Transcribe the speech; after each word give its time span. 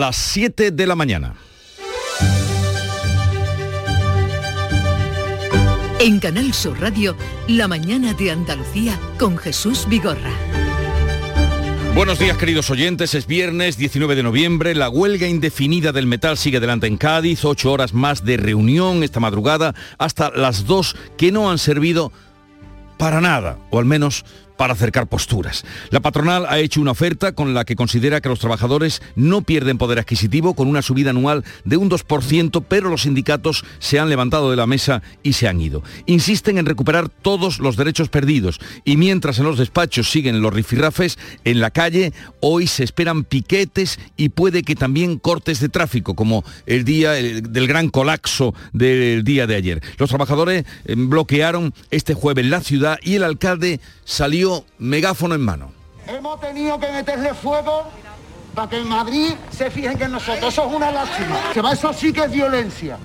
las 0.00 0.16
7 0.16 0.70
de 0.70 0.86
la 0.86 0.96
mañana. 0.96 1.34
En 6.00 6.18
Canal 6.18 6.54
Sur 6.54 6.80
Radio, 6.80 7.14
La 7.46 7.68
mañana 7.68 8.14
de 8.14 8.30
Andalucía 8.30 8.98
con 9.18 9.36
Jesús 9.36 9.86
Vigorra. 9.90 10.32
Buenos 11.94 12.18
días 12.18 12.38
queridos 12.38 12.70
oyentes, 12.70 13.14
es 13.14 13.26
viernes 13.26 13.76
19 13.76 14.14
de 14.14 14.22
noviembre, 14.22 14.74
la 14.74 14.88
huelga 14.88 15.28
indefinida 15.28 15.92
del 15.92 16.06
metal 16.06 16.38
sigue 16.38 16.56
adelante 16.56 16.86
en 16.86 16.96
Cádiz, 16.96 17.44
ocho 17.44 17.70
horas 17.70 17.92
más 17.92 18.24
de 18.24 18.38
reunión 18.38 19.02
esta 19.02 19.20
madrugada 19.20 19.74
hasta 19.98 20.30
las 20.30 20.64
dos 20.64 20.96
que 21.18 21.30
no 21.30 21.50
han 21.50 21.58
servido 21.58 22.10
para 22.96 23.20
nada, 23.20 23.58
o 23.70 23.78
al 23.78 23.84
menos 23.84 24.24
para 24.60 24.74
acercar 24.74 25.06
posturas. 25.06 25.64
La 25.88 26.00
patronal 26.00 26.44
ha 26.46 26.58
hecho 26.58 26.82
una 26.82 26.90
oferta 26.90 27.32
con 27.32 27.54
la 27.54 27.64
que 27.64 27.76
considera 27.76 28.20
que 28.20 28.28
los 28.28 28.40
trabajadores 28.40 29.00
no 29.16 29.40
pierden 29.40 29.78
poder 29.78 29.98
adquisitivo 29.98 30.52
con 30.52 30.68
una 30.68 30.82
subida 30.82 31.08
anual 31.08 31.46
de 31.64 31.78
un 31.78 31.88
2%, 31.88 32.62
pero 32.68 32.90
los 32.90 33.04
sindicatos 33.04 33.64
se 33.78 33.98
han 33.98 34.10
levantado 34.10 34.50
de 34.50 34.58
la 34.58 34.66
mesa 34.66 35.00
y 35.22 35.32
se 35.32 35.48
han 35.48 35.62
ido. 35.62 35.82
Insisten 36.04 36.58
en 36.58 36.66
recuperar 36.66 37.08
todos 37.08 37.58
los 37.58 37.78
derechos 37.78 38.10
perdidos 38.10 38.60
y 38.84 38.98
mientras 38.98 39.38
en 39.38 39.46
los 39.46 39.56
despachos 39.56 40.10
siguen 40.10 40.42
los 40.42 40.52
rifirrafes, 40.52 41.18
en 41.44 41.60
la 41.60 41.70
calle 41.70 42.12
hoy 42.40 42.66
se 42.66 42.84
esperan 42.84 43.24
piquetes 43.24 43.98
y 44.18 44.28
puede 44.28 44.62
que 44.62 44.74
también 44.74 45.18
cortes 45.18 45.60
de 45.60 45.70
tráfico, 45.70 46.14
como 46.14 46.44
el 46.66 46.84
día 46.84 47.12
del 47.12 47.66
gran 47.66 47.88
colapso 47.88 48.52
del 48.74 49.24
día 49.24 49.46
de 49.46 49.56
ayer. 49.56 49.82
Los 49.96 50.10
trabajadores 50.10 50.66
eh, 50.84 50.94
bloquearon 50.98 51.72
este 51.90 52.12
jueves 52.12 52.44
la 52.44 52.60
ciudad 52.60 52.98
y 53.02 53.14
el 53.14 53.24
alcalde 53.24 53.80
salió 54.04 54.49
megáfono 54.78 55.34
en 55.34 55.40
mano. 55.40 55.72
Hemos 56.06 56.40
tenido 56.40 56.78
que 56.78 56.90
meterle 56.90 57.34
fuego 57.34 57.84
para 58.54 58.68
que 58.68 58.78
en 58.78 58.88
Madrid 58.88 59.32
se 59.50 59.70
fijen 59.70 59.96
que 59.96 60.08
nosotros. 60.08 60.52
Eso 60.52 60.66
es 60.66 60.74
una 60.74 60.90
lástima. 60.90 61.72
Eso 61.72 61.92
sí 61.92 62.12
que 62.12 62.24
es 62.24 62.30
violencia. 62.30 62.98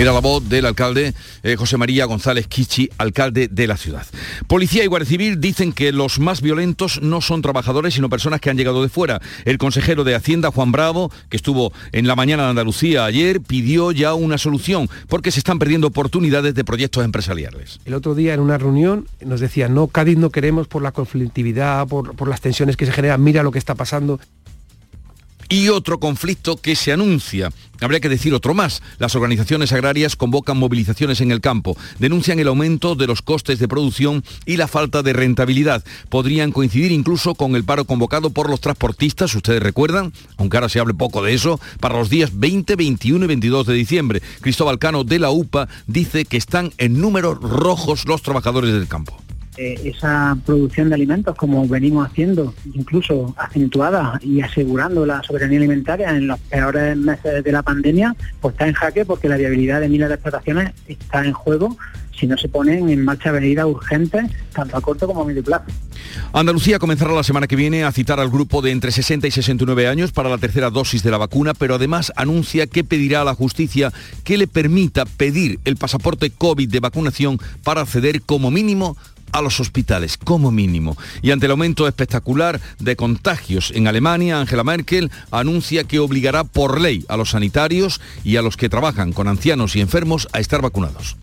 Era 0.00 0.14
la 0.14 0.20
voz 0.20 0.48
del 0.48 0.64
alcalde 0.64 1.12
eh, 1.42 1.56
José 1.56 1.76
María 1.76 2.06
González 2.06 2.46
Kichi, 2.46 2.88
alcalde 2.96 3.48
de 3.48 3.66
la 3.66 3.76
ciudad. 3.76 4.06
Policía 4.46 4.82
y 4.82 4.86
Guardia 4.86 5.06
Civil 5.06 5.42
dicen 5.42 5.74
que 5.74 5.92
los 5.92 6.18
más 6.18 6.40
violentos 6.40 7.02
no 7.02 7.20
son 7.20 7.42
trabajadores, 7.42 7.92
sino 7.92 8.08
personas 8.08 8.40
que 8.40 8.48
han 8.48 8.56
llegado 8.56 8.80
de 8.80 8.88
fuera. 8.88 9.20
El 9.44 9.58
consejero 9.58 10.02
de 10.02 10.14
Hacienda, 10.14 10.50
Juan 10.50 10.72
Bravo, 10.72 11.12
que 11.28 11.36
estuvo 11.36 11.74
en 11.92 12.06
la 12.06 12.16
mañana 12.16 12.44
de 12.44 12.48
Andalucía 12.48 13.04
ayer, 13.04 13.42
pidió 13.42 13.92
ya 13.92 14.14
una 14.14 14.38
solución, 14.38 14.88
porque 15.06 15.30
se 15.30 15.40
están 15.40 15.58
perdiendo 15.58 15.88
oportunidades 15.88 16.54
de 16.54 16.64
proyectos 16.64 17.04
empresariales. 17.04 17.78
El 17.84 17.92
otro 17.92 18.14
día 18.14 18.32
en 18.32 18.40
una 18.40 18.56
reunión 18.56 19.06
nos 19.22 19.40
decía, 19.40 19.68
no, 19.68 19.88
Cádiz 19.88 20.16
no 20.16 20.30
queremos 20.30 20.66
por 20.66 20.80
la 20.80 20.92
conflictividad, 20.92 21.86
por, 21.86 22.16
por 22.16 22.26
las 22.26 22.40
tensiones 22.40 22.78
que 22.78 22.86
se 22.86 22.92
generan, 22.92 23.22
mira 23.22 23.42
lo 23.42 23.52
que 23.52 23.58
está 23.58 23.74
pasando 23.74 24.18
y 25.50 25.68
otro 25.68 25.98
conflicto 26.00 26.56
que 26.56 26.76
se 26.76 26.92
anuncia. 26.92 27.50
Habría 27.80 28.00
que 28.00 28.08
decir 28.08 28.32
otro 28.34 28.54
más. 28.54 28.82
Las 28.98 29.16
organizaciones 29.16 29.72
agrarias 29.72 30.14
convocan 30.14 30.56
movilizaciones 30.56 31.20
en 31.20 31.32
el 31.32 31.40
campo, 31.40 31.76
denuncian 31.98 32.38
el 32.38 32.48
aumento 32.48 32.94
de 32.94 33.06
los 33.06 33.20
costes 33.20 33.58
de 33.58 33.68
producción 33.68 34.22
y 34.46 34.56
la 34.56 34.68
falta 34.68 35.02
de 35.02 35.12
rentabilidad. 35.12 35.84
Podrían 36.08 36.52
coincidir 36.52 36.92
incluso 36.92 37.34
con 37.34 37.56
el 37.56 37.64
paro 37.64 37.84
convocado 37.84 38.30
por 38.30 38.48
los 38.48 38.60
transportistas, 38.60 39.34
ustedes 39.34 39.62
recuerdan, 39.62 40.12
aunque 40.36 40.56
ahora 40.56 40.68
se 40.68 40.78
hable 40.78 40.94
poco 40.94 41.22
de 41.22 41.34
eso, 41.34 41.60
para 41.80 41.98
los 41.98 42.10
días 42.10 42.30
20, 42.38 42.76
21 42.76 43.24
y 43.24 43.28
22 43.28 43.66
de 43.66 43.74
diciembre. 43.74 44.22
Cristóbal 44.40 44.78
Cano 44.78 45.02
de 45.04 45.18
la 45.18 45.30
UPA 45.30 45.68
dice 45.86 46.26
que 46.26 46.36
están 46.36 46.72
en 46.78 47.00
números 47.00 47.40
rojos 47.40 48.06
los 48.06 48.22
trabajadores 48.22 48.72
del 48.72 48.86
campo. 48.86 49.19
Eh, 49.56 49.80
esa 49.84 50.36
producción 50.46 50.88
de 50.88 50.94
alimentos 50.94 51.34
como 51.34 51.66
venimos 51.66 52.06
haciendo, 52.06 52.54
incluso 52.72 53.34
acentuada 53.36 54.18
y 54.22 54.40
asegurando 54.40 55.04
la 55.04 55.22
soberanía 55.24 55.58
alimentaria 55.58 56.10
en 56.10 56.28
los 56.28 56.38
peores 56.38 56.96
meses 56.96 57.42
de 57.42 57.52
la 57.52 57.62
pandemia, 57.62 58.14
pues 58.40 58.54
está 58.54 58.68
en 58.68 58.74
jaque 58.74 59.04
porque 59.04 59.28
la 59.28 59.36
viabilidad 59.36 59.80
de 59.80 59.88
miles 59.88 60.08
de 60.08 60.14
explotaciones 60.14 60.72
está 60.86 61.24
en 61.24 61.32
juego 61.32 61.76
si 62.20 62.26
no 62.26 62.36
se 62.36 62.48
ponen 62.48 62.90
en 62.90 63.02
marcha 63.04 63.32
medidas 63.32 63.64
urgentes, 63.64 64.30
tanto 64.52 64.76
a 64.76 64.80
corto 64.80 65.06
como 65.06 65.22
a 65.22 65.24
medio 65.24 65.42
plazo. 65.42 65.64
Andalucía 66.32 66.78
comenzará 66.78 67.12
la 67.12 67.22
semana 67.22 67.46
que 67.46 67.56
viene 67.56 67.84
a 67.84 67.92
citar 67.92 68.20
al 68.20 68.28
grupo 68.28 68.60
de 68.60 68.70
entre 68.70 68.92
60 68.92 69.26
y 69.26 69.30
69 69.30 69.88
años 69.88 70.12
para 70.12 70.28
la 70.28 70.36
tercera 70.36 70.70
dosis 70.70 71.02
de 71.02 71.10
la 71.10 71.16
vacuna, 71.16 71.54
pero 71.54 71.76
además 71.76 72.12
anuncia 72.16 72.66
que 72.66 72.84
pedirá 72.84 73.22
a 73.22 73.24
la 73.24 73.34
justicia 73.34 73.90
que 74.22 74.36
le 74.36 74.46
permita 74.46 75.06
pedir 75.06 75.60
el 75.64 75.76
pasaporte 75.76 76.30
COVID 76.30 76.68
de 76.68 76.80
vacunación 76.80 77.38
para 77.64 77.80
acceder 77.80 78.20
como 78.22 78.50
mínimo 78.50 78.96
a 79.32 79.42
los 79.42 79.60
hospitales, 79.60 80.16
como 80.16 80.50
mínimo. 80.50 80.96
Y 81.22 81.30
ante 81.30 81.46
el 81.46 81.52
aumento 81.52 81.86
espectacular 81.86 82.60
de 82.78 82.96
contagios 82.96 83.72
en 83.74 83.86
Alemania, 83.86 84.40
Angela 84.40 84.64
Merkel 84.64 85.10
anuncia 85.30 85.84
que 85.84 85.98
obligará 85.98 86.44
por 86.44 86.80
ley 86.80 87.04
a 87.08 87.16
los 87.16 87.30
sanitarios 87.30 88.00
y 88.24 88.36
a 88.36 88.42
los 88.42 88.56
que 88.56 88.68
trabajan 88.68 89.12
con 89.12 89.28
ancianos 89.28 89.76
y 89.76 89.80
enfermos 89.80 90.28
a 90.32 90.40
estar 90.40 90.62
vacunados. 90.62 91.16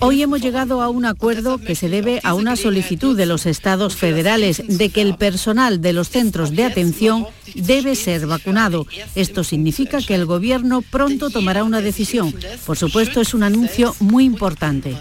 Hoy 0.00 0.22
hemos 0.22 0.40
llegado 0.40 0.82
a 0.82 0.88
un 0.88 1.04
acuerdo 1.04 1.58
que 1.58 1.76
se 1.76 1.88
debe 1.88 2.20
a 2.24 2.34
una 2.34 2.56
solicitud 2.56 3.16
de 3.16 3.26
los 3.26 3.46
estados 3.46 3.94
federales 3.94 4.62
de 4.66 4.88
que 4.88 5.02
el 5.02 5.16
personal 5.16 5.80
de 5.80 5.92
los 5.92 6.08
centros 6.08 6.50
de 6.50 6.64
atención 6.64 7.26
debe 7.54 7.94
ser 7.94 8.26
vacunado. 8.26 8.86
Esto 9.14 9.44
significa 9.44 9.98
que 10.02 10.14
el 10.14 10.26
gobierno 10.26 10.82
pronto 10.82 11.30
tomará 11.30 11.62
una 11.62 11.80
decisión. 11.80 12.34
Por 12.66 12.76
supuesto, 12.76 13.20
es 13.20 13.34
un 13.34 13.44
anuncio 13.44 13.94
muy 14.00 14.24
importante. 14.24 14.96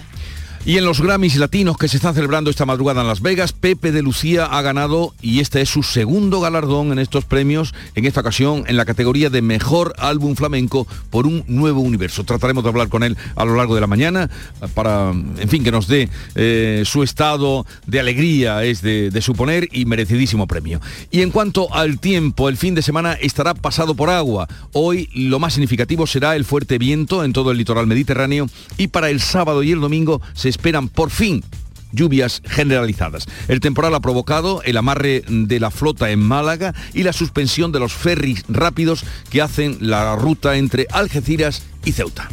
Y 0.67 0.77
en 0.77 0.83
los 0.83 0.99
Grammys 0.99 1.37
latinos 1.37 1.77
que 1.77 1.87
se 1.87 1.95
están 1.95 2.13
celebrando 2.13 2.49
esta 2.49 2.65
madrugada 2.65 2.99
en 2.99 3.07
Las 3.07 3.21
Vegas, 3.21 3.53
Pepe 3.53 3.93
de 3.93 4.01
Lucía 4.01 4.47
ha 4.47 4.61
ganado 4.61 5.13
y 5.21 5.39
este 5.39 5.61
es 5.61 5.69
su 5.69 5.81
segundo 5.81 6.41
galardón 6.41 6.91
en 6.91 6.99
estos 6.99 7.23
premios, 7.23 7.73
en 7.95 8.03
esta 8.03 8.19
ocasión 8.19 8.65
en 8.67 8.75
la 8.75 8.83
categoría 8.83 9.29
de 9.29 9.41
Mejor 9.41 9.93
Álbum 9.97 10.35
Flamenco 10.35 10.85
por 11.09 11.25
un 11.25 11.45
nuevo 11.47 11.79
universo. 11.79 12.25
Trataremos 12.25 12.65
de 12.65 12.69
hablar 12.69 12.89
con 12.89 13.03
él 13.03 13.15
a 13.37 13.45
lo 13.45 13.55
largo 13.55 13.75
de 13.75 13.79
la 13.79 13.87
mañana 13.87 14.29
para, 14.73 15.11
en 15.11 15.47
fin, 15.47 15.63
que 15.63 15.71
nos 15.71 15.87
dé 15.87 16.09
eh, 16.35 16.83
su 16.85 17.01
estado 17.01 17.65
de 17.85 18.01
alegría, 18.01 18.65
es 18.65 18.81
de, 18.81 19.09
de 19.09 19.21
suponer, 19.21 19.69
y 19.71 19.85
merecidísimo 19.85 20.47
premio. 20.47 20.81
Y 21.11 21.21
en 21.21 21.31
cuanto 21.31 21.73
al 21.73 22.01
tiempo, 22.01 22.49
el 22.49 22.57
fin 22.57 22.75
de 22.75 22.81
semana 22.81 23.13
estará 23.13 23.53
pasado 23.53 23.95
por 23.95 24.09
agua. 24.09 24.49
Hoy 24.73 25.07
lo 25.13 25.39
más 25.39 25.53
significativo 25.53 26.07
será 26.07 26.35
el 26.35 26.43
fuerte 26.43 26.77
viento 26.77 27.23
en 27.23 27.31
todo 27.31 27.51
el 27.51 27.57
litoral 27.57 27.87
mediterráneo 27.87 28.49
y 28.77 28.87
para 28.87 29.09
el 29.09 29.21
sábado 29.21 29.63
y 29.63 29.71
el 29.71 29.79
domingo 29.79 30.21
se 30.33 30.56
esperan 30.57 30.89
por 30.89 31.11
fin 31.11 31.43
lluvias 31.91 32.41
generalizadas. 32.45 33.27
El 33.47 33.59
temporal 33.59 33.95
ha 33.95 33.99
provocado 33.99 34.61
el 34.63 34.77
amarre 34.77 35.23
de 35.27 35.59
la 35.59 35.71
flota 35.71 36.09
en 36.11 36.19
Málaga 36.19 36.73
y 36.93 37.03
la 37.03 37.13
suspensión 37.13 37.71
de 37.71 37.79
los 37.79 37.93
ferries 37.93 38.43
rápidos 38.49 39.05
que 39.29 39.41
hacen 39.41 39.77
la 39.79 40.15
ruta 40.15 40.57
entre 40.57 40.87
Algeciras 40.91 41.63
y 41.85 41.93
Ceuta. 41.93 42.29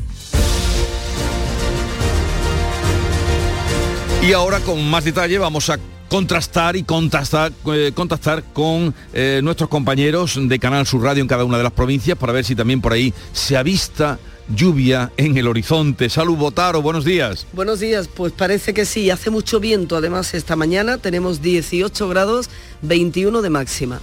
Y 4.22 4.32
ahora 4.32 4.60
con 4.60 4.88
más 4.88 5.04
detalle 5.04 5.38
vamos 5.38 5.68
a 5.68 5.78
contrastar 6.08 6.76
y 6.76 6.80
eh, 6.80 7.92
contactar 7.92 8.44
con 8.52 8.94
eh, 9.12 9.40
nuestros 9.42 9.68
compañeros 9.68 10.38
de 10.40 10.58
Canal 10.58 10.86
Sur 10.86 11.02
Radio 11.02 11.22
en 11.22 11.28
cada 11.28 11.44
una 11.44 11.58
de 11.58 11.64
las 11.64 11.72
provincias 11.72 12.16
para 12.16 12.32
ver 12.32 12.44
si 12.44 12.54
también 12.54 12.80
por 12.80 12.92
ahí 12.92 13.12
se 13.32 13.56
avista 13.56 14.18
lluvia 14.48 15.12
en 15.16 15.36
el 15.36 15.46
horizonte. 15.46 16.08
Salud 16.08 16.36
Botaro, 16.36 16.82
buenos 16.82 17.04
días. 17.04 17.46
Buenos 17.52 17.80
días, 17.80 18.08
pues 18.08 18.32
parece 18.32 18.74
que 18.74 18.84
sí, 18.84 19.10
hace 19.10 19.30
mucho 19.30 19.60
viento. 19.60 19.96
Además, 19.96 20.34
esta 20.34 20.56
mañana 20.56 20.98
tenemos 20.98 21.42
18 21.42 22.08
grados, 22.08 22.50
21 22.82 23.42
de 23.42 23.50
máxima. 23.50 24.00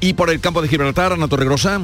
Y 0.00 0.14
por 0.14 0.30
el 0.30 0.40
campo 0.40 0.62
de 0.62 0.68
Gibraltar, 0.68 1.12
Ana 1.12 1.28
Torregrosa. 1.28 1.80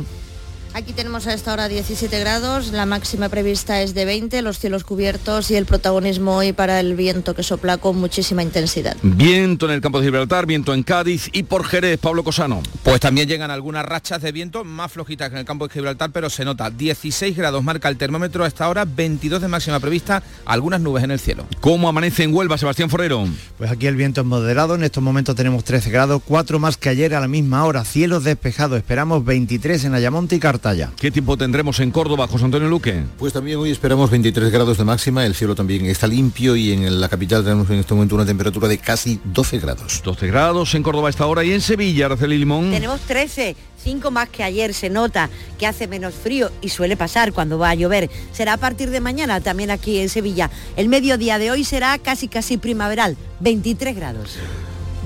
Aquí 0.73 0.93
tenemos 0.93 1.27
a 1.27 1.35
esta 1.35 1.53
hora 1.53 1.67
17 1.67 2.21
grados, 2.21 2.71
la 2.71 2.87
máxima 2.87 3.29
prevista 3.29 3.83
es 3.83 3.93
de 3.93 4.05
20, 4.05 4.41
los 4.41 4.61
cielos 4.61 4.85
cubiertos 4.85 5.51
y 5.51 5.57
el 5.57 5.67
protagonismo 5.67 6.37
hoy 6.37 6.53
para 6.53 6.79
el 6.79 6.95
viento 6.95 7.35
que 7.35 7.43
sopla 7.43 7.79
con 7.79 7.97
muchísima 7.97 8.45
intensidad. 8.45 8.97
Viento 9.03 9.67
en 9.67 9.73
el 9.73 9.81
campo 9.81 9.99
de 9.99 10.07
Gibraltar, 10.07 10.47
viento 10.47 10.73
en 10.73 10.85
Cádiz 10.85 11.29
y 11.33 11.43
por 11.43 11.65
Jerez, 11.65 11.99
Pablo 11.99 12.23
Cosano. 12.23 12.63
Pues 12.85 13.01
también 13.01 13.27
llegan 13.27 13.51
algunas 13.51 13.85
rachas 13.85 14.23
de 14.23 14.31
viento 14.31 14.63
más 14.63 14.93
flojitas 14.93 15.29
que 15.29 15.35
en 15.35 15.41
el 15.41 15.45
campo 15.45 15.67
de 15.67 15.75
Gibraltar, 15.75 16.13
pero 16.13 16.31
se 16.31 16.45
nota 16.45 16.71
16 16.71 17.37
grados 17.37 17.65
marca 17.65 17.89
el 17.89 17.97
termómetro 17.97 18.45
a 18.45 18.47
esta 18.47 18.69
hora, 18.69 18.85
22 18.85 19.43
de 19.43 19.49
máxima 19.49 19.81
prevista, 19.81 20.23
algunas 20.45 20.81
nubes 20.81 21.03
en 21.03 21.11
el 21.11 21.19
cielo. 21.19 21.47
¿Cómo 21.61 21.89
amanece 21.89 22.23
en 22.23 22.33
Huelva, 22.33 22.59
Sebastián 22.59 22.91
Forero? 22.91 23.27
Pues 23.59 23.73
aquí 23.73 23.89
el 23.89 23.97
viento 23.97 24.21
es 24.21 24.27
moderado, 24.27 24.77
en 24.77 24.85
estos 24.85 25.03
momentos 25.03 25.35
tenemos 25.35 25.65
13 25.65 25.91
grados, 25.91 26.23
4 26.25 26.61
más 26.61 26.77
que 26.77 26.91
ayer 26.91 27.13
a 27.17 27.21
la 27.21 27.29
misma 27.29 27.65
hora, 27.65 27.85
cielos 27.85 28.23
despejados, 28.23 28.79
esperamos 28.79 29.25
23 29.25 29.85
en 29.87 29.95
Ayamonte 29.95 30.37
y 30.37 30.39
Cartagena. 30.39 30.60
¿Qué 30.99 31.11
tiempo 31.11 31.39
tendremos 31.39 31.81
en 31.81 31.91
Córdoba, 31.91 32.29
José 32.29 32.45
Antonio 32.45 32.69
Luque? 32.69 33.03
Pues 33.19 33.33
también 33.33 33.59
hoy 33.59 33.71
esperamos 33.71 34.11
23 34.11 34.53
grados 34.53 34.77
de 34.77 34.85
máxima, 34.85 35.25
el 35.25 35.35
cielo 35.35 35.55
también 35.55 35.87
está 35.87 36.07
limpio 36.07 36.55
y 36.55 36.73
en 36.73 37.01
la 37.01 37.09
capital 37.09 37.43
tenemos 37.43 37.71
en 37.71 37.79
este 37.79 37.95
momento 37.95 38.15
una 38.15 38.27
temperatura 38.27 38.69
de 38.69 38.77
casi 38.77 39.19
12 39.25 39.59
grados. 39.59 40.03
12 40.05 40.27
grados 40.27 40.75
en 40.75 40.83
Córdoba 40.83 41.09
a 41.09 41.11
esta 41.11 41.27
hora 41.27 41.45
y 41.45 41.53
en 41.53 41.63
Sevilla, 41.63 42.07
Araceli 42.07 42.37
Limón. 42.37 42.71
Tenemos 42.71 43.01
13, 43.01 43.57
5 43.83 44.11
más 44.11 44.29
que 44.29 44.45
ayer, 44.45 44.75
se 44.75 44.91
nota 44.91 45.31
que 45.59 45.67
hace 45.67 45.89
menos 45.89 46.13
frío 46.13 46.51
y 46.61 46.69
suele 46.69 46.95
pasar 46.95 47.33
cuando 47.33 47.59
va 47.59 47.71
a 47.71 47.75
llover. 47.75 48.11
Será 48.33 48.53
a 48.53 48.59
partir 48.59 48.91
de 48.91 49.01
mañana 49.01 49.41
también 49.41 49.71
aquí 49.71 49.99
en 49.99 50.11
Sevilla. 50.11 50.51
El 50.77 50.89
mediodía 50.89 51.39
de 51.39 51.51
hoy 51.51 51.65
será 51.65 51.97
casi 51.97 52.29
casi 52.29 52.59
primaveral, 52.59 53.17
23 53.41 53.97
grados. 53.97 54.37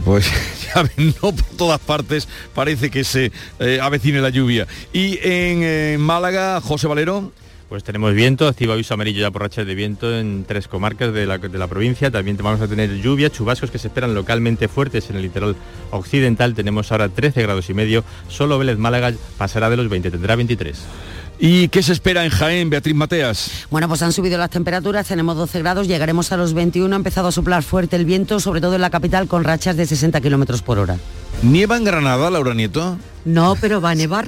Pues 0.04 0.30
ya 0.74 0.82
ven, 0.82 1.14
no 1.22 1.32
por 1.32 1.56
todas 1.56 1.80
partes 1.80 2.28
parece 2.54 2.90
que 2.90 3.04
se 3.04 3.32
eh, 3.58 3.78
avecine 3.80 4.20
la 4.20 4.28
lluvia. 4.28 4.66
Y 4.92 5.18
en 5.22 5.62
eh, 5.62 5.96
Málaga, 5.98 6.60
José 6.60 6.86
Valero. 6.86 7.32
Pues 7.68 7.82
tenemos 7.82 8.14
viento, 8.14 8.46
activo 8.46 8.74
aviso 8.74 8.94
amarillo 8.94 9.22
ya 9.22 9.30
por 9.30 9.42
rachas 9.42 9.66
de 9.66 9.74
viento 9.74 10.16
en 10.16 10.44
tres 10.46 10.68
comarcas 10.68 11.12
de 11.12 11.26
la, 11.26 11.38
de 11.38 11.58
la 11.58 11.66
provincia. 11.66 12.10
También 12.10 12.36
vamos 12.36 12.60
a 12.60 12.68
tener 12.68 13.00
lluvia, 13.00 13.30
chubascos 13.30 13.70
que 13.70 13.78
se 13.78 13.88
esperan 13.88 14.14
localmente 14.14 14.68
fuertes 14.68 15.08
en 15.10 15.16
el 15.16 15.22
litoral 15.22 15.56
occidental. 15.90 16.54
Tenemos 16.54 16.92
ahora 16.92 17.08
13 17.08 17.42
grados 17.42 17.70
y 17.70 17.74
medio. 17.74 18.04
Solo 18.28 18.58
Vélez 18.58 18.78
Málaga 18.78 19.12
pasará 19.38 19.70
de 19.70 19.78
los 19.78 19.88
20, 19.88 20.10
tendrá 20.10 20.36
23. 20.36 20.84
¿Y 21.38 21.68
qué 21.68 21.82
se 21.82 21.92
espera 21.92 22.24
en 22.24 22.30
Jaén, 22.30 22.70
Beatriz 22.70 22.94
Mateas? 22.94 23.66
Bueno, 23.70 23.88
pues 23.88 24.02
han 24.02 24.12
subido 24.12 24.38
las 24.38 24.50
temperaturas, 24.50 25.08
tenemos 25.08 25.36
12 25.36 25.58
grados, 25.60 25.88
llegaremos 25.88 26.30
a 26.32 26.36
los 26.36 26.54
21, 26.54 26.94
ha 26.94 26.96
empezado 26.96 27.28
a 27.28 27.32
soplar 27.32 27.62
fuerte 27.62 27.96
el 27.96 28.04
viento, 28.04 28.38
sobre 28.40 28.60
todo 28.60 28.74
en 28.76 28.80
la 28.80 28.90
capital, 28.90 29.26
con 29.26 29.44
rachas 29.44 29.76
de 29.76 29.86
60 29.86 30.20
kilómetros 30.20 30.62
por 30.62 30.78
hora. 30.78 30.96
¿Nieva 31.42 31.76
en 31.76 31.84
Granada, 31.84 32.30
Laura 32.30 32.54
Nieto? 32.54 32.96
No, 33.24 33.56
pero 33.60 33.80
va 33.80 33.90
a 33.90 33.94
nevar. 33.94 34.26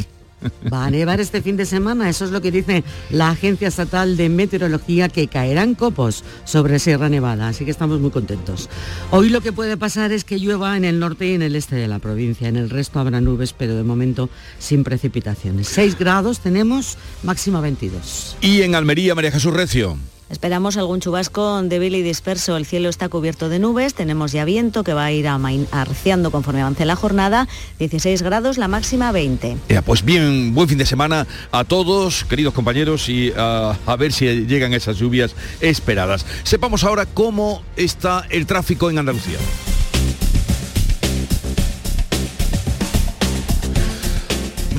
Va 0.73 0.85
a 0.85 0.91
nevar 0.91 1.21
este 1.21 1.43
fin 1.43 1.57
de 1.57 1.67
semana, 1.67 2.09
eso 2.09 2.25
es 2.25 2.31
lo 2.31 2.41
que 2.41 2.51
dice 2.51 2.85
la 3.11 3.31
Agencia 3.31 3.69
Estatal 3.69 4.17
de 4.17 4.29
Meteorología, 4.29 5.09
que 5.09 5.29
caerán 5.29 5.75
copos 5.75 6.25
sobre 6.45 6.79
Sierra 6.79 7.09
Nevada, 7.09 7.49
así 7.49 7.65
que 7.65 7.71
estamos 7.71 8.01
muy 8.01 8.11
contentos. 8.11 8.69
Hoy 9.11 9.29
lo 9.31 9.41
que 9.41 9.53
puede 9.53 9.77
pasar 9.77 10.13
es 10.13 10.25
que 10.25 10.39
llueva 10.39 10.77
en 10.77 10.85
el 10.85 10.99
norte 10.99 11.27
y 11.27 11.35
en 11.35 11.43
el 11.43 11.57
este 11.57 11.77
de 11.77 11.89
la 11.89 11.99
provincia, 11.99 12.49
en 12.49 12.57
el 12.57 12.71
resto 12.71 13.01
habrá 13.01 13.21
nubes, 13.21 13.53
pero 13.53 13.77
de 13.77 13.83
momento 13.83 14.29
sin 14.59 14.85
precipitaciones. 14.85 15.69
6 15.69 15.99
grados 15.99 16.41
tenemos, 16.41 16.99
máxima 17.23 17.61
22. 17.61 18.37
Y 18.41 18.63
en 18.63 18.75
Almería, 18.75 19.15
María 19.15 19.33
Jesús 19.33 19.53
Recio. 19.53 19.97
Esperamos 20.29 20.77
algún 20.77 21.01
chubasco 21.01 21.63
débil 21.63 21.95
y 21.95 22.03
disperso. 22.03 22.57
El 22.57 22.67
cielo 22.67 22.89
está 22.89 23.09
cubierto 23.09 23.49
de 23.49 23.61
nubes, 23.61 23.95
tenemos 23.95 24.33
ya 24.33 24.45
viento 24.45 24.83
que 24.83 24.93
va 24.93 25.05
a 25.05 25.13
ir 25.13 25.29
arciando 25.29 26.33
conforme 26.33 26.63
avance 26.63 26.85
la 26.85 26.97
jornada. 26.97 27.47
16 27.79 28.23
grados, 28.23 28.59
la 28.59 28.67
máxima 28.67 29.13
20. 29.13 29.57
Ya, 29.69 29.83
pues 29.83 30.05
bien, 30.05 30.53
buen 30.53 30.69
fin 30.69 30.79
de 30.79 30.87
semana 30.87 31.29
a 31.53 31.63
todos, 31.63 32.25
queridos 32.25 32.55
compañeros, 32.55 33.09
y 33.09 33.33
a 33.37 33.97
ver 33.97 34.13
si 34.13 34.27
llegan 34.47 34.75
esas 34.75 34.99
lluvias 34.99 35.37
esperadas. 35.61 36.27
Sepamos 36.43 36.83
ahora 36.83 37.07
cómo 37.07 37.63
está 37.77 38.27
el 38.29 38.47
tráfico 38.47 38.91
en 38.91 38.99
Andalucía. 38.99 39.39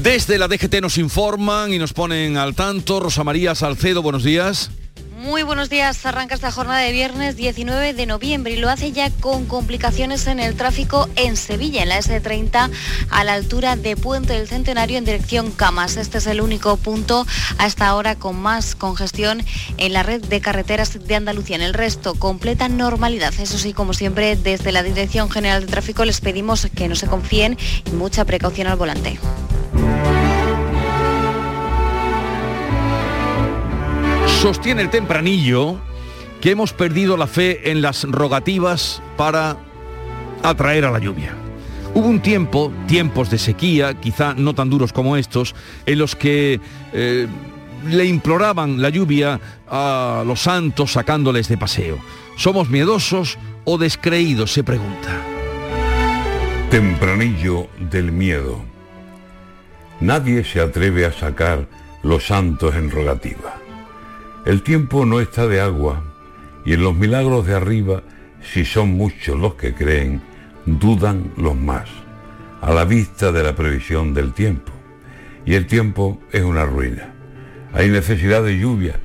Desde 0.01 0.37
la 0.37 0.49
DGT 0.49 0.81
nos 0.81 0.97
informan 0.97 1.73
y 1.73 1.79
nos 1.79 1.93
ponen 1.93 2.35
al 2.35 2.53
tanto. 2.53 2.99
Rosa 2.99 3.23
María 3.23 3.55
Salcedo, 3.55 4.01
buenos 4.01 4.23
días. 4.23 4.71
Muy 5.17 5.41
buenos 5.41 5.71
días. 5.71 6.05
Arranca 6.05 6.35
esta 6.35 6.51
jornada 6.51 6.77
de 6.77 6.91
viernes 6.91 7.35
19 7.35 7.95
de 7.95 8.05
noviembre 8.05 8.53
y 8.53 8.57
lo 8.57 8.69
hace 8.69 8.91
ya 8.91 9.09
con 9.09 9.47
complicaciones 9.47 10.27
en 10.27 10.39
el 10.39 10.55
tráfico 10.55 11.09
en 11.15 11.35
Sevilla, 11.37 11.81
en 11.81 11.89
la 11.89 11.97
S30, 11.97 12.69
a 13.09 13.23
la 13.23 13.33
altura 13.33 13.75
de 13.75 13.97
Puente 13.97 14.33
del 14.33 14.47
Centenario 14.47 14.99
en 14.99 15.05
dirección 15.05 15.49
Camas. 15.49 15.97
Este 15.97 16.19
es 16.19 16.27
el 16.27 16.39
único 16.39 16.77
punto 16.77 17.25
hasta 17.57 17.87
ahora 17.87 18.13
con 18.13 18.39
más 18.39 18.75
congestión 18.75 19.43
en 19.77 19.93
la 19.93 20.03
red 20.03 20.23
de 20.23 20.39
carreteras 20.39 21.03
de 21.03 21.15
Andalucía. 21.15 21.55
En 21.55 21.63
el 21.63 21.73
resto, 21.73 22.13
completa 22.13 22.69
normalidad. 22.69 23.33
Eso 23.39 23.57
sí, 23.57 23.73
como 23.73 23.93
siempre, 23.93 24.35
desde 24.35 24.71
la 24.71 24.83
Dirección 24.83 25.31
General 25.31 25.61
de 25.61 25.71
Tráfico 25.71 26.05
les 26.05 26.21
pedimos 26.21 26.67
que 26.75 26.87
no 26.87 26.93
se 26.93 27.07
confíen 27.07 27.57
y 27.87 27.89
mucha 27.89 28.23
precaución 28.23 28.67
al 28.67 28.77
volante. 28.77 29.17
Sostiene 34.41 34.83
el 34.83 34.91
tempranillo 34.91 35.79
que 36.41 36.51
hemos 36.51 36.71
perdido 36.71 37.17
la 37.17 37.25
fe 37.25 37.71
en 37.71 37.81
las 37.81 38.03
rogativas 38.03 39.01
para 39.17 39.57
atraer 40.43 40.85
a 40.85 40.91
la 40.91 40.99
lluvia. 40.99 41.33
Hubo 41.95 42.07
un 42.07 42.21
tiempo, 42.21 42.71
tiempos 42.87 43.31
de 43.31 43.39
sequía, 43.39 43.95
quizá 43.99 44.35
no 44.35 44.53
tan 44.53 44.69
duros 44.69 44.93
como 44.93 45.17
estos, 45.17 45.55
en 45.87 45.97
los 45.97 46.15
que 46.15 46.59
eh, 46.93 47.27
le 47.89 48.05
imploraban 48.05 48.79
la 48.79 48.89
lluvia 48.89 49.39
a 49.67 50.23
los 50.25 50.41
santos 50.41 50.91
sacándoles 50.91 51.47
de 51.47 51.57
paseo. 51.57 51.97
¿Somos 52.35 52.69
miedosos 52.69 53.39
o 53.65 53.79
descreídos? 53.79 54.53
se 54.53 54.63
pregunta. 54.63 55.19
Tempranillo 56.69 57.69
del 57.79 58.11
miedo. 58.11 58.63
Nadie 59.99 60.43
se 60.43 60.61
atreve 60.61 61.07
a 61.07 61.11
sacar 61.11 61.67
los 62.03 62.27
santos 62.27 62.75
en 62.75 62.91
rogativa. 62.91 63.66
El 64.47 64.61
tiempo 64.61 65.05
no 65.05 65.19
está 65.19 65.45
de 65.45 65.59
agua, 65.59 66.01
y 66.63 66.71
en 66.71 66.81
los 66.81 66.95
milagros 66.95 67.45
de 67.45 67.53
arriba, 67.53 68.01
si 68.41 68.63
son 68.63 68.91
muchos 68.91 69.37
los 69.37 69.55
que 69.55 69.73
creen, 69.73 70.21
dudan 70.65 71.33
los 71.35 71.53
más, 71.53 71.89
a 72.61 72.71
la 72.71 72.85
vista 72.85 73.33
de 73.33 73.43
la 73.43 73.57
previsión 73.57 74.13
del 74.13 74.31
tiempo. 74.31 74.71
Y 75.45 75.55
el 75.55 75.67
tiempo 75.67 76.21
es 76.31 76.43
una 76.43 76.63
ruina. 76.63 77.13
Hay 77.73 77.89
necesidad 77.89 78.41
de 78.41 78.57
lluvia, 78.57 78.95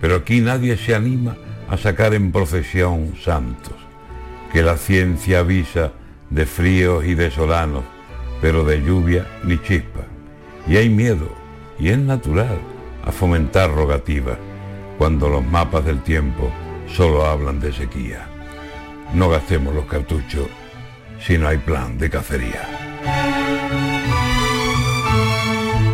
pero 0.00 0.14
aquí 0.14 0.40
nadie 0.40 0.76
se 0.76 0.94
anima 0.94 1.36
a 1.68 1.76
sacar 1.76 2.14
en 2.14 2.30
procesión 2.30 3.14
santos, 3.20 3.74
que 4.52 4.62
la 4.62 4.76
ciencia 4.76 5.40
avisa 5.40 5.94
de 6.30 6.46
fríos 6.46 7.04
y 7.04 7.16
de 7.16 7.32
solanos, 7.32 7.82
pero 8.40 8.62
de 8.62 8.80
lluvia 8.80 9.26
ni 9.42 9.58
chispa. 9.58 10.06
Y 10.68 10.76
hay 10.76 10.88
miedo, 10.88 11.28
y 11.76 11.88
es 11.88 11.98
natural, 11.98 12.60
a 13.04 13.10
fomentar 13.10 13.74
rogativas 13.74 14.38
cuando 14.98 15.28
los 15.28 15.44
mapas 15.44 15.84
del 15.84 16.02
tiempo 16.02 16.50
solo 16.94 17.26
hablan 17.26 17.60
de 17.60 17.72
sequía. 17.72 18.28
No 19.14 19.28
gastemos 19.28 19.74
los 19.74 19.86
cartuchos 19.86 20.46
si 21.24 21.38
no 21.38 21.48
hay 21.48 21.58
plan 21.58 21.98
de 21.98 22.10
cacería. 22.10 22.68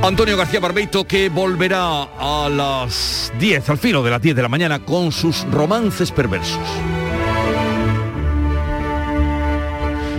Antonio 0.03 0.37
García 0.37 0.59
Barbeito 0.59 1.07
que 1.07 1.29
volverá 1.29 2.03
a 2.19 2.49
las 2.49 3.33
10, 3.39 3.71
al 3.71 3.79
filo 3.79 4.03
de 4.03 4.11
las 4.11 4.21
10 4.21 4.35
de 4.35 4.43
la 4.43 4.49
mañana, 4.49 4.81
con 4.81 5.13
sus 5.13 5.45
romances 5.53 6.11
perversos. 6.11 6.59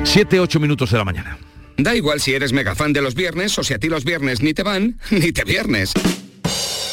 7, 0.05 0.39
8 0.39 0.59
minutos 0.61 0.89
de 0.91 0.97
la 0.97 1.03
mañana. 1.03 1.37
Da 1.75 1.95
igual 1.95 2.21
si 2.21 2.33
eres 2.33 2.53
mega 2.53 2.75
fan 2.75 2.93
de 2.93 3.01
los 3.01 3.15
viernes 3.15 3.57
o 3.59 3.63
si 3.63 3.73
a 3.73 3.79
ti 3.79 3.89
los 3.89 4.05
viernes 4.05 4.41
ni 4.41 4.53
te 4.53 4.63
van, 4.63 4.99
ni 5.11 5.31
te 5.33 5.43
viernes. 5.43 5.91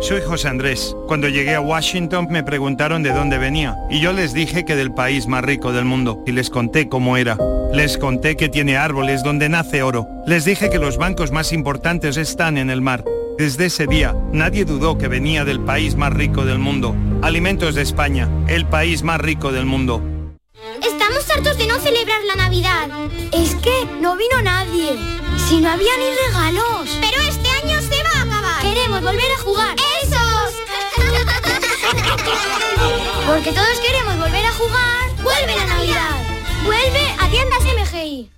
Soy 0.00 0.20
José 0.20 0.48
Andrés. 0.48 0.94
Cuando 1.06 1.28
llegué 1.28 1.54
a 1.54 1.60
Washington 1.60 2.28
me 2.30 2.42
preguntaron 2.42 3.02
de 3.02 3.12
dónde 3.12 3.38
venía 3.38 3.76
y 3.90 4.00
yo 4.00 4.12
les 4.12 4.32
dije 4.32 4.64
que 4.64 4.76
del 4.76 4.92
país 4.92 5.26
más 5.26 5.44
rico 5.44 5.72
del 5.72 5.84
mundo 5.84 6.22
y 6.26 6.32
les 6.32 6.50
conté 6.50 6.88
cómo 6.88 7.16
era. 7.16 7.36
Les 7.72 7.98
conté 7.98 8.36
que 8.36 8.48
tiene 8.48 8.76
árboles 8.76 9.22
donde 9.22 9.48
nace 9.48 9.82
oro. 9.82 10.06
Les 10.26 10.44
dije 10.44 10.70
que 10.70 10.78
los 10.78 10.96
bancos 10.96 11.32
más 11.32 11.52
importantes 11.52 12.16
están 12.16 12.56
en 12.56 12.70
el 12.70 12.80
mar. 12.80 13.04
Desde 13.38 13.66
ese 13.66 13.86
día, 13.86 14.16
nadie 14.32 14.64
dudó 14.64 14.98
que 14.98 15.06
venía 15.06 15.44
del 15.44 15.60
país 15.60 15.94
más 15.94 16.12
rico 16.12 16.44
del 16.44 16.58
mundo. 16.58 16.96
Alimentos 17.22 17.74
de 17.74 17.82
España, 17.82 18.28
el 18.48 18.66
país 18.66 19.02
más 19.02 19.20
rico 19.20 19.52
del 19.52 19.64
mundo. 19.64 20.02
Estamos 20.82 21.28
hartos 21.30 21.56
de 21.58 21.66
no 21.66 21.78
celebrar 21.78 22.20
la 22.24 22.36
Navidad. 22.36 22.88
Es 23.32 23.54
que 23.56 23.86
no 24.00 24.16
vino 24.16 24.42
nadie. 24.42 24.96
Si 25.48 25.60
no 25.60 25.70
había 25.70 25.92
ni 25.98 26.26
regalos. 26.26 26.98
Pero 27.00 27.22
este 27.28 27.47
Queremos 28.98 29.14
volver 29.14 29.30
a 29.30 29.38
jugar. 29.38 29.76
¡Esos! 30.02 30.54
Porque 33.28 33.52
todos 33.52 33.78
queremos 33.78 34.18
volver 34.18 34.44
a 34.44 34.52
jugar. 34.52 35.22
¡Vuelve 35.22 35.54
la 35.54 35.66
Navidad! 35.66 36.16
¡Vuelve 36.64 37.14
a 37.20 37.28
tiendas 37.30 37.62
MGI! 37.62 38.37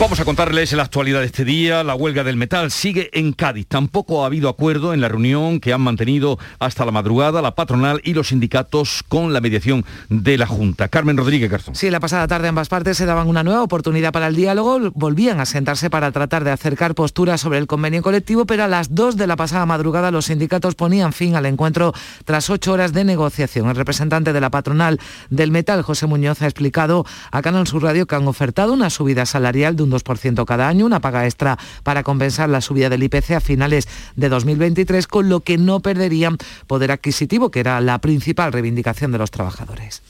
Vamos 0.00 0.20
a 0.20 0.24
contarles 0.24 0.72
la 0.74 0.84
actualidad 0.84 1.18
de 1.18 1.26
este 1.26 1.44
día. 1.44 1.82
La 1.82 1.96
huelga 1.96 2.22
del 2.22 2.36
metal 2.36 2.70
sigue 2.70 3.10
en 3.14 3.32
Cádiz. 3.32 3.66
Tampoco 3.66 4.22
ha 4.22 4.26
habido 4.26 4.48
acuerdo 4.48 4.94
en 4.94 5.00
la 5.00 5.08
reunión 5.08 5.58
que 5.58 5.72
han 5.72 5.80
mantenido 5.80 6.38
hasta 6.60 6.84
la 6.84 6.92
madrugada 6.92 7.42
la 7.42 7.56
patronal 7.56 8.00
y 8.04 8.14
los 8.14 8.28
sindicatos 8.28 9.02
con 9.08 9.32
la 9.32 9.40
mediación 9.40 9.84
de 10.08 10.38
la 10.38 10.46
Junta. 10.46 10.86
Carmen 10.86 11.16
Rodríguez 11.16 11.50
Garzón. 11.50 11.74
Sí, 11.74 11.90
la 11.90 11.98
pasada 11.98 12.28
tarde 12.28 12.46
ambas 12.46 12.68
partes 12.68 12.96
se 12.96 13.06
daban 13.06 13.26
una 13.26 13.42
nueva 13.42 13.64
oportunidad 13.64 14.12
para 14.12 14.28
el 14.28 14.36
diálogo. 14.36 14.78
Volvían 14.94 15.40
a 15.40 15.46
sentarse 15.46 15.90
para 15.90 16.12
tratar 16.12 16.44
de 16.44 16.52
acercar 16.52 16.94
posturas 16.94 17.40
sobre 17.40 17.58
el 17.58 17.66
convenio 17.66 18.00
colectivo, 18.00 18.46
pero 18.46 18.62
a 18.62 18.68
las 18.68 18.94
dos 18.94 19.16
de 19.16 19.26
la 19.26 19.34
pasada 19.34 19.66
madrugada 19.66 20.12
los 20.12 20.26
sindicatos 20.26 20.76
ponían 20.76 21.12
fin 21.12 21.34
al 21.34 21.46
encuentro 21.46 21.92
tras 22.24 22.50
ocho 22.50 22.72
horas 22.72 22.92
de 22.92 23.02
negociación. 23.02 23.68
El 23.68 23.74
representante 23.74 24.32
de 24.32 24.40
la 24.40 24.50
patronal 24.50 25.00
del 25.28 25.50
metal, 25.50 25.82
José 25.82 26.06
Muñoz, 26.06 26.40
ha 26.42 26.46
explicado 26.46 27.04
a 27.32 27.42
Canal 27.42 27.66
Sur 27.66 27.82
Radio 27.82 28.06
que 28.06 28.14
han 28.14 28.28
ofertado 28.28 28.72
una 28.72 28.90
subida 28.90 29.26
salarial 29.26 29.74
de 29.74 29.82
un 29.82 29.87
2% 29.90 30.44
cada 30.44 30.68
año, 30.68 30.86
una 30.86 31.00
paga 31.00 31.24
extra 31.24 31.58
para 31.82 32.02
compensar 32.02 32.48
la 32.48 32.60
subida 32.60 32.88
del 32.88 33.02
IPC 33.02 33.32
a 33.32 33.40
finales 33.40 33.88
de 34.16 34.28
2023, 34.28 35.06
con 35.06 35.28
lo 35.28 35.40
que 35.40 35.58
no 35.58 35.80
perderían 35.80 36.36
poder 36.66 36.92
adquisitivo, 36.92 37.50
que 37.50 37.60
era 37.60 37.80
la 37.80 37.98
principal 38.00 38.52
reivindicación 38.52 39.12
de 39.12 39.18
los 39.18 39.30
trabajadores. 39.30 40.02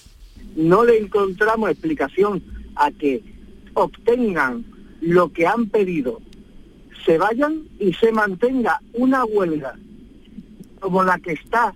No 0.56 0.84
le 0.84 0.98
encontramos 0.98 1.70
explicación 1.70 2.42
a 2.76 2.90
que 2.90 3.22
obtengan 3.74 4.64
lo 5.00 5.32
que 5.32 5.46
han 5.46 5.66
pedido, 5.66 6.20
se 7.04 7.18
vayan 7.18 7.62
y 7.78 7.92
se 7.94 8.12
mantenga 8.12 8.80
una 8.92 9.24
huelga 9.24 9.74
como 10.80 11.02
la 11.02 11.18
que 11.18 11.32
está 11.32 11.74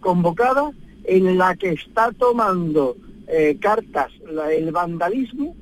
convocada, 0.00 0.70
en 1.04 1.38
la 1.38 1.56
que 1.56 1.70
está 1.70 2.12
tomando 2.12 2.96
eh, 3.26 3.56
cartas 3.60 4.10
el 4.52 4.70
vandalismo 4.70 5.56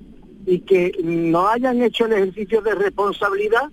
y 0.47 0.61
que 0.61 0.93
no 1.03 1.49
hayan 1.49 1.83
hecho 1.83 2.07
el 2.07 2.13
ejercicio 2.13 2.61
de 2.63 2.75
responsabilidad 2.75 3.71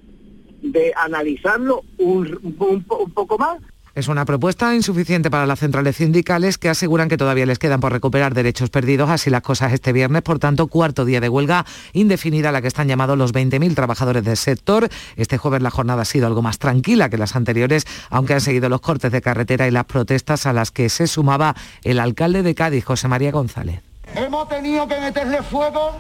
de 0.62 0.94
analizarlo 0.96 1.84
un, 1.98 2.38
un, 2.60 2.84
poco 3.14 3.38
más 3.38 3.60
es 3.96 4.08
una 4.08 4.24
propuesta 4.24 4.74
insuficiente 4.76 5.30
para 5.30 5.46
las 5.46 5.60
centrales 5.60 5.98
sindicales 5.98 6.58
que 6.58 6.70
aseguran 6.70 7.10
que 7.10 7.18
todavía 7.18 7.46
les 7.46 7.60
quedan 7.60 7.82
por 7.82 7.92
recuperar 7.92 8.34
derechos 8.34 8.70
perdidos, 8.70 9.10
así 9.10 9.30
las 9.30 9.42
cosas 9.42 9.74
este 9.74 9.92
viernes, 9.92 10.22
por 10.22 10.40
tanto, 10.40 10.68
cuarto 10.68 11.04
día 11.04 11.20
de 11.20 11.28
huelga 11.28 11.66
indefinida 11.92 12.50
a 12.50 12.52
la 12.54 12.62
que 12.62 12.70
están 12.70 12.88
llamados 12.88 13.18
los 13.18 13.34
20.000 13.34 13.76
trabajadores 13.76 14.24
del 14.24 14.38
sector. 14.38 14.88
Este 15.18 15.38
jueves 15.38 15.62
la 15.62 15.70
jornada 15.70 16.04
ha 16.04 16.06
sido 16.06 16.28
algo 16.28 16.42
más 16.42 16.60
tranquila 16.60 17.10
que 17.10 17.18
las 17.18 17.36
anteriores, 17.36 17.86
aunque 18.10 18.36
han 18.36 18.42
seguido 18.42 18.70
los 18.70 18.80
cortes 18.80 19.12
de 19.12 19.22
carretera 19.22 19.68
y 19.68 19.72
las 19.72 19.86
protestas 19.86 20.46
a 20.46 20.54
las 20.54 20.72
que 20.72 20.88
se 20.88 21.08
sumaba 21.08 21.56
el 21.84 22.00
alcalde 22.00 22.42
de 22.42 22.56
Cádiz, 22.56 22.86
José 22.86 23.10
María 23.10 23.32
González. 23.32 23.82
Hemos 24.16 24.48
tenido 24.48 24.88
que 24.88 25.00
meterle 25.02 25.44
fuego 25.44 26.00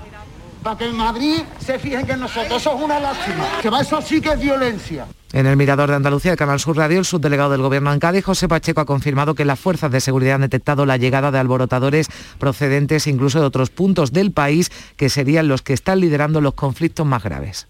para 0.63 0.77
que 0.77 0.85
en 0.85 0.95
Madrid 0.95 1.41
se 1.59 1.79
fijen 1.79 2.05
que 2.05 2.17
nosotros. 2.17 2.61
Eso 2.61 2.75
es 2.75 2.83
una 2.83 2.99
lástima. 2.99 3.45
Que 3.61 3.69
va, 3.69 3.81
eso 3.81 4.01
sí 4.01 4.21
que 4.21 4.29
es 4.29 4.39
violencia. 4.39 5.05
En 5.31 5.45
el 5.45 5.57
Mirador 5.57 5.89
de 5.89 5.95
Andalucía, 5.95 6.31
el 6.31 6.37
Canal 6.37 6.59
Sur 6.59 6.75
Radio, 6.77 6.99
el 6.99 7.05
subdelegado 7.05 7.51
del 7.51 7.61
Gobierno 7.61 7.93
en 7.93 7.99
Cádiz, 7.99 8.25
José 8.25 8.47
Pacheco, 8.47 8.81
ha 8.81 8.85
confirmado 8.85 9.35
que 9.35 9.45
las 9.45 9.59
fuerzas 9.59 9.91
de 9.91 10.01
seguridad 10.01 10.35
han 10.35 10.41
detectado 10.41 10.87
la 10.87 10.97
llegada 10.97 11.31
de 11.31 11.37
alborotadores 11.37 12.09
procedentes 12.39 13.05
incluso 13.05 13.39
de 13.39 13.45
otros 13.45 13.69
puntos 13.69 14.11
del 14.11 14.31
país 14.31 14.71
que 14.97 15.09
serían 15.09 15.47
los 15.47 15.61
que 15.61 15.73
están 15.73 15.99
liderando 15.99 16.41
los 16.41 16.55
conflictos 16.55 17.05
más 17.05 17.23
graves. 17.23 17.67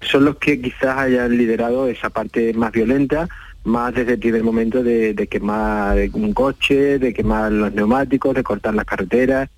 Son 0.00 0.24
los 0.24 0.36
que 0.36 0.60
quizás 0.60 0.98
hayan 0.98 1.36
liderado 1.36 1.86
esa 1.86 2.10
parte 2.10 2.52
más 2.54 2.72
violenta, 2.72 3.28
más 3.64 3.94
desde 3.94 4.14
el 4.14 4.18
primer 4.18 4.42
momento 4.42 4.82
de, 4.82 5.14
de 5.14 5.26
quemar 5.28 5.96
un 6.12 6.32
coche, 6.32 6.98
de 6.98 7.14
quemar 7.14 7.52
los 7.52 7.72
neumáticos, 7.72 8.34
de 8.34 8.42
cortar 8.42 8.74
las 8.74 8.84
carreteras. 8.84 9.48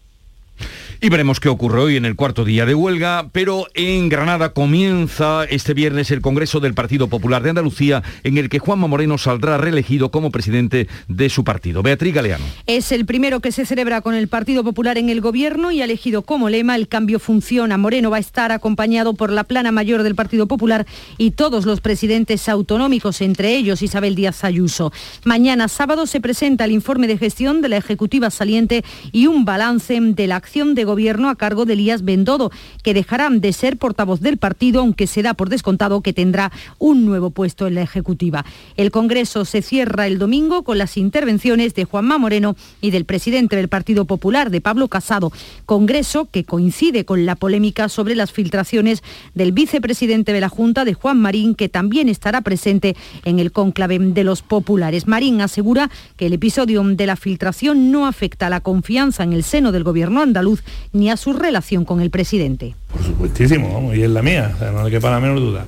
Y 1.02 1.08
veremos 1.08 1.40
qué 1.40 1.48
ocurre 1.48 1.80
hoy 1.80 1.96
en 1.96 2.04
el 2.04 2.14
cuarto 2.14 2.44
día 2.44 2.66
de 2.66 2.74
huelga, 2.74 3.30
pero 3.32 3.66
en 3.72 4.10
Granada 4.10 4.52
comienza 4.52 5.44
este 5.44 5.72
viernes 5.72 6.10
el 6.10 6.20
Congreso 6.20 6.60
del 6.60 6.74
Partido 6.74 7.08
Popular 7.08 7.42
de 7.42 7.48
Andalucía, 7.48 8.02
en 8.22 8.36
el 8.36 8.50
que 8.50 8.58
Juanma 8.58 8.86
Moreno 8.86 9.16
saldrá 9.16 9.56
reelegido 9.56 10.10
como 10.10 10.30
presidente 10.30 10.88
de 11.08 11.30
su 11.30 11.42
partido. 11.42 11.82
Beatriz 11.82 12.12
Galeano. 12.12 12.44
Es 12.66 12.92
el 12.92 13.06
primero 13.06 13.40
que 13.40 13.50
se 13.50 13.64
celebra 13.64 14.02
con 14.02 14.14
el 14.14 14.28
Partido 14.28 14.62
Popular 14.62 14.98
en 14.98 15.08
el 15.08 15.22
gobierno 15.22 15.70
y 15.72 15.80
ha 15.80 15.84
elegido 15.84 16.20
como 16.20 16.50
lema 16.50 16.76
el 16.76 16.86
cambio 16.86 17.18
funciona. 17.18 17.78
Moreno 17.78 18.10
va 18.10 18.18
a 18.18 18.20
estar 18.20 18.52
acompañado 18.52 19.14
por 19.14 19.32
la 19.32 19.44
plana 19.44 19.72
mayor 19.72 20.02
del 20.02 20.14
Partido 20.14 20.48
Popular 20.48 20.86
y 21.16 21.30
todos 21.30 21.64
los 21.64 21.80
presidentes 21.80 22.46
autonómicos, 22.46 23.22
entre 23.22 23.56
ellos 23.56 23.80
Isabel 23.80 24.16
Díaz 24.16 24.44
Ayuso. 24.44 24.92
Mañana 25.24 25.68
sábado 25.68 26.04
se 26.04 26.20
presenta 26.20 26.66
el 26.66 26.72
informe 26.72 27.06
de 27.06 27.16
gestión 27.16 27.62
de 27.62 27.70
la 27.70 27.78
Ejecutiva 27.78 28.28
saliente 28.28 28.84
y 29.12 29.28
un 29.28 29.46
balance 29.46 29.98
de 29.98 30.26
la 30.26 30.36
acción 30.36 30.74
de 30.74 30.89
gobierno 30.90 31.28
a 31.28 31.36
cargo 31.36 31.66
de 31.66 31.74
Elías 31.74 32.04
Bendodo, 32.04 32.50
que 32.82 32.94
dejarán 32.94 33.40
de 33.40 33.52
ser 33.52 33.76
portavoz 33.76 34.20
del 34.20 34.38
partido, 34.38 34.80
aunque 34.80 35.06
se 35.06 35.22
da 35.22 35.34
por 35.34 35.48
descontado 35.48 36.00
que 36.00 36.12
tendrá 36.12 36.50
un 36.78 37.06
nuevo 37.06 37.30
puesto 37.30 37.68
en 37.68 37.76
la 37.76 37.82
Ejecutiva. 37.82 38.44
El 38.76 38.90
Congreso 38.90 39.44
se 39.44 39.62
cierra 39.62 40.08
el 40.08 40.18
domingo 40.18 40.64
con 40.64 40.78
las 40.78 40.96
intervenciones 40.96 41.74
de 41.74 41.84
Juanma 41.84 42.18
Moreno 42.18 42.56
y 42.80 42.90
del 42.90 43.04
presidente 43.04 43.54
del 43.54 43.68
Partido 43.68 44.04
Popular, 44.04 44.50
de 44.50 44.60
Pablo 44.60 44.88
Casado. 44.88 45.30
Congreso 45.64 46.28
que 46.28 46.42
coincide 46.44 47.04
con 47.04 47.24
la 47.24 47.36
polémica 47.36 47.88
sobre 47.88 48.16
las 48.16 48.32
filtraciones 48.32 49.04
del 49.34 49.52
vicepresidente 49.52 50.32
de 50.32 50.40
la 50.40 50.48
Junta, 50.48 50.84
de 50.84 50.94
Juan 50.94 51.20
Marín, 51.20 51.54
que 51.54 51.68
también 51.68 52.08
estará 52.08 52.40
presente 52.40 52.96
en 53.24 53.38
el 53.38 53.52
cónclave 53.52 54.00
de 54.00 54.24
los 54.24 54.42
populares. 54.42 55.06
Marín 55.06 55.40
asegura 55.40 55.88
que 56.16 56.26
el 56.26 56.32
episodio 56.32 56.82
de 56.82 57.06
la 57.06 57.16
filtración 57.16 57.90
no 57.92 58.06
afecta 58.06 58.48
la 58.48 58.60
confianza 58.60 59.22
en 59.22 59.32
el 59.32 59.44
seno 59.44 59.70
del 59.70 59.84
gobierno 59.84 60.22
andaluz 60.22 60.62
ni 60.92 61.10
a 61.10 61.16
su 61.16 61.32
relación 61.32 61.84
con 61.84 62.00
el 62.00 62.10
presidente. 62.10 62.74
Por 62.92 63.02
supuestísimo, 63.02 63.72
vamos, 63.72 63.96
y 63.96 64.02
es 64.02 64.10
la 64.10 64.22
mía, 64.22 64.54
no 64.72 64.84
le 64.84 64.90
quepa 64.90 65.10
la 65.10 65.20
menor 65.20 65.40
duda. 65.40 65.66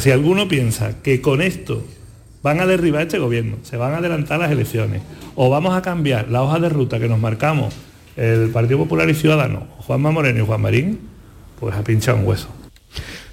si 0.00 0.10
alguno 0.10 0.48
piensa 0.48 1.02
que 1.02 1.20
con 1.20 1.42
esto 1.42 1.84
van 2.42 2.60
a 2.60 2.66
derribar 2.66 3.02
este 3.02 3.18
gobierno, 3.18 3.56
se 3.62 3.76
van 3.76 3.92
a 3.94 3.98
adelantar 3.98 4.38
las 4.38 4.50
elecciones, 4.50 5.02
o 5.34 5.50
vamos 5.50 5.76
a 5.76 5.82
cambiar 5.82 6.30
la 6.30 6.42
hoja 6.42 6.58
de 6.58 6.68
ruta 6.68 6.98
que 6.98 7.08
nos 7.08 7.18
marcamos 7.18 7.74
el 8.16 8.50
Partido 8.50 8.78
Popular 8.78 9.08
y 9.10 9.14
Ciudadanos, 9.14 9.64
Juanma 9.78 10.10
Moreno 10.10 10.42
y 10.42 10.46
Juan 10.46 10.60
Marín, 10.60 11.00
pues 11.60 11.74
ha 11.74 11.82
pinchado 11.82 12.18
un 12.18 12.26
hueso. 12.26 12.48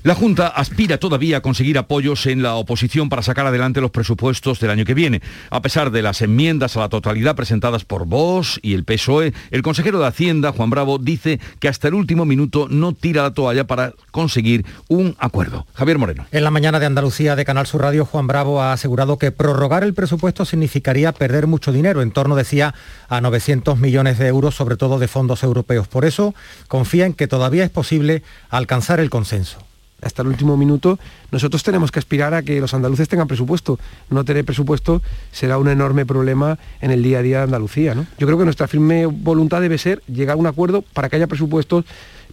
La 0.04 0.16
Junta 0.16 0.48
aspira 0.48 0.98
todavía 0.98 1.38
a 1.38 1.42
conseguir 1.42 1.78
apoyos 1.78 2.26
en 2.26 2.44
la 2.44 2.56
oposición 2.56 3.08
para 3.08 3.22
sacar 3.22 3.48
adelante 3.48 3.80
los 3.80 3.92
presupuestos 3.92 4.60
del 4.60 4.70
año 4.70 4.84
que 4.84 4.94
viene. 4.94 5.22
A 5.50 5.62
pesar 5.62 5.92
de 5.92 6.02
las 6.02 6.22
enmiendas 6.22 6.76
a 6.76 6.82
la 6.82 6.90
totalidad 6.90 7.38
presentadas 7.38 7.86
por 7.86 8.06
Vox 8.06 8.60
y 8.62 8.74
el 8.74 8.84
PSOE, 8.84 9.34
el 9.50 9.62
consejero 9.62 10.00
de 10.00 10.08
Hacienda, 10.08 10.52
Juan 10.52 10.70
Bravo, 10.70 10.98
dice 10.98 11.40
que 11.62 11.70
hasta 11.70 11.88
el 11.88 11.94
último 11.94 12.26
minuto 12.26 12.68
no 12.70 12.92
tira 12.92 13.22
la 13.22 13.34
toalla 13.34 13.66
para 13.66 13.94
conseguir 14.12 14.66
un 14.90 15.16
acuerdo. 15.20 15.66
Javier 15.74 15.98
Moreno. 15.98 16.26
En 16.34 16.44
la 16.44 16.52
mañana 16.52 16.82
de 16.82 16.86
Andalucía 16.86 17.38
de 17.38 17.46
Canal 17.46 17.66
Sur 17.66 17.84
Radio, 17.84 18.04
Juan 18.04 18.28
Bravo 18.28 18.62
ha 18.62 18.74
asegurado 18.74 19.18
que 19.18 19.32
prorrogar 19.32 19.86
el 19.86 19.94
presupuesto 19.94 20.44
significaría 20.44 21.14
perder 21.14 21.48
mucho 21.48 21.72
dinero, 21.72 22.02
en 22.02 22.12
torno, 22.12 22.36
decía, 22.36 22.76
a 23.08 23.22
900 23.22 23.80
millones 23.80 24.20
de 24.20 24.28
euros, 24.28 24.54
sobre 24.54 24.76
todo 24.76 25.00
de 25.00 25.08
fondos 25.08 25.44
europeos. 25.44 25.88
Por 25.88 26.04
eso 26.04 26.36
confía 26.68 27.06
en 27.06 27.14
que 27.14 27.30
todavía 27.30 27.64
es 27.64 27.70
posible 27.70 28.22
alcanzar 28.50 29.00
el 29.00 29.10
consenso 29.10 29.60
hasta 30.04 30.22
el 30.22 30.28
último 30.28 30.58
minuto, 30.58 31.00
nosotros 31.32 31.64
tenemos 31.64 31.92
que 31.92 32.00
aspirar 32.00 32.34
a 32.34 32.44
que 32.44 32.60
los 32.60 32.74
andaluces 32.74 33.08
tengan 33.08 33.28
presupuesto. 33.28 33.80
No 34.10 34.24
tener 34.24 34.46
presupuesto 34.46 35.02
será 35.32 35.58
un 35.58 35.68
enorme 35.68 36.06
problema 36.06 36.58
en 36.82 36.92
el 36.92 37.04
día 37.04 37.20
a 37.20 37.22
día 37.22 37.38
de 37.40 37.44
Andalucía. 37.44 37.94
Yo 38.18 38.28
creo 38.28 38.38
que 38.38 38.46
nuestra 38.46 38.68
firme 38.68 39.06
voluntad 39.06 39.62
debe 39.62 39.78
ser 39.78 40.02
llegar 40.08 40.36
a 40.36 40.40
un 40.40 40.48
acuerdo 40.48 40.82
para 40.82 41.10
que 41.10 41.16
haya 41.16 41.28
presupuestos, 41.28 41.86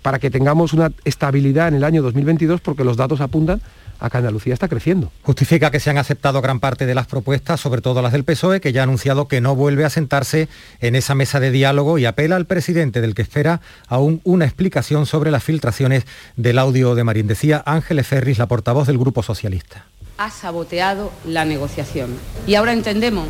para 0.02 0.18
que 0.18 0.30
tengamos 0.30 0.72
una 0.72 0.92
estabilidad 1.04 1.68
en 1.68 1.74
el 1.74 1.84
año 1.84 2.02
2022, 2.02 2.60
porque 2.60 2.84
los 2.84 2.96
datos 2.96 3.20
apuntan 3.20 3.60
acá 4.00 4.18
Andalucía 4.18 4.54
está 4.54 4.68
creciendo. 4.68 5.12
Justifica 5.22 5.70
que 5.70 5.80
se 5.80 5.90
han 5.90 5.98
aceptado 5.98 6.42
gran 6.42 6.60
parte 6.60 6.86
de 6.86 6.94
las 6.94 7.06
propuestas, 7.06 7.60
sobre 7.60 7.80
todo 7.82 8.02
las 8.02 8.12
del 8.12 8.24
PSOE, 8.24 8.60
que 8.60 8.72
ya 8.72 8.80
ha 8.80 8.84
anunciado 8.84 9.28
que 9.28 9.40
no 9.40 9.54
vuelve 9.54 9.84
a 9.84 9.90
sentarse 9.90 10.48
en 10.80 10.96
esa 10.96 11.14
mesa 11.14 11.40
de 11.40 11.50
diálogo 11.50 11.98
y 11.98 12.06
apela 12.06 12.36
al 12.36 12.46
presidente 12.46 13.00
del 13.00 13.14
que 13.14 13.22
espera 13.22 13.60
aún 13.86 14.20
una 14.24 14.44
explicación 14.44 15.06
sobre 15.06 15.30
las 15.30 15.44
filtraciones 15.44 16.04
del 16.36 16.58
audio 16.58 16.94
de 16.94 17.04
Marín. 17.04 17.26
Decía 17.26 17.62
Ángeles 17.66 18.06
Ferris, 18.06 18.38
la 18.38 18.46
portavoz 18.46 18.86
del 18.86 18.98
Grupo 18.98 19.22
Socialista. 19.22 19.84
Ha 20.18 20.30
saboteado 20.30 21.12
la 21.24 21.44
negociación. 21.44 22.10
Y 22.46 22.54
ahora 22.54 22.72
entendemos 22.72 23.26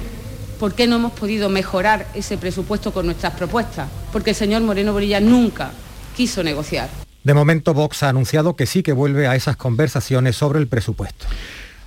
por 0.58 0.74
qué 0.74 0.86
no 0.86 0.96
hemos 0.96 1.12
podido 1.12 1.48
mejorar 1.48 2.06
ese 2.14 2.36
presupuesto 2.36 2.92
con 2.92 3.06
nuestras 3.06 3.34
propuestas. 3.34 3.88
Porque 4.12 4.30
el 4.30 4.36
señor 4.36 4.62
Moreno 4.62 4.92
Borilla 4.92 5.20
nunca 5.20 5.70
quiso 6.16 6.42
negociar. 6.42 6.88
De 7.22 7.34
momento, 7.34 7.74
Vox 7.74 8.02
ha 8.02 8.08
anunciado 8.08 8.56
que 8.56 8.66
sí 8.66 8.82
que 8.82 8.92
vuelve 8.92 9.26
a 9.26 9.36
esas 9.36 9.56
conversaciones 9.56 10.36
sobre 10.36 10.58
el 10.58 10.68
presupuesto. 10.68 11.26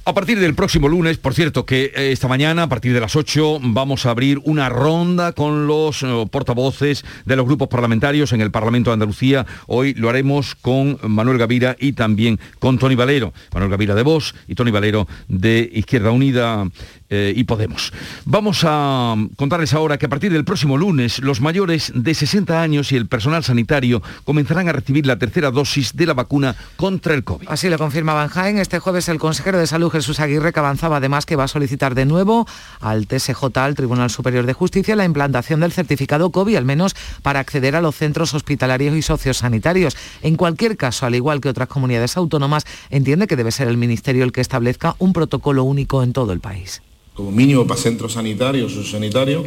A 0.05 0.13
partir 0.13 0.38
del 0.38 0.53
próximo 0.53 0.89
lunes, 0.89 1.17
por 1.17 1.33
cierto, 1.33 1.65
que 1.65 1.86
eh, 1.95 2.12
esta 2.12 2.27
mañana, 2.27 2.63
a 2.63 2.67
partir 2.67 2.93
de 2.93 3.00
las 3.00 3.15
8, 3.15 3.60
vamos 3.62 4.05
a 4.05 4.10
abrir 4.10 4.38
una 4.43 4.67
ronda 4.67 5.31
con 5.31 5.65
los 5.65 6.03
eh, 6.03 6.27
portavoces 6.29 7.05
de 7.24 7.38
los 7.38 7.45
grupos 7.45 7.69
parlamentarios 7.69 8.33
en 8.33 8.41
el 8.41 8.51
Parlamento 8.51 8.89
de 8.89 8.95
Andalucía. 8.95 9.45
Hoy 9.65 9.93
lo 9.93 10.10
haremos 10.10 10.55
con 10.55 11.00
Manuel 11.03 11.38
Gavira 11.38 11.77
y 11.79 11.93
también 11.93 12.38
con 12.60 12.77
Tony 12.79 12.95
Valero. 12.95 13.33
Manuel 13.53 13.72
Gavira 13.72 13.95
de 13.95 14.03
Vox 14.03 14.36
y 14.45 14.55
Tony 14.55 14.72
Valero 14.72 15.07
de 15.29 15.69
Izquierda 15.74 16.12
Unida 16.12 16.67
eh, 17.10 17.31
y 17.33 17.45
Podemos. 17.45 17.93
Vamos 18.25 18.63
a 18.65 19.15
contarles 19.38 19.74
ahora 19.74 19.98
que 19.98 20.07
a 20.07 20.10
partir 20.10 20.33
del 20.33 20.43
próximo 20.43 20.77
lunes 20.77 21.19
los 21.19 21.39
mayores 21.39 21.93
de 21.95 22.13
60 22.13 22.62
años 22.62 22.91
y 22.91 22.98
el 22.98 23.07
personal 23.07 23.45
sanitario 23.45 24.03
comenzarán 24.25 24.67
a 24.67 24.74
recibir 24.74 25.05
la 25.05 25.17
tercera 25.17 25.50
dosis 25.50 25.95
de 25.95 26.07
la 26.07 26.13
vacuna 26.13 26.57
contra 26.75 27.13
el 27.13 27.24
COVID. 27.24 27.48
Así 27.48 27.69
lo 27.69 27.77
confirmaba 27.77 28.24
en 28.24 28.29
Jaén 28.29 28.57
este 28.57 28.79
jueves 28.79 29.07
el 29.07 29.19
consejero 29.19 29.60
de 29.60 29.67
Salud 29.67 29.92
Jesús 29.93 30.19
Aguirre 30.19 30.51
que 30.51 30.59
avanzaba 30.59 30.97
además 30.97 31.25
que 31.25 31.38
va 31.38 31.45
a 31.45 31.47
solicitar 31.47 31.95
de 31.95 32.05
nuevo 32.05 32.45
al 32.81 33.07
TSJ, 33.07 33.45
al 33.55 33.75
Tribunal 33.75 34.09
Superior 34.09 34.45
de 34.45 34.51
Justicia, 34.51 34.97
la 34.97 35.05
implantación 35.05 35.62
del 35.62 35.71
certificado 35.71 36.29
COVID, 36.31 36.57
al 36.57 36.65
menos 36.65 36.93
para 37.21 37.39
acceder 37.39 37.77
a 37.77 37.81
los 37.81 37.95
centros 37.95 38.33
hospitalarios 38.33 38.97
y 38.97 39.01
sociosanitarios. 39.01 39.95
En 40.21 40.35
cualquier 40.35 40.75
caso, 40.75 41.05
al 41.05 41.15
igual 41.15 41.39
que 41.39 41.47
otras 41.47 41.69
comunidades 41.69 42.17
autónomas, 42.17 42.65
entiende 42.89 43.27
que 43.27 43.38
debe 43.38 43.53
ser 43.53 43.69
el 43.69 43.77
Ministerio 43.77 44.25
el 44.25 44.33
que 44.33 44.41
establezca 44.41 44.97
un 45.00 45.13
protocolo 45.13 45.63
único 45.63 46.03
en 46.03 46.12
todo 46.12 46.33
el 46.33 46.41
país 46.41 46.81
como 47.13 47.31
mínimo 47.31 47.65
para 47.67 47.79
centros 47.79 48.13
sanitarios 48.13 48.75
o 48.75 48.83
sanitarios, 48.83 49.45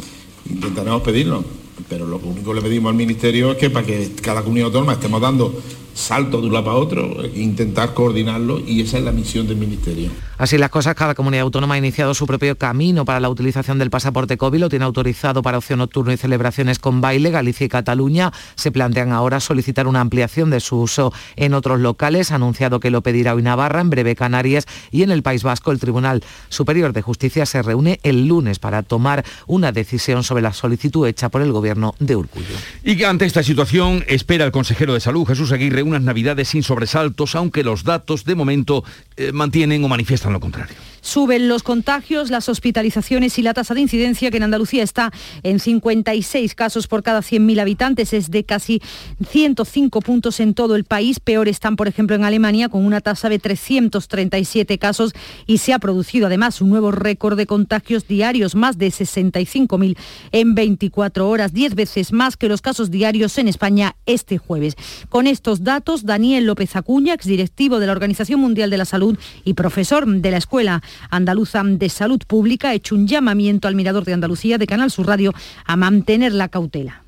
intentaremos 0.49 1.01
pedirlo. 1.01 1.43
Pero 1.89 2.07
lo 2.07 2.17
único 2.17 2.51
que 2.51 2.55
le 2.55 2.61
pedimos 2.61 2.89
al 2.89 2.95
Ministerio 2.95 3.51
es 3.51 3.57
que 3.57 3.69
para 3.69 3.85
que 3.85 4.11
cada 4.21 4.41
comunidad 4.41 4.67
autónoma 4.67 4.93
estemos 4.93 5.21
dando 5.21 5.53
salto 5.97 6.39
de 6.41 6.47
un 6.47 6.53
lado 6.53 6.65
para 6.65 6.77
otro, 6.77 7.25
intentar 7.35 7.93
coordinarlo 7.93 8.59
y 8.59 8.81
esa 8.81 8.99
es 8.99 9.03
la 9.03 9.11
misión 9.11 9.47
del 9.47 9.57
Ministerio. 9.57 10.09
Así 10.37 10.57
las 10.59 10.69
cosas, 10.69 10.93
cada 10.93 11.15
comunidad 11.15 11.41
autónoma 11.41 11.73
ha 11.73 11.77
iniciado 11.79 12.13
su 12.13 12.27
propio 12.27 12.55
camino 12.55 13.05
para 13.05 13.19
la 13.19 13.29
utilización 13.29 13.79
del 13.79 13.89
pasaporte 13.89 14.37
COVID, 14.37 14.59
lo 14.59 14.69
tiene 14.69 14.85
autorizado 14.85 15.41
para 15.41 15.57
ocio 15.57 15.75
nocturno 15.75 16.13
y 16.13 16.17
celebraciones 16.17 16.77
con 16.77 17.01
baile. 17.01 17.31
Galicia 17.31 17.65
y 17.65 17.69
Cataluña 17.69 18.31
se 18.53 18.71
plantean 18.71 19.11
ahora 19.11 19.39
solicitar 19.39 19.87
una 19.87 19.99
ampliación 19.99 20.51
de 20.51 20.59
su 20.59 20.79
uso 20.79 21.11
en 21.35 21.55
otros 21.55 21.79
locales, 21.79 22.31
ha 22.31 22.35
anunciado 22.35 22.79
que 22.79 22.91
lo 22.91 23.01
pedirá 23.01 23.33
hoy 23.33 23.41
Navarra, 23.41 23.81
en 23.81 23.89
breve 23.89 24.15
Canarias 24.15 24.67
y 24.91 25.01
en 25.01 25.09
el 25.09 25.23
País 25.23 25.41
Vasco 25.41 25.71
el 25.71 25.79
Tribunal 25.79 26.23
Superior 26.49 26.93
de 26.93 27.01
Justicia 27.01 27.47
se 27.47 27.63
reúne 27.63 27.99
el 28.03 28.27
lunes 28.27 28.59
para 28.59 28.83
tomar 28.83 29.25
una 29.47 29.71
decisión 29.71 30.23
sobre 30.23 30.43
la 30.43 30.53
solicitud 30.53 31.07
hecha 31.07 31.29
por 31.29 31.41
el 31.41 31.51
gobierno 31.51 31.95
de 31.99 32.15
Urcullo. 32.15 32.55
Y 32.83 33.03
ante 33.03 33.25
esta 33.25 33.41
situación 33.41 34.03
espera 34.07 34.45
el 34.45 34.51
consejero 34.51 34.93
de 34.93 34.99
Salud, 34.99 35.25
Jesús 35.25 35.51
Aguirre, 35.51 35.86
unas 35.87 36.01
navidades 36.01 36.49
sin 36.49 36.63
sobresaltos, 36.63 37.35
aunque 37.35 37.63
los 37.63 37.83
datos 37.83 38.25
de 38.25 38.35
momento 38.35 38.83
eh, 39.15 39.31
mantienen 39.31 39.83
o 39.83 39.87
manifiestan 39.87 40.33
lo 40.33 40.39
contrario. 40.39 40.75
Suben 41.01 41.47
los 41.47 41.63
contagios, 41.63 42.29
las 42.29 42.49
hospitalizaciones 42.49 43.39
y 43.39 43.41
la 43.41 43.53
tasa 43.53 43.73
de 43.73 43.79
incidencia 43.79 44.29
que 44.29 44.37
en 44.37 44.43
Andalucía 44.43 44.83
está 44.83 45.13
en 45.41 45.59
56 45.59 46.53
casos 46.53 46.87
por 46.87 47.01
cada 47.01 47.21
100.000 47.21 47.61
habitantes, 47.61 48.11
es 48.11 48.29
de 48.29 48.43
casi 48.43 48.81
105 49.29 50.01
puntos 50.01 50.41
en 50.41 50.53
todo 50.53 50.75
el 50.75 50.83
país. 50.83 51.21
Peor 51.21 51.47
están, 51.47 51.77
por 51.77 51.87
ejemplo, 51.87 52.15
en 52.15 52.25
Alemania 52.25 52.67
con 52.67 52.85
una 52.85 52.99
tasa 52.99 53.29
de 53.29 53.39
337 53.39 54.77
casos 54.79 55.13
y 55.45 55.59
se 55.59 55.71
ha 55.71 55.79
producido 55.79 56.27
además 56.27 56.61
un 56.61 56.69
nuevo 56.69 56.91
récord 56.91 57.37
de 57.37 57.45
contagios 57.45 58.05
diarios, 58.07 58.55
más 58.55 58.77
de 58.77 58.87
65.000 58.87 59.97
en 60.33 60.55
24 60.55 61.29
horas, 61.29 61.53
10 61.53 61.75
veces 61.75 62.11
más 62.11 62.35
que 62.35 62.49
los 62.49 62.61
casos 62.61 62.91
diarios 62.91 63.37
en 63.37 63.47
España 63.47 63.95
este 64.05 64.37
jueves. 64.37 64.75
Con 65.07 65.25
estos 65.25 65.63
datos, 65.63 65.76
Daniel 66.03 66.45
López 66.45 66.75
Acuña, 66.75 67.13
exdirectivo 67.13 67.79
de 67.79 67.85
la 67.85 67.91
Organización 67.91 68.39
Mundial 68.39 68.69
de 68.69 68.77
la 68.77 68.85
Salud 68.85 69.17
y 69.43 69.53
profesor 69.53 70.05
de 70.07 70.31
la 70.31 70.37
Escuela 70.37 70.81
Andaluza 71.09 71.61
de 71.63 71.89
Salud 71.89 72.19
Pública 72.25 72.69
ha 72.69 72.73
hecho 72.73 72.95
un 72.95 73.07
llamamiento 73.07 73.67
al 73.67 73.75
Mirador 73.75 74.03
de 74.03 74.13
Andalucía 74.13 74.57
de 74.57 74.67
Canal 74.67 74.91
Sur 74.91 75.07
Radio 75.07 75.33
a 75.65 75.75
mantener 75.75 76.33
la 76.33 76.49
cautela. 76.49 77.03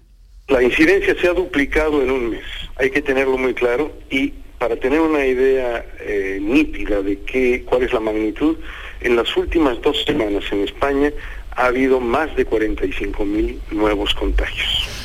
La 0.47 0.63
incidencia 0.63 1.15
se 1.19 1.27
ha 1.27 1.33
duplicado 1.33 2.01
en 2.01 2.11
un 2.11 2.29
mes, 2.29 2.43
hay 2.75 2.89
que 2.89 3.01
tenerlo 3.01 3.37
muy 3.37 3.53
claro 3.53 3.91
y 4.09 4.33
para 4.57 4.75
tener 4.75 4.99
una 4.99 5.25
idea 5.25 5.85
eh, 6.01 6.39
nítida 6.41 7.01
de 7.01 7.19
qué, 7.21 7.63
cuál 7.65 7.83
es 7.83 7.93
la 7.93 7.99
magnitud, 7.99 8.57
en 9.01 9.15
las 9.15 9.35
últimas 9.37 9.81
dos 9.81 10.03
semanas 10.05 10.43
en 10.51 10.63
España 10.63 11.11
ha 11.55 11.67
habido 11.67 11.99
más 11.99 12.35
de 12.35 12.47
45.000 12.47 13.57
nuevos 13.71 14.13
contagios. 14.13 14.98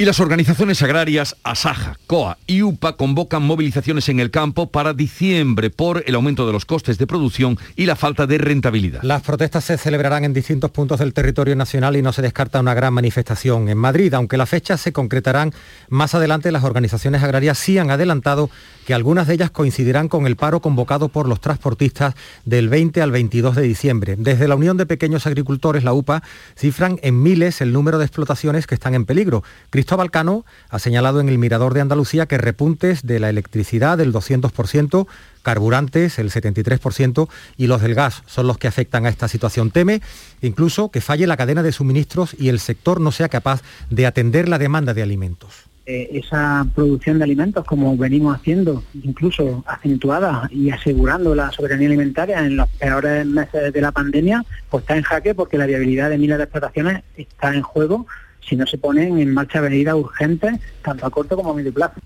Y 0.00 0.06
las 0.06 0.18
organizaciones 0.18 0.80
agrarias 0.82 1.36
Asaja, 1.42 1.98
COA 2.06 2.38
y 2.46 2.62
UPA 2.62 2.96
convocan 2.96 3.42
movilizaciones 3.42 4.08
en 4.08 4.18
el 4.18 4.30
campo 4.30 4.70
para 4.70 4.94
diciembre 4.94 5.68
por 5.68 6.02
el 6.06 6.14
aumento 6.14 6.46
de 6.46 6.54
los 6.54 6.64
costes 6.64 6.96
de 6.96 7.06
producción 7.06 7.58
y 7.76 7.84
la 7.84 7.96
falta 7.96 8.26
de 8.26 8.38
rentabilidad. 8.38 9.02
Las 9.02 9.20
protestas 9.20 9.64
se 9.64 9.76
celebrarán 9.76 10.24
en 10.24 10.32
distintos 10.32 10.70
puntos 10.70 11.00
del 11.00 11.12
territorio 11.12 11.54
nacional 11.54 11.98
y 11.98 12.02
no 12.02 12.14
se 12.14 12.22
descarta 12.22 12.60
una 12.60 12.72
gran 12.72 12.94
manifestación 12.94 13.68
en 13.68 13.76
Madrid, 13.76 14.14
aunque 14.14 14.38
las 14.38 14.48
fechas 14.48 14.80
se 14.80 14.94
concretarán 14.94 15.52
más 15.90 16.14
adelante. 16.14 16.50
Las 16.50 16.64
organizaciones 16.64 17.22
agrarias 17.22 17.58
sí 17.58 17.76
han 17.76 17.90
adelantado 17.90 18.48
que 18.86 18.94
algunas 18.94 19.26
de 19.26 19.34
ellas 19.34 19.50
coincidirán 19.50 20.08
con 20.08 20.26
el 20.26 20.36
paro 20.36 20.60
convocado 20.60 21.10
por 21.10 21.28
los 21.28 21.42
transportistas 21.42 22.14
del 22.46 22.70
20 22.70 23.02
al 23.02 23.10
22 23.10 23.54
de 23.54 23.62
diciembre. 23.62 24.16
Desde 24.18 24.48
la 24.48 24.56
Unión 24.56 24.78
de 24.78 24.86
Pequeños 24.86 25.26
Agricultores, 25.26 25.84
la 25.84 25.92
UPA, 25.92 26.22
cifran 26.56 26.98
en 27.02 27.22
miles 27.22 27.60
el 27.60 27.74
número 27.74 27.98
de 27.98 28.06
explotaciones 28.06 28.66
que 28.66 28.74
están 28.74 28.94
en 28.94 29.04
peligro. 29.04 29.44
Cristóbal 29.90 30.44
ha 30.68 30.78
señalado 30.78 31.20
en 31.20 31.28
el 31.28 31.38
Mirador 31.38 31.74
de 31.74 31.80
Andalucía 31.80 32.26
que 32.26 32.38
repuntes 32.38 33.04
de 33.04 33.18
la 33.18 33.28
electricidad 33.28 33.98
del 33.98 34.12
200%, 34.12 35.08
carburantes 35.42 36.20
el 36.20 36.30
73% 36.30 37.28
y 37.56 37.66
los 37.66 37.82
del 37.82 37.96
gas 37.96 38.22
son 38.26 38.46
los 38.46 38.56
que 38.56 38.68
afectan 38.68 39.04
a 39.04 39.08
esta 39.08 39.26
situación. 39.26 39.72
Teme 39.72 40.00
incluso 40.42 40.92
que 40.92 41.00
falle 41.00 41.26
la 41.26 41.36
cadena 41.36 41.64
de 41.64 41.72
suministros 41.72 42.36
y 42.38 42.50
el 42.50 42.60
sector 42.60 43.00
no 43.00 43.10
sea 43.10 43.28
capaz 43.28 43.62
de 43.90 44.06
atender 44.06 44.48
la 44.48 44.58
demanda 44.58 44.94
de 44.94 45.02
alimentos. 45.02 45.64
Eh, 45.86 46.20
esa 46.22 46.64
producción 46.72 47.18
de 47.18 47.24
alimentos 47.24 47.64
como 47.64 47.96
venimos 47.96 48.36
haciendo, 48.36 48.84
incluso 49.02 49.64
acentuada 49.66 50.48
y 50.52 50.70
asegurando 50.70 51.34
la 51.34 51.50
soberanía 51.50 51.88
alimentaria 51.88 52.38
en 52.46 52.54
los 52.54 52.68
peores 52.68 53.26
meses 53.26 53.72
de 53.72 53.80
la 53.80 53.90
pandemia, 53.90 54.44
pues 54.70 54.82
está 54.82 54.96
en 54.96 55.02
jaque 55.02 55.34
porque 55.34 55.58
la 55.58 55.66
viabilidad 55.66 56.10
de 56.10 56.18
miles 56.18 56.38
de 56.38 56.44
explotaciones 56.44 57.02
está 57.16 57.52
en 57.52 57.62
juego 57.62 58.06
si 58.40 58.56
no 58.56 58.66
se 58.66 58.78
ponen 58.78 59.18
en 59.18 59.32
marcha 59.32 59.60
medidas 59.60 59.94
urgentes, 59.94 60.60
tanto 60.82 61.06
a 61.06 61.10
corto 61.10 61.36
como 61.36 61.50
a 61.50 61.54
medio 61.54 61.72
plazo. 61.72 62.00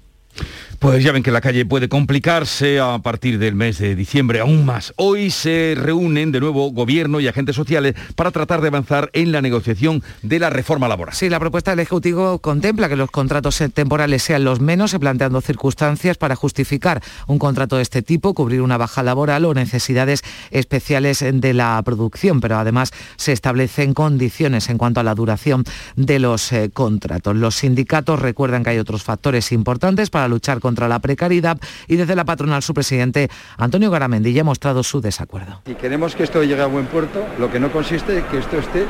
Pues 0.79 1.03
ya 1.03 1.13
ven 1.13 1.23
que 1.23 1.31
la 1.31 1.41
calle 1.41 1.65
puede 1.65 1.89
complicarse 1.89 2.79
a 2.79 2.99
partir 2.99 3.39
del 3.39 3.55
mes 3.55 3.79
de 3.79 3.95
diciembre 3.95 4.41
aún 4.41 4.67
más. 4.67 4.93
Hoy 4.97 5.31
se 5.31 5.75
reúnen 5.79 6.31
de 6.31 6.41
nuevo 6.41 6.71
gobierno 6.73 7.21
y 7.21 7.29
agentes 7.29 7.57
sociales 7.57 7.95
para 8.17 8.31
tratar 8.31 8.61
de 8.61 8.69
avanzar 8.69 9.09
en 9.15 9.33
la 9.33 9.41
negociación 9.41 10.03
de 10.23 10.39
la 10.39 10.51
reforma 10.51 10.87
laboral. 10.87 11.15
Sí, 11.15 11.31
la 11.31 11.41
propuesta 11.41 11.71
del 11.71 11.81
Ejecutivo 11.81 12.39
contempla 12.39 12.89
que 12.89 12.97
los 12.97 13.11
contratos 13.11 13.63
temporales 13.73 14.23
sean 14.23 14.45
los 14.45 14.61
menos, 14.61 14.95
planteando 14.95 15.41
circunstancias 15.41 16.19
para 16.19 16.37
justificar 16.37 17.03
un 17.27 17.39
contrato 17.39 17.77
de 17.77 17.83
este 17.83 18.03
tipo, 18.03 18.35
cubrir 18.35 18.61
una 18.61 18.77
baja 18.77 19.03
laboral 19.03 19.47
o 19.47 19.55
necesidades 19.55 20.23
especiales 20.51 21.25
de 21.27 21.55
la 21.55 21.81
producción, 21.83 22.41
pero 22.41 22.59
además 22.59 22.93
se 23.17 23.33
establecen 23.33 23.95
condiciones 23.95 24.69
en 24.69 24.77
cuanto 24.77 25.01
a 25.01 25.03
la 25.03 25.15
duración 25.15 25.65
de 25.97 26.19
los 26.19 26.53
eh, 26.53 26.71
contratos. 26.73 27.37
Los 27.37 27.57
sindicatos 27.57 28.21
recuerdan 28.21 28.65
que 28.65 28.71
hay 28.71 28.79
otros 28.79 29.03
factores 29.03 29.51
importantes 29.53 30.11
para 30.11 30.24
luchar 30.29 30.61
contra 30.61 30.89
la 30.89 30.99
precariedad 30.99 31.59
y 31.89 31.97
desde 31.97 32.15
la 32.15 32.25
patronal 32.25 32.63
su 32.63 32.75
presidente 32.75 33.31
Antonio 33.57 33.91
Garamendi 33.91 34.33
ya 34.33 34.43
ha 34.43 34.45
mostrado 34.45 34.83
su 34.83 35.01
desacuerdo. 35.01 35.63
Y 35.67 35.75
queremos 35.75 36.15
que 36.15 36.25
esto 36.25 36.43
llegue 36.43 36.63
a 36.63 36.67
buen 36.67 36.87
puerto, 36.87 37.25
lo 37.39 37.51
que 37.51 37.61
no 37.61 37.71
consiste 37.71 38.19
en 38.19 38.25
que 38.25 38.39
esto 38.39 38.59
esté 38.59 38.87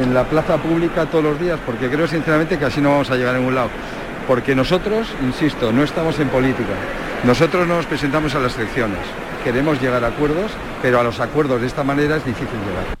en 0.00 0.14
la 0.14 0.28
plaza 0.28 0.56
pública 0.58 1.06
todos 1.06 1.24
los 1.24 1.40
días, 1.40 1.58
porque 1.64 1.88
creo 1.88 2.06
sinceramente 2.06 2.58
que 2.58 2.64
así 2.64 2.80
no 2.80 2.90
vamos 2.90 3.10
a 3.10 3.16
llegar 3.16 3.34
a 3.34 3.38
ningún 3.38 3.54
lado. 3.54 3.70
Porque 4.26 4.54
nosotros, 4.54 5.08
insisto, 5.22 5.72
no 5.72 5.82
estamos 5.82 6.18
en 6.20 6.28
política. 6.28 6.74
Nosotros 7.24 7.66
no 7.66 7.76
nos 7.76 7.86
presentamos 7.86 8.34
a 8.34 8.38
las 8.38 8.56
elecciones. 8.58 8.98
Queremos 9.42 9.80
llegar 9.80 10.04
a 10.04 10.08
acuerdos, 10.08 10.52
pero 10.82 11.00
a 11.00 11.02
los 11.02 11.18
acuerdos 11.20 11.60
de 11.60 11.66
esta 11.66 11.82
manera 11.82 12.16
es 12.16 12.24
difícil 12.24 12.58
llegar. 12.66 12.98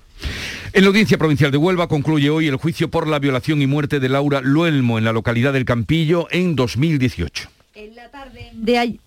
En 0.72 0.82
la 0.82 0.88
Audiencia 0.88 1.18
Provincial 1.18 1.50
de 1.50 1.58
Huelva 1.58 1.88
concluye 1.88 2.30
hoy 2.30 2.46
el 2.46 2.56
juicio 2.56 2.90
por 2.90 3.06
la 3.06 3.18
violación 3.18 3.62
y 3.62 3.66
muerte 3.66 4.00
de 4.00 4.08
Laura 4.08 4.40
Luelmo 4.42 4.98
en 4.98 5.04
la 5.04 5.12
localidad 5.12 5.52
del 5.52 5.64
Campillo 5.64 6.28
en 6.30 6.56
2018. 6.56 7.57
En 7.78 7.94
la 7.94 8.10
tarde 8.10 8.50
de 8.54 8.98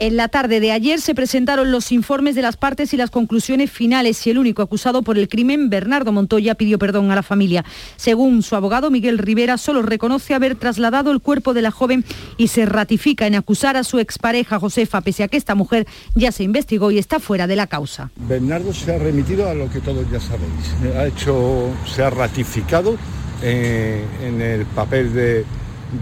En 0.00 0.16
la 0.16 0.26
tarde 0.26 0.58
de 0.58 0.72
ayer 0.72 1.00
se 1.00 1.14
presentaron 1.14 1.70
los 1.70 1.92
informes 1.92 2.34
de 2.34 2.42
las 2.42 2.56
partes 2.56 2.92
y 2.92 2.96
las 2.96 3.10
conclusiones 3.10 3.70
finales 3.70 4.26
y 4.26 4.30
el 4.30 4.38
único 4.38 4.62
acusado 4.62 5.02
por 5.02 5.16
el 5.16 5.28
crimen, 5.28 5.70
Bernardo 5.70 6.10
Montoya, 6.10 6.56
pidió 6.56 6.76
perdón 6.76 7.12
a 7.12 7.14
la 7.14 7.22
familia. 7.22 7.64
Según 7.94 8.42
su 8.42 8.56
abogado, 8.56 8.90
Miguel 8.90 9.18
Rivera, 9.18 9.58
solo 9.58 9.82
reconoce 9.82 10.34
haber 10.34 10.56
trasladado 10.56 11.12
el 11.12 11.20
cuerpo 11.20 11.54
de 11.54 11.62
la 11.62 11.70
joven 11.70 12.04
y 12.36 12.48
se 12.48 12.66
ratifica 12.66 13.28
en 13.28 13.36
acusar 13.36 13.76
a 13.76 13.84
su 13.84 14.00
expareja 14.00 14.58
Josefa, 14.58 15.02
pese 15.02 15.22
a 15.22 15.28
que 15.28 15.36
esta 15.36 15.54
mujer 15.54 15.86
ya 16.16 16.32
se 16.32 16.42
investigó 16.42 16.90
y 16.90 16.98
está 16.98 17.20
fuera 17.20 17.46
de 17.46 17.54
la 17.54 17.68
causa. 17.68 18.10
Bernardo 18.16 18.74
se 18.74 18.92
ha 18.92 18.98
remitido 18.98 19.48
a 19.48 19.54
lo 19.54 19.70
que 19.70 19.78
todos 19.78 20.04
ya 20.10 20.18
sabéis. 20.18 20.96
Ha 20.96 21.06
hecho, 21.06 21.70
se 21.86 22.02
ha 22.02 22.10
ratificado 22.10 22.96
eh, 23.40 24.04
en 24.20 24.40
el 24.40 24.66
papel 24.66 25.14
de, 25.14 25.44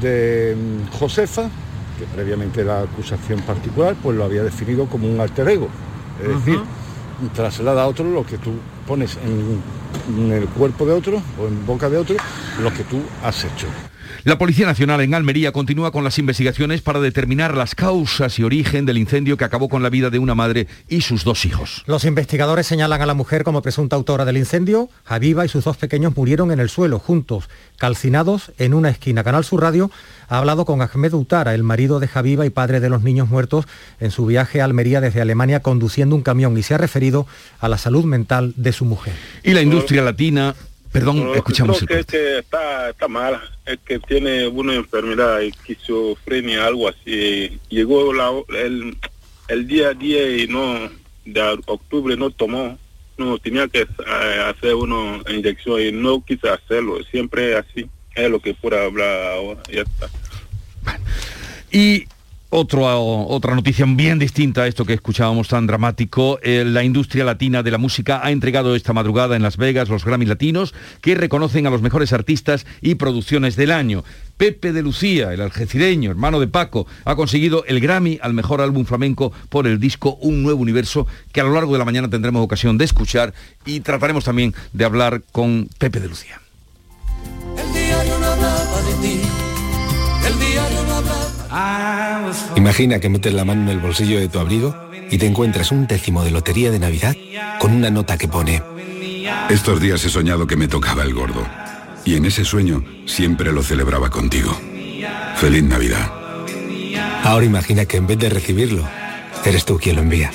de 0.01 0.57
mm, 0.57 0.97
Josefa 0.97 1.51
que 1.99 2.05
previamente 2.07 2.65
la 2.65 2.83
acusación 2.83 3.41
particular 3.41 3.97
pues 4.03 4.17
lo 4.17 4.25
había 4.25 4.43
definido 4.43 4.87
como 4.87 5.09
un 5.09 5.21
alter 5.21 5.49
ego. 5.49 5.69
Es 6.23 6.29
decir, 6.45 6.61
traslada 7.35 7.83
a 7.83 7.87
otro 7.87 8.05
lo 8.05 8.25
que 8.25 8.39
tú 8.39 8.53
pones 8.87 9.19
en, 9.25 9.61
en 10.17 10.33
el 10.33 10.47
cuerpo 10.49 10.87
de 10.87 10.93
otro 10.93 11.23
o 11.41 11.47
en 11.47 11.67
boca 11.67 11.89
de 11.89 11.99
otro, 11.99 12.17
lo 12.63 12.73
que 12.73 12.85
tú 12.85 13.01
has 13.23 13.45
hecho. 13.45 13.67
La 14.25 14.39
Policía 14.39 14.65
Nacional 14.65 15.03
en 15.03 15.13
Almería 15.13 15.53
continúa 15.53 15.93
con 15.93 16.03
las 16.03 16.19
investigaciones 16.19 16.81
para 16.81 16.99
determinar 16.99 17.55
las 17.55 17.75
causas 17.75 18.39
y 18.39 18.43
origen 18.43 18.87
del 18.87 18.97
incendio 18.97 19.37
que 19.37 19.45
acabó 19.45 19.69
con 19.69 19.83
la 19.83 19.91
vida 19.91 20.09
de 20.09 20.19
una 20.19 20.35
madre 20.35 20.67
y 20.89 21.03
sus 21.03 21.25
dos 21.25 21.45
hijos. 21.45 21.83
Los 21.85 22.07
investigadores 22.07 22.67
señalan 22.67 23.03
a 23.03 23.07
la 23.07 23.13
mujer 23.13 23.45
como 23.45 23.61
presunta 23.61 23.97
autora 23.97 24.25
del 24.25 24.39
incendio. 24.39 24.89
Javiva 25.05 25.45
y 25.45 25.51
sus 25.51 25.65
dos 25.65 25.77
pequeños 25.77 26.17
murieron 26.17 26.51
en 26.53 26.59
el 26.59 26.71
suelo, 26.71 26.99
juntos, 26.99 27.51
calcinados 27.77 28.51
en 28.57 28.73
una 28.73 28.89
esquina. 28.89 29.25
Canal 29.25 29.45
Sur 29.45 29.61
Radio 29.61 29.91
ha 30.31 30.39
hablado 30.39 30.65
con 30.65 30.81
Ahmed 30.81 31.13
Utara, 31.13 31.53
el 31.55 31.63
marido 31.63 32.01
de 32.01 32.09
Javiva 32.09 32.47
y 32.47 32.51
padre 32.51 32.81
de 32.81 32.89
los 32.89 33.03
niños 33.03 33.29
muertos, 33.29 33.67
en 34.01 34.11
su 34.11 34.25
viaje 34.25 34.63
a 34.63 34.65
Almería 34.65 35.03
desde 35.03 35.21
Alemania 35.21 35.61
conduciendo 35.61 36.17
un 36.17 36.23
camión 36.23 36.57
y 36.57 36.63
se 36.63 36.73
ha 36.73 36.79
referido 36.79 37.27
a 37.61 37.69
la 37.69 37.77
salud 37.77 38.07
mental 38.07 38.55
de 38.57 38.73
su 38.73 38.87
mujer. 38.87 39.13
Y 39.43 39.53
la 39.53 39.61
industria 39.61 40.01
latina 40.01 40.55
Perdón, 40.95 41.33
escuchamos 41.35 41.81
creo 41.81 41.99
el 41.99 42.07
que, 42.07 42.13
que 42.13 42.39
está, 42.39 42.91
está 42.91 43.09
mal, 43.09 43.41
es 43.67 43.81
que 43.85 43.99
tiene 43.99 44.47
una 44.47 44.77
enfermedad, 44.77 45.43
esquizofrenia, 45.43 46.65
algo 46.65 46.89
así. 46.89 47.59
Llegó 47.69 48.13
la, 48.13 48.31
el, 48.57 48.97
el 49.49 49.67
día 49.67 49.93
10 49.93 50.43
y 50.43 50.47
no, 50.47 50.89
de 51.25 51.59
octubre 51.67 52.17
no 52.17 52.31
tomó, 52.31 52.79
no, 53.17 53.39
tenía 53.39 53.67
que 53.67 53.81
eh, 53.81 54.41
hacer 54.47 54.77
una 54.77 55.21
inyección 55.33 55.83
y 55.83 55.91
no 55.91 56.25
quise 56.25 56.49
hacerlo, 56.49 57.03
siempre 57.11 57.57
así, 57.57 57.91
es 58.15 58.31
lo 58.31 58.39
que 58.39 58.55
puedo 58.55 58.81
hablar 58.81 59.33
ahora, 59.33 59.63
ya 59.73 59.83
está. 59.83 60.09
Y 61.73 62.07
otra 62.57 63.55
noticia 63.57 63.85
bien 63.85 64.21
distinta 64.21 64.63
a 64.63 64.67
esto 64.69 64.85
que 64.85 64.93
escuchábamos 64.93 65.49
tan 65.49 65.67
dramático. 65.67 66.39
Eh, 66.41 66.65
la 66.65 66.85
industria 66.85 67.25
latina 67.25 67.65
de 67.65 67.73
la 67.73 67.79
música 67.79 68.21
ha 68.23 68.31
entregado 68.31 68.77
esta 68.77 68.93
madrugada 68.93 69.35
en 69.35 69.43
Las 69.43 69.57
Vegas 69.57 69.89
los 69.89 70.05
Grammy 70.05 70.25
Latinos 70.25 70.73
que 71.01 71.17
reconocen 71.17 71.67
a 71.67 71.71
los 71.71 71.83
mejores 71.83 72.13
artistas 72.13 72.65
y 72.81 72.95
producciones 72.95 73.57
del 73.57 73.73
año. 73.73 74.05
Pepe 74.37 74.73
de 74.73 74.83
Lucía, 74.83 75.33
el 75.33 75.41
algecireño, 75.41 76.13
hermano 76.13 76.39
de 76.39 76.47
Paco, 76.47 76.87
ha 77.05 77.17
conseguido 77.17 77.65
el 77.67 77.81
Grammy 77.81 78.21
al 78.23 78.35
mejor 78.35 78.61
álbum 78.61 78.85
flamenco 78.85 79.33
por 79.49 79.67
el 79.67 79.81
disco 79.81 80.15
Un 80.21 80.45
Nuevo 80.45 80.63
Universo, 80.63 81.09
que 81.33 81.41
a 81.41 81.45
lo 81.45 81.55
largo 81.55 81.73
de 81.73 81.81
la 81.81 81.85
mañana 81.85 82.09
tendremos 82.09 82.45
ocasión 82.45 82.79
de 82.79 82.85
escuchar 82.85 83.35
y 83.67 83.81
trataremos 83.81 84.25
también 84.25 84.55
de 84.73 84.85
hablar 84.85 85.23
con 85.33 85.69
Pepe 85.79 85.99
de 85.99 86.09
Lucía. 86.09 86.44
Imagina 92.57 92.99
que 92.99 93.09
metes 93.09 93.33
la 93.33 93.45
mano 93.45 93.63
en 93.63 93.69
el 93.69 93.79
bolsillo 93.79 94.19
de 94.19 94.29
tu 94.29 94.39
abrigo 94.39 94.75
y 95.11 95.19
te 95.19 95.27
encuentras 95.27 95.71
un 95.71 95.87
décimo 95.87 96.25
de 96.25 96.31
lotería 96.31 96.71
de 96.71 96.79
Navidad 96.79 97.15
con 97.61 97.73
una 97.73 97.91
nota 97.91 98.19
que 98.19 98.29
pone 98.29 98.63
Estos 99.49 99.81
días 99.81 100.05
he 100.05 100.09
soñado 100.09 100.47
que 100.47 100.57
me 100.57 100.69
tocaba 100.69 101.03
el 101.03 101.15
gordo. 101.15 101.47
Y 102.05 102.17
en 102.17 102.25
ese 102.27 102.45
sueño 102.45 102.85
siempre 103.07 103.53
lo 103.53 103.63
celebraba 103.63 104.11
contigo. 104.11 104.59
Feliz 105.37 105.63
Navidad. 105.63 106.11
Ahora 107.23 107.47
imagina 107.47 107.87
que 107.87 107.97
en 107.97 108.07
vez 108.07 108.19
de 108.19 108.29
recibirlo, 108.29 108.87
eres 109.45 109.65
tú 109.65 109.79
quien 109.79 109.97
lo 109.97 110.03
envía. 110.03 110.31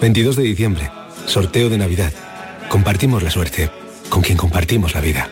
22 0.00 0.36
de 0.36 0.42
diciembre, 0.42 0.90
sorteo 1.26 1.68
de 1.68 1.78
Navidad. 1.78 2.12
Compartimos 2.68 3.22
la 3.22 3.30
suerte 3.30 3.70
con 4.08 4.22
quien 4.22 4.38
compartimos 4.38 4.94
la 4.94 5.00
vida. 5.00 5.30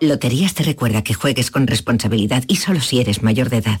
Loterías 0.00 0.54
te 0.54 0.62
recuerda 0.62 1.02
que 1.02 1.14
juegues 1.14 1.50
con 1.50 1.66
responsabilidad 1.66 2.44
y 2.46 2.56
solo 2.56 2.80
si 2.80 3.00
eres 3.00 3.22
mayor 3.22 3.48
de 3.48 3.58
edad. 3.58 3.80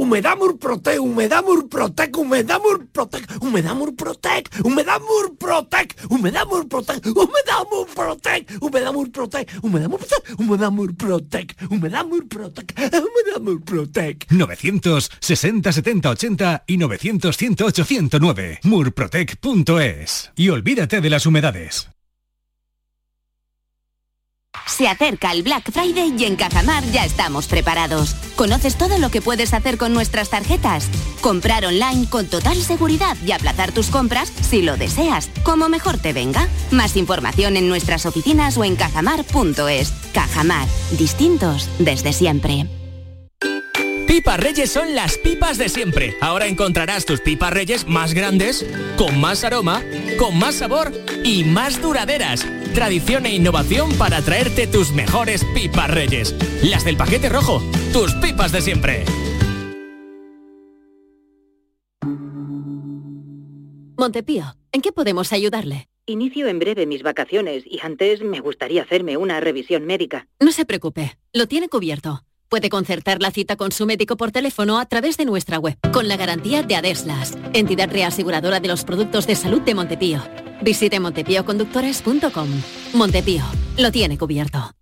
Humedad 0.00 0.34
Murprotec, 0.38 0.98
Humedad 0.98 1.44
Murprotec, 1.44 2.16
Humedad 2.16 2.58
Murprotec, 2.58 3.26
Humedad 3.42 3.74
Murprotec, 3.74 4.48
Humedad 4.64 4.98
Murprotec, 4.98 5.94
Humedad 6.08 6.46
Murprotec, 6.48 7.04
Humedad 7.14 7.66
Murprotec, 7.70 8.46
Humedad 8.60 8.92
Murprotec, 8.94 9.46
Humedad 9.60 9.90
Murprotec, 9.90 10.16
Humedad 10.38 10.72
Murprotec, 10.72 11.56
Humedad 11.68 12.06
Murprotec, 12.06 12.74
Humedad 12.78 13.40
Murprotec. 13.42 14.26
960 14.30 15.72
70 15.72 16.10
80 16.10 16.64
y 16.66 16.78
900 16.78 17.36
108 17.36 17.84
109. 17.84 18.60
Murprotec.es. 18.62 20.32
Y 20.34 20.48
olvídate 20.48 21.02
de 21.02 21.10
las 21.10 21.26
humedades. 21.26 21.90
Se 24.80 24.88
acerca 24.88 25.32
el 25.32 25.42
Black 25.42 25.70
Friday 25.70 26.14
y 26.16 26.24
en 26.24 26.36
Cajamar 26.36 26.82
ya 26.90 27.04
estamos 27.04 27.46
preparados. 27.48 28.14
¿Conoces 28.34 28.78
todo 28.78 28.96
lo 28.96 29.10
que 29.10 29.20
puedes 29.20 29.52
hacer 29.52 29.76
con 29.76 29.92
nuestras 29.92 30.30
tarjetas? 30.30 30.88
Comprar 31.20 31.66
online 31.66 32.08
con 32.08 32.26
total 32.26 32.56
seguridad 32.56 33.14
y 33.26 33.32
aplazar 33.32 33.72
tus 33.72 33.90
compras 33.90 34.32
si 34.48 34.62
lo 34.62 34.78
deseas, 34.78 35.28
como 35.42 35.68
mejor 35.68 35.98
te 35.98 36.14
venga. 36.14 36.48
Más 36.70 36.96
información 36.96 37.58
en 37.58 37.68
nuestras 37.68 38.06
oficinas 38.06 38.56
o 38.56 38.64
en 38.64 38.76
cajamar.es. 38.76 39.92
Cajamar, 40.14 40.66
distintos 40.96 41.68
desde 41.78 42.14
siempre. 42.14 42.79
Pipas 44.10 44.40
Reyes 44.40 44.72
son 44.72 44.96
las 44.96 45.18
pipas 45.18 45.56
de 45.56 45.68
siempre. 45.68 46.16
Ahora 46.20 46.48
encontrarás 46.48 47.06
tus 47.06 47.20
pipas 47.20 47.52
Reyes 47.52 47.86
más 47.86 48.12
grandes, 48.12 48.66
con 48.98 49.20
más 49.20 49.44
aroma, 49.44 49.84
con 50.18 50.36
más 50.36 50.56
sabor 50.56 50.90
y 51.24 51.44
más 51.44 51.80
duraderas. 51.80 52.44
Tradición 52.74 53.24
e 53.24 53.36
innovación 53.36 53.96
para 53.98 54.20
traerte 54.20 54.66
tus 54.66 54.90
mejores 54.90 55.44
pipas 55.54 55.88
Reyes. 55.88 56.34
Las 56.60 56.84
del 56.84 56.96
paquete 56.96 57.28
rojo, 57.28 57.62
tus 57.92 58.12
pipas 58.14 58.50
de 58.50 58.60
siempre. 58.60 59.04
Montepío, 63.96 64.56
¿en 64.72 64.80
qué 64.82 64.90
podemos 64.90 65.32
ayudarle? 65.32 65.88
Inicio 66.06 66.48
en 66.48 66.58
breve 66.58 66.84
mis 66.84 67.04
vacaciones 67.04 67.62
y 67.64 67.78
antes 67.80 68.22
me 68.22 68.40
gustaría 68.40 68.82
hacerme 68.82 69.16
una 69.16 69.38
revisión 69.38 69.86
médica. 69.86 70.26
No 70.40 70.50
se 70.50 70.66
preocupe, 70.66 71.16
lo 71.32 71.46
tiene 71.46 71.68
cubierto. 71.68 72.24
Puede 72.50 72.68
concertar 72.68 73.22
la 73.22 73.30
cita 73.30 73.54
con 73.54 73.70
su 73.70 73.86
médico 73.86 74.16
por 74.16 74.32
teléfono 74.32 74.80
a 74.80 74.86
través 74.86 75.16
de 75.16 75.24
nuestra 75.24 75.60
web, 75.60 75.78
con 75.92 76.08
la 76.08 76.16
garantía 76.16 76.64
de 76.64 76.74
Adeslas, 76.74 77.38
entidad 77.52 77.88
reaseguradora 77.92 78.58
de 78.58 78.66
los 78.66 78.84
productos 78.84 79.28
de 79.28 79.36
salud 79.36 79.62
de 79.62 79.76
Montepío. 79.76 80.20
Visite 80.60 80.98
montepíoconductores.com. 80.98 82.48
Montepío, 82.92 83.44
lo 83.78 83.92
tiene 83.92 84.18
cubierto. 84.18 84.79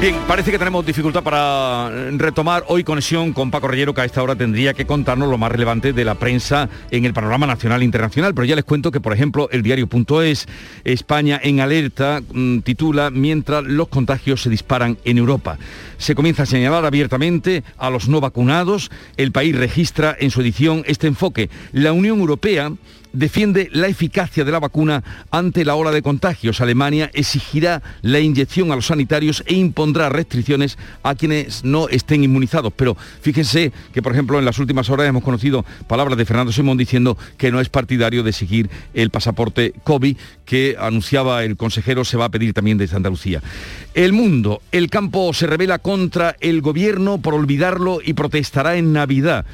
Bien, 0.00 0.16
parece 0.26 0.50
que 0.50 0.58
tenemos 0.58 0.86
dificultad 0.86 1.22
para 1.22 1.90
retomar 2.12 2.64
hoy 2.68 2.84
conexión 2.84 3.34
con 3.34 3.50
Paco 3.50 3.68
Rellero, 3.68 3.92
que 3.92 4.00
a 4.00 4.06
esta 4.06 4.22
hora 4.22 4.34
tendría 4.34 4.72
que 4.72 4.86
contarnos 4.86 5.28
lo 5.28 5.36
más 5.36 5.52
relevante 5.52 5.92
de 5.92 6.06
la 6.06 6.14
prensa 6.14 6.70
en 6.90 7.04
el 7.04 7.12
panorama 7.12 7.46
nacional 7.46 7.82
e 7.82 7.84
internacional. 7.84 8.32
Pero 8.32 8.46
ya 8.46 8.56
les 8.56 8.64
cuento 8.64 8.92
que, 8.92 9.00
por 9.00 9.12
ejemplo, 9.12 9.50
el 9.52 9.62
diario.es, 9.62 10.48
España 10.84 11.38
en 11.42 11.60
alerta, 11.60 12.22
mm, 12.32 12.60
titula 12.60 13.10
Mientras 13.10 13.62
los 13.64 13.88
contagios 13.88 14.40
se 14.40 14.48
disparan 14.48 14.96
en 15.04 15.18
Europa. 15.18 15.58
Se 15.98 16.14
comienza 16.14 16.44
a 16.44 16.46
señalar 16.46 16.86
abiertamente 16.86 17.62
a 17.76 17.90
los 17.90 18.08
no 18.08 18.22
vacunados. 18.22 18.90
El 19.18 19.32
país 19.32 19.54
registra 19.54 20.16
en 20.18 20.30
su 20.30 20.40
edición 20.40 20.82
este 20.86 21.08
enfoque. 21.08 21.50
La 21.72 21.92
Unión 21.92 22.20
Europea 22.20 22.72
defiende 23.12 23.68
la 23.72 23.88
eficacia 23.88 24.44
de 24.44 24.52
la 24.52 24.60
vacuna 24.60 25.02
ante 25.30 25.64
la 25.64 25.74
ola 25.74 25.90
de 25.90 26.02
contagios. 26.02 26.60
Alemania 26.60 27.10
exigirá 27.12 27.82
la 28.02 28.20
inyección 28.20 28.72
a 28.72 28.76
los 28.76 28.86
sanitarios 28.86 29.42
e 29.46 29.54
impondrá 29.54 30.08
restricciones 30.08 30.78
a 31.02 31.14
quienes 31.14 31.64
no 31.64 31.88
estén 31.88 32.24
inmunizados. 32.24 32.72
Pero 32.74 32.96
fíjense 33.20 33.72
que, 33.92 34.02
por 34.02 34.12
ejemplo, 34.12 34.38
en 34.38 34.44
las 34.44 34.58
últimas 34.58 34.90
horas 34.90 35.08
hemos 35.08 35.24
conocido 35.24 35.64
palabras 35.86 36.16
de 36.16 36.24
Fernando 36.24 36.52
Simón 36.52 36.78
diciendo 36.78 37.16
que 37.36 37.50
no 37.50 37.60
es 37.60 37.68
partidario 37.68 38.22
de 38.22 38.32
seguir 38.32 38.70
el 38.94 39.10
pasaporte 39.10 39.74
COVID 39.84 40.16
que 40.44 40.76
anunciaba 40.78 41.44
el 41.44 41.56
consejero 41.56 42.04
se 42.04 42.16
va 42.16 42.26
a 42.26 42.30
pedir 42.30 42.52
también 42.52 42.78
desde 42.78 42.96
Andalucía. 42.96 43.42
El 43.94 44.12
mundo, 44.12 44.62
el 44.72 44.90
campo 44.90 45.32
se 45.32 45.46
revela 45.46 45.78
contra 45.78 46.36
el 46.40 46.60
gobierno 46.60 47.18
por 47.18 47.34
olvidarlo 47.34 48.00
y 48.04 48.14
protestará 48.14 48.76
en 48.76 48.92
Navidad. 48.92 49.44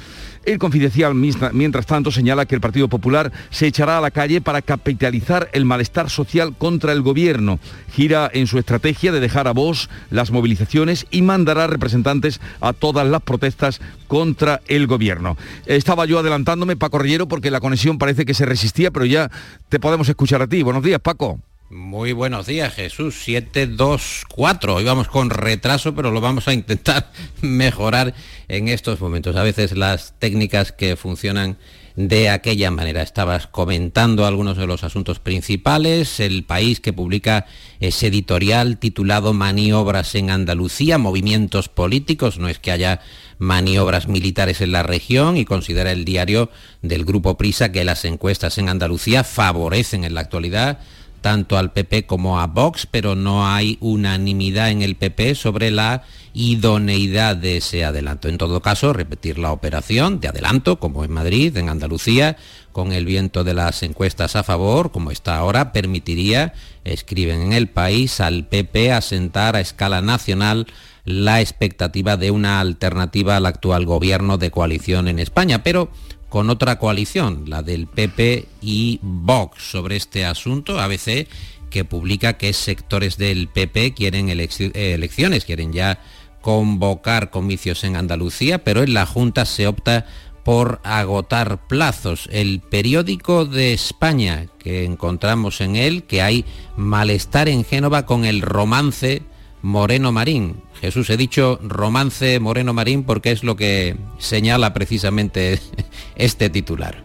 El 0.47 0.61
Confidencial, 0.61 1.13
mientras 1.17 1.87
tanto, 1.87 2.13
señala 2.13 2.47
que 2.47 2.55
el 2.55 2.61
Partido 2.61 2.87
Popular 2.87 3.33
se 3.51 3.67
echará 3.67 3.99
a 3.99 4.01
la 4.01 4.13
calle 4.13 4.41
para 4.41 4.63
capitalizar 4.63 5.51
el 5.53 5.65
malestar 5.65 6.09
social 6.09 6.55
contra 6.57 6.93
el 6.93 7.03
gobierno. 7.03 7.59
Gira 7.93 8.31
en 8.33 8.47
su 8.47 8.57
estrategia 8.59 9.11
de 9.11 9.19
dejar 9.19 9.49
a 9.49 9.53
vos 9.53 9.91
las 10.09 10.31
movilizaciones 10.31 11.07
y 11.11 11.23
mandará 11.23 11.67
representantes 11.67 12.41
a 12.61 12.73
todas 12.73 13.09
las 13.09 13.23
protestas 13.23 13.81
contra 14.07 14.63
el 14.69 14.87
gobierno. 14.87 15.37
Estaba 15.67 16.07
yo 16.07 16.21
adelantándome, 16.21 16.77
Paco 16.77 17.01
Rillero, 17.01 17.27
porque 17.27 17.51
la 17.51 17.59
conexión 17.59 17.99
parece 17.99 18.25
que 18.25 18.33
se 18.33 18.47
resistía, 18.47 18.93
pero 18.93 19.05
ya 19.05 19.33
te 19.69 19.81
podemos 19.81 20.09
escuchar 20.09 20.43
a 20.43 20.47
ti. 20.47 20.63
Buenos 20.63 20.85
días, 20.85 21.01
Paco. 21.01 21.41
Muy 21.69 22.13
buenos 22.13 22.47
días, 22.47 22.75
Jesús. 22.75 23.17
724. 23.25 24.77
Hoy 24.77 24.85
vamos 24.85 25.09
con 25.09 25.31
retraso, 25.31 25.97
pero 25.97 26.13
lo 26.13 26.21
vamos 26.21 26.47
a 26.47 26.53
intentar 26.53 27.11
mejorar 27.41 28.15
en 28.47 28.69
estos 28.69 29.01
momentos. 29.01 29.35
A 29.35 29.43
veces 29.43 29.77
las 29.77 30.15
técnicas 30.21 30.71
que 30.71 30.95
funcionan 30.95 31.59
de 31.97 32.29
aquella 32.29 32.71
manera. 32.71 33.03
Estabas 33.03 33.49
comentando 33.49 34.27
algunos 34.27 34.57
de 34.57 34.67
los 34.67 34.85
asuntos 34.85 35.19
principales, 35.19 36.21
el 36.21 36.45
país 36.45 36.79
que 36.79 36.93
publica 36.93 37.47
ese 37.81 38.09
editorial 38.09 38.79
titulado 38.79 39.33
Maniobras 39.33 40.15
en 40.15 40.31
Andalucía, 40.31 40.99
movimientos 40.99 41.69
políticos, 41.69 42.39
no 42.39 42.49
es 42.49 42.59
que 42.59 42.71
haya 42.71 43.01
maniobras 43.39 44.09
militares 44.09 44.61
en 44.61 44.73
la 44.73 44.83
región 44.83 45.37
y 45.37 45.47
considera 45.47 45.91
el 45.91 46.05
diario 46.05 46.51
del 46.83 47.05
Grupo 47.05 47.37
Prisa 47.37 47.73
que 47.73 47.85
las 47.85 48.05
encuestas 48.05 48.59
en 48.59 48.69
Andalucía 48.69 49.25
favorecen 49.25 50.05
en 50.05 50.15
la 50.15 50.21
actualidad 50.21 50.79
tanto 51.27 51.59
al 51.59 51.73
PP 51.73 52.07
como 52.07 52.39
a 52.39 52.47
Vox, 52.47 52.87
pero 52.89 53.17
no 53.17 53.49
hay 53.49 53.79
unanimidad 53.81 54.71
en 54.71 54.83
el 54.83 54.95
PP 54.95 55.35
sobre 55.35 55.73
la 55.73 56.05
idoneidad 56.35 57.35
de 57.35 57.57
ese 57.57 57.85
adelanto. 57.85 58.29
En 58.29 58.39
todo 58.39 58.63
caso, 58.63 58.93
repetir 58.93 59.37
la 59.37 59.51
operación 59.51 60.21
de 60.21 60.29
adelanto, 60.29 60.79
como 60.79 61.03
en 61.03 61.11
Madrid, 61.11 61.57
en 61.57 61.69
Andalucía, 61.69 62.37
con 62.71 62.93
el 62.93 63.05
viento 63.05 63.43
de 63.43 63.55
las 63.55 63.83
encuestas 63.83 64.37
a 64.37 64.45
favor, 64.45 64.93
como 64.93 65.11
está 65.11 65.37
ahora, 65.37 65.73
permitiría, 65.73 66.55
escriben 66.85 67.43
en 67.43 67.53
el 67.55 67.67
país, 67.71 68.21
al 68.21 68.47
PP 68.47 68.93
asentar 68.93 69.57
a 69.57 69.61
escala 69.61 70.03
nacional 70.03 70.69
la 71.05 71.41
expectativa 71.41 72.17
de 72.17 72.31
una 72.31 72.61
alternativa 72.61 73.37
al 73.37 73.47
actual 73.47 73.85
gobierno 73.85 74.39
de 74.39 74.53
coalición 74.53 75.09
en 75.09 75.19
España. 75.19 75.65
Pero 75.65 75.91
con 76.29 76.51
otra 76.51 76.79
coalición, 76.79 77.45
la 77.47 77.63
del 77.63 77.87
PP 77.87 78.47
y 78.61 78.99
Vox, 79.03 79.63
sobre 79.71 79.97
este 79.97 80.25
asunto, 80.25 80.81
ABC, 80.81 81.29
que 81.71 81.85
publica 81.85 82.37
que 82.37 82.53
sectores 82.53 83.17
del 83.17 83.49
PP 83.49 83.95
quieren 83.95 84.29
elecciones, 84.29 85.45
quieren 85.45 85.73
ya 85.73 86.01
convocar 86.41 87.31
comicios 87.31 87.85
en 87.85 87.97
Andalucía, 87.97 88.63
pero 88.63 88.83
en 88.83 88.95
la 88.95 89.07
Junta 89.07 89.45
se 89.45 89.67
opta 89.67 90.07
por 90.45 90.81
agotar 90.85 91.67
plazos. 91.67 92.29
El 92.31 92.61
periódico 92.61 93.47
de 93.47 93.73
España, 93.73 94.47
que 94.59 94.85
encontramos 94.85 95.61
en 95.61 95.75
él, 95.75 96.05
que 96.05 96.23
hay 96.23 96.45
malestar 96.77 97.49
en 97.49 97.65
Génova 97.65 98.07
con 98.07 98.25
el 98.25 98.43
romance 98.43 99.23
Moreno 99.67 100.13
Marín. 100.13 100.63
Jesús, 100.81 101.11
he 101.11 101.17
dicho 101.17 101.59
romance 101.61 102.39
Moreno 102.39 102.73
Marín 102.73 103.03
porque 103.03 103.33
es 103.33 103.43
lo 103.43 103.57
que 103.57 103.97
señala 104.17 104.73
precisamente 104.73 105.59
este 106.17 106.51
titular. 106.51 107.03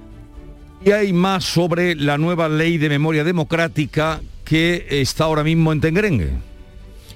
Y 0.86 0.92
hay 0.92 1.12
más 1.12 1.44
sobre 1.44 1.96
la 1.96 2.20
nueva 2.20 2.50
ley 2.50 2.78
de 2.78 2.90
memoria 2.90 3.24
democrática 3.24 4.22
que 4.46 4.86
está 4.90 5.24
ahora 5.24 5.44
mismo 5.44 5.74
en 5.74 5.82
Tengrengue. 5.82 6.34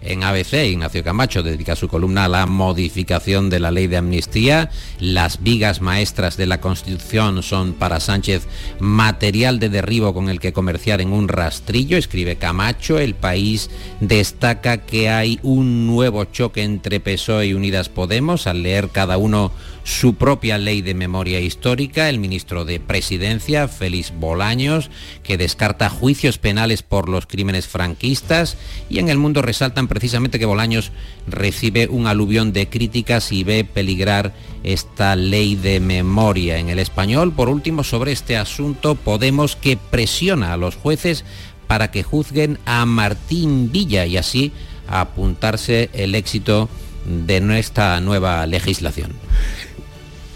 En 0.08 0.24
ABC, 0.24 0.68
Ignacio 0.68 1.04
Camacho 1.04 1.42
dedica 1.42 1.76
su 1.76 1.88
columna 1.88 2.26
a 2.26 2.30
la 2.30 2.46
modificación 2.46 3.50
de 3.50 3.60
la 3.60 3.72
ley 3.72 3.88
de 3.88 3.98
amnistía. 3.98 4.70
Las 5.00 5.42
vigas 5.42 5.82
maestras 5.82 6.38
de 6.38 6.46
la 6.46 6.62
Constitución 6.62 7.42
son 7.42 7.74
para 7.74 8.00
Sánchez 8.00 8.48
material 8.80 9.60
de 9.60 9.70
derribo 9.70 10.14
con 10.14 10.30
el 10.30 10.40
que 10.40 10.54
comerciar 10.54 11.02
en 11.02 11.12
un 11.12 11.28
rastrillo, 11.28 11.98
escribe 11.98 12.36
Camacho. 12.36 13.00
El 13.00 13.16
país 13.16 13.72
destaca 14.00 14.78
que 14.78 15.10
hay 15.10 15.40
un 15.42 15.88
nuevo 15.88 16.26
choque 16.26 16.62
entre 16.62 17.00
PSOE 17.00 17.48
y 17.48 17.54
Unidas 17.56 17.90
Podemos 17.90 18.46
al 18.46 18.62
leer 18.62 18.90
cada 18.90 19.18
uno 19.18 19.52
su 19.86 20.16
propia 20.16 20.58
ley 20.58 20.82
de 20.82 20.96
memoria 20.96 21.40
histórica, 21.40 22.10
el 22.10 22.18
ministro 22.18 22.66
de 22.66 22.80
Presidencia, 22.80 23.68
Félix 23.68 24.12
Bolaños, 24.20 24.90
que 25.24 25.38
descarta 25.38 25.90
juicios 25.90 26.40
penales 26.40 26.82
por 26.82 27.08
los 27.08 27.28
crímenes 27.28 27.68
franquistas 27.68 28.58
y 28.90 28.98
en 28.98 29.10
el 29.10 29.20
mundo 29.20 29.44
resaltan 29.44 29.88
precisamente 29.88 30.40
que 30.40 30.46
Bolaños 30.46 30.92
recibe 31.28 31.88
un 31.88 32.08
aluvión 32.08 32.52
de 32.52 32.68
críticas 32.68 33.32
y 33.32 33.44
ve 33.44 33.64
peligrar 33.64 34.34
esta 34.64 35.16
ley 35.16 35.56
de 35.56 35.80
memoria 35.80 36.58
en 36.58 36.70
el 36.70 36.80
español. 36.80 37.32
Por 37.32 37.48
último, 37.48 37.84
sobre 37.84 38.12
este 38.12 38.38
asunto, 38.38 38.96
Podemos 38.96 39.56
que 39.56 39.78
presiona 39.78 40.54
a 40.54 40.58
los 40.58 40.76
jueces 40.76 41.26
para 41.68 41.92
que 41.92 42.02
juzguen 42.02 42.58
a 42.66 42.86
Martín 42.88 43.72
Villa 43.72 44.08
y 44.08 44.18
así 44.18 44.52
apuntarse 44.88 45.92
el 45.94 46.16
éxito 46.16 46.70
de 47.06 47.40
nuestra 47.40 48.02
nueva 48.02 48.46
legislación. 48.48 49.12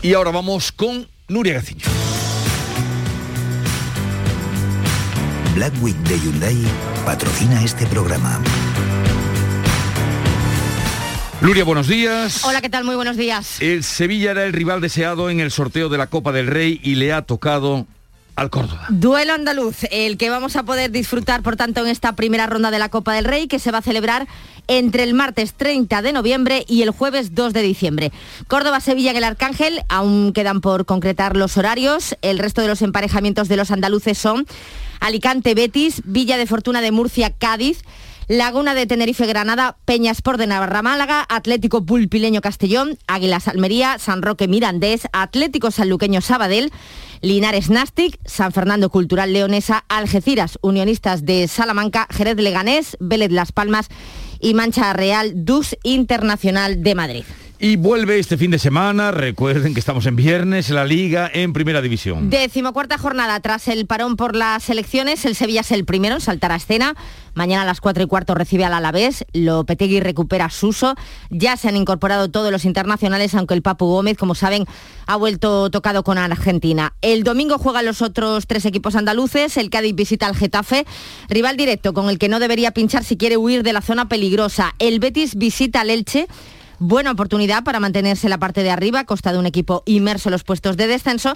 Y 0.02 0.14
ahora 0.14 0.32
vamos 0.32 0.72
con 0.72 1.10
Nuria 1.28 1.56
Gaciño. 1.56 1.84
Black 5.56 5.74
Week 5.82 5.98
de 5.98 6.18
Hyundai 6.18 6.58
patrocina 7.06 7.62
este 7.62 7.86
programa. 7.88 8.42
Nuria, 11.42 11.66
buenos 11.66 11.88
días. 11.88 12.46
Hola, 12.46 12.62
¿qué 12.62 12.70
tal? 12.70 12.86
Muy 12.86 12.96
buenos 12.96 13.18
días. 13.18 13.62
El 13.62 13.84
Sevilla 13.84 14.32
era 14.32 14.46
el 14.46 14.54
rival 14.54 14.80
deseado 14.80 15.30
en 15.30 15.42
el 15.42 15.52
sorteo 15.52 15.90
de 15.90 15.98
la 15.98 16.08
Copa 16.08 16.32
del 16.32 16.48
Rey 16.48 16.80
y 16.82 16.96
le 16.96 17.12
ha 17.12 17.24
tocado 17.24 17.86
Duelo 18.90 19.34
andaluz, 19.34 19.84
el 19.92 20.18
que 20.18 20.30
vamos 20.30 20.56
a 20.56 20.64
poder 20.64 20.92
disfrutar, 20.92 21.42
por 21.42 21.56
tanto, 21.56 21.82
en 21.82 21.88
esta 21.88 22.16
primera 22.16 22.48
ronda 22.48 22.72
de 22.72 22.80
la 22.80 22.90
Copa 22.90 23.14
del 23.14 23.26
Rey, 23.26 23.48
que 23.48 23.60
se 23.60 23.72
va 23.72 23.80
a 23.80 23.82
celebrar 23.82 24.28
entre 24.68 25.04
el 25.04 25.14
martes 25.14 25.54
30 25.56 26.02
de 26.02 26.14
noviembre 26.14 26.64
y 26.68 26.84
el 26.84 26.92
jueves 26.92 27.36
2 27.36 27.54
de 27.54 27.62
diciembre. 27.62 28.12
Córdoba-Sevilla 28.48 29.12
en 29.12 29.18
el 29.18 29.24
Arcángel, 29.24 29.84
aún 29.90 30.32
quedan 30.32 30.62
por 30.62 30.86
concretar 30.86 31.36
los 31.36 31.58
horarios. 31.58 32.16
El 32.22 32.40
resto 32.40 32.62
de 32.62 32.68
los 32.68 32.82
emparejamientos 32.82 33.48
de 33.50 33.58
los 33.58 33.72
andaluces 33.72 34.18
son 34.18 34.46
Alicante-Betis, 35.00 36.04
Villa 36.06 36.38
de 36.38 36.46
Fortuna 36.46 36.82
de 36.82 36.92
Murcia-Cádiz, 36.92 37.82
Laguna 38.30 38.76
de 38.76 38.86
Tenerife 38.86 39.26
Granada, 39.26 39.80
Peñas 39.86 40.22
de 40.22 40.46
Navarra 40.46 40.84
Málaga, 40.84 41.26
Atlético 41.30 41.84
Pulpileño 41.84 42.42
Castellón, 42.42 43.00
Águilas 43.08 43.48
Almería, 43.48 43.98
San 43.98 44.22
Roque 44.22 44.48
Mirandés, 44.48 45.08
Atlético 45.14 45.72
Sanluqueño 45.72 46.22
Sabadell, 46.22 46.72
Linares 47.22 47.72
Nastic, 47.72 48.20
San 48.26 48.52
Fernando 48.52 48.92
Cultural 48.92 49.34
Leonesa, 49.34 49.84
Algeciras 49.90 50.60
Unionistas 50.62 51.26
de 51.26 51.48
Salamanca, 51.48 52.08
Jerez 52.12 52.38
Leganés, 52.38 52.98
Vélez 53.00 53.32
Las 53.32 53.52
Palmas 53.52 53.88
y 54.40 54.54
Mancha 54.54 54.94
Real 54.94 55.32
Dus 55.34 55.76
Internacional 55.82 56.84
de 56.84 56.94
Madrid. 56.94 57.24
Y 57.62 57.76
vuelve 57.76 58.20
este 58.20 58.38
fin 58.38 58.52
de 58.52 58.58
semana, 58.58 59.12
recuerden 59.12 59.74
que 59.74 59.82
estamos 59.82 60.06
en 60.06 60.16
viernes, 60.16 60.70
la 60.70 60.86
Liga 60.86 61.30
en 61.34 61.52
Primera 61.52 61.82
División. 61.82 62.30
Decimocuarta 62.30 62.98
jornada 62.98 63.38
tras 63.42 63.68
el 63.68 63.86
parón 63.86 64.16
por 64.16 64.34
las 64.34 64.70
elecciones, 64.70 65.26
el 65.26 65.36
Sevilla 65.36 65.60
es 65.60 65.72
el 65.74 65.84
primero 65.84 66.16
en 66.16 66.22
saltar 66.22 66.54
a 66.54 66.56
escena. 66.56 66.96
Mañana 67.34 67.64
a 67.64 67.66
las 67.66 67.82
4 67.82 68.04
y 68.04 68.08
cuarto 68.08 68.34
recibe 68.34 68.64
al 68.64 68.74
Alavés, 68.74 69.26
Lopetegui 69.34 70.00
recupera 70.00 70.50
Suso. 70.50 70.96
Ya 71.30 71.58
se 71.58 71.68
han 71.68 71.76
incorporado 71.76 72.30
todos 72.32 72.50
los 72.50 72.64
internacionales, 72.64 73.36
aunque 73.36 73.56
el 73.56 73.62
Papu 73.62 73.88
Gómez, 73.88 74.18
como 74.18 74.36
saben, 74.36 74.64
ha 75.06 75.18
vuelto 75.18 75.70
tocado 75.70 76.06
con 76.06 76.18
Argentina. 76.18 76.94
El 77.02 77.26
domingo 77.26 77.58
juegan 77.58 77.86
los 77.86 78.02
otros 78.02 78.48
tres 78.48 78.64
equipos 78.64 78.96
andaluces, 78.96 79.58
el 79.58 79.70
Cádiz 79.70 79.96
visita 79.96 80.28
al 80.28 80.36
Getafe, 80.38 80.86
rival 81.28 81.58
directo 81.58 81.94
con 81.94 82.10
el 82.10 82.20
que 82.20 82.30
no 82.30 82.40
debería 82.40 82.72
pinchar 82.72 83.04
si 83.04 83.18
quiere 83.18 83.36
huir 83.36 83.64
de 83.64 83.74
la 83.74 83.82
zona 83.82 84.08
peligrosa. 84.08 84.76
El 84.80 85.02
Betis 85.02 85.36
visita 85.36 85.82
al 85.82 85.90
Elche 85.90 86.26
buena 86.80 87.12
oportunidad 87.12 87.64
para 87.64 87.80
mantenerse 87.80 88.28
en 88.28 88.32
la 88.32 88.38
parte 88.38 88.64
de 88.64 88.72
arriba, 88.72 89.02
a 89.02 89.06
costa 89.06 89.32
de 89.32 89.40
un 89.40 89.46
equipo 89.46 89.84
inmerso 89.86 90.30
en 90.30 90.32
los 90.32 90.44
puestos 90.44 90.78
de 90.78 90.88
descenso, 90.88 91.36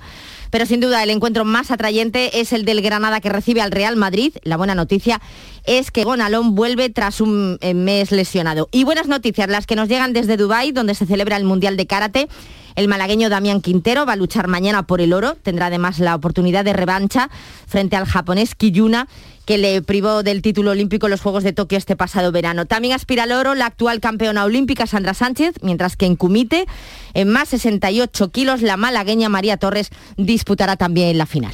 pero 0.49 0.65
sin 0.65 0.79
duda 0.79 1.03
el 1.03 1.09
encuentro 1.09 1.45
más 1.45 1.71
atrayente 1.71 2.39
es 2.39 2.53
el 2.53 2.65
del 2.65 2.81
Granada 2.81 3.21
que 3.21 3.29
recibe 3.29 3.61
al 3.61 3.71
Real 3.71 3.95
Madrid. 3.95 4.33
La 4.43 4.57
buena 4.57 4.75
noticia 4.75 5.21
es 5.65 5.91
que 5.91 6.03
Gonalón 6.03 6.55
vuelve 6.55 6.89
tras 6.89 7.21
un 7.21 7.57
eh, 7.61 7.73
mes 7.73 8.11
lesionado. 8.11 8.69
Y 8.71 8.83
buenas 8.83 9.07
noticias, 9.07 9.49
las 9.49 9.65
que 9.65 9.75
nos 9.75 9.87
llegan 9.87 10.13
desde 10.13 10.37
Dubái, 10.37 10.71
donde 10.71 10.95
se 10.95 11.05
celebra 11.05 11.37
el 11.37 11.43
Mundial 11.43 11.77
de 11.77 11.87
Karate. 11.87 12.27
El 12.75 12.87
malagueño 12.87 13.29
Damián 13.29 13.61
Quintero 13.61 14.05
va 14.05 14.13
a 14.13 14.15
luchar 14.15 14.47
mañana 14.47 14.83
por 14.87 14.99
el 14.99 15.13
oro, 15.13 15.35
tendrá 15.35 15.67
además 15.67 15.99
la 15.99 16.15
oportunidad 16.15 16.65
de 16.65 16.73
revancha 16.73 17.29
frente 17.67 17.95
al 17.95 18.05
japonés 18.05 18.55
Kiyuna 18.55 19.07
que 19.45 19.57
le 19.57 19.81
privó 19.81 20.23
del 20.23 20.41
título 20.41 20.71
olímpico 20.71 21.07
en 21.07 21.11
los 21.11 21.21
Juegos 21.21 21.43
de 21.43 21.53
Tokio 21.53 21.77
este 21.77 21.95
pasado 21.95 22.31
verano. 22.31 22.65
También 22.65 22.93
aspira 22.93 23.23
al 23.23 23.31
oro 23.31 23.55
la 23.55 23.65
actual 23.65 23.99
campeona 23.99 24.45
olímpica 24.45 24.87
Sandra 24.87 25.13
Sánchez, 25.13 25.55
mientras 25.61 25.97
que 25.97 26.05
en 26.05 26.15
Cumite, 26.15 26.65
en 27.13 27.29
más 27.29 27.49
68 27.49 28.31
kilos, 28.31 28.61
la 28.61 28.77
malagueña 28.77 29.29
María 29.29 29.57
Torres 29.57 29.89
disputará 30.17 30.77
también 30.77 31.17
la 31.17 31.25
final. 31.25 31.51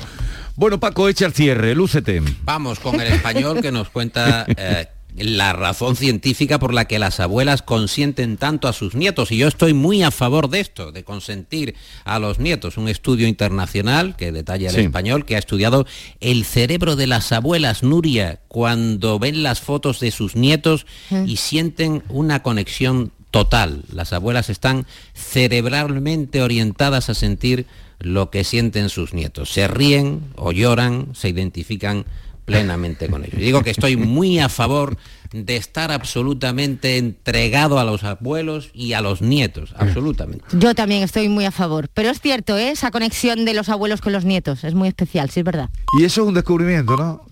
Bueno, 0.55 0.79
Paco, 0.79 1.07
echa 1.07 1.25
el 1.25 1.33
cierre, 1.33 1.73
lúcete. 1.73 2.21
Vamos 2.43 2.79
con 2.79 2.99
el 2.99 3.13
español 3.13 3.61
que 3.61 3.71
nos 3.71 3.89
cuenta... 3.89 4.45
Eh, 4.57 4.87
la 5.19 5.53
razón 5.53 5.95
científica 5.95 6.59
por 6.59 6.73
la 6.73 6.85
que 6.85 6.99
las 6.99 7.19
abuelas 7.19 7.61
consienten 7.61 8.37
tanto 8.37 8.67
a 8.67 8.73
sus 8.73 8.95
nietos. 8.95 9.31
Y 9.31 9.37
yo 9.37 9.47
estoy 9.47 9.73
muy 9.73 10.03
a 10.03 10.11
favor 10.11 10.49
de 10.49 10.59
esto, 10.59 10.91
de 10.91 11.03
consentir 11.03 11.75
a 12.05 12.19
los 12.19 12.39
nietos. 12.39 12.77
Un 12.77 12.87
estudio 12.89 13.27
internacional 13.27 14.15
que 14.15 14.31
detalla 14.31 14.69
el 14.69 14.75
Sí. 14.75 14.81
español, 14.81 15.25
que 15.25 15.35
ha 15.35 15.39
estudiado 15.39 15.85
el 16.19 16.45
cerebro 16.45 16.95
de 16.95 17.07
las 17.07 17.31
abuelas, 17.31 17.83
Nuria, 17.83 18.39
cuando 18.47 19.19
ven 19.19 19.43
las 19.43 19.61
fotos 19.61 19.99
de 19.99 20.11
sus 20.11 20.35
nietos 20.35 20.85
y 21.25 21.37
sienten 21.37 22.03
una 22.09 22.41
conexión 22.41 23.11
total. 23.31 23.83
Las 23.93 24.11
abuelas 24.13 24.49
están 24.49 24.85
cerebralmente 25.13 26.41
orientadas 26.41 27.09
a 27.09 27.13
sentir 27.13 27.65
lo 27.99 28.29
que 28.29 28.43
sienten 28.43 28.89
sus 28.89 29.13
nietos. 29.13 29.51
Se 29.51 29.67
ríen 29.67 30.21
o 30.35 30.51
lloran, 30.51 31.09
se 31.13 31.29
identifican 31.29 32.05
plenamente 32.49 33.07
con 33.07 33.23
ellos. 33.23 33.39
Digo 33.39 33.63
que 33.63 33.69
estoy 33.69 33.95
muy 33.95 34.39
a 34.39 34.49
favor 34.49 34.97
de 35.31 35.55
estar 35.55 35.91
absolutamente 35.91 36.97
entregado 36.97 37.79
a 37.79 37.83
los 37.83 38.03
abuelos 38.03 38.71
y 38.73 38.93
a 38.93 39.01
los 39.01 39.21
nietos, 39.21 39.75
absolutamente. 39.77 40.45
Yo 40.53 40.73
también 40.73 41.03
estoy 41.03 41.29
muy 41.29 41.45
a 41.45 41.51
favor. 41.51 41.89
Pero 41.93 42.09
es 42.09 42.19
cierto, 42.19 42.57
¿eh? 42.57 42.71
esa 42.71 42.89
conexión 42.89 43.45
de 43.45 43.53
los 43.53 43.69
abuelos 43.69 44.01
con 44.01 44.13
los 44.13 44.25
nietos 44.25 44.63
es 44.63 44.73
muy 44.73 44.87
especial, 44.87 45.29
sí 45.29 45.41
es 45.41 45.45
verdad. 45.45 45.69
Y 45.99 46.03
eso 46.03 46.23
es 46.23 46.27
un 46.27 46.33
descubrimiento, 46.33 46.97
¿no? 46.97 47.21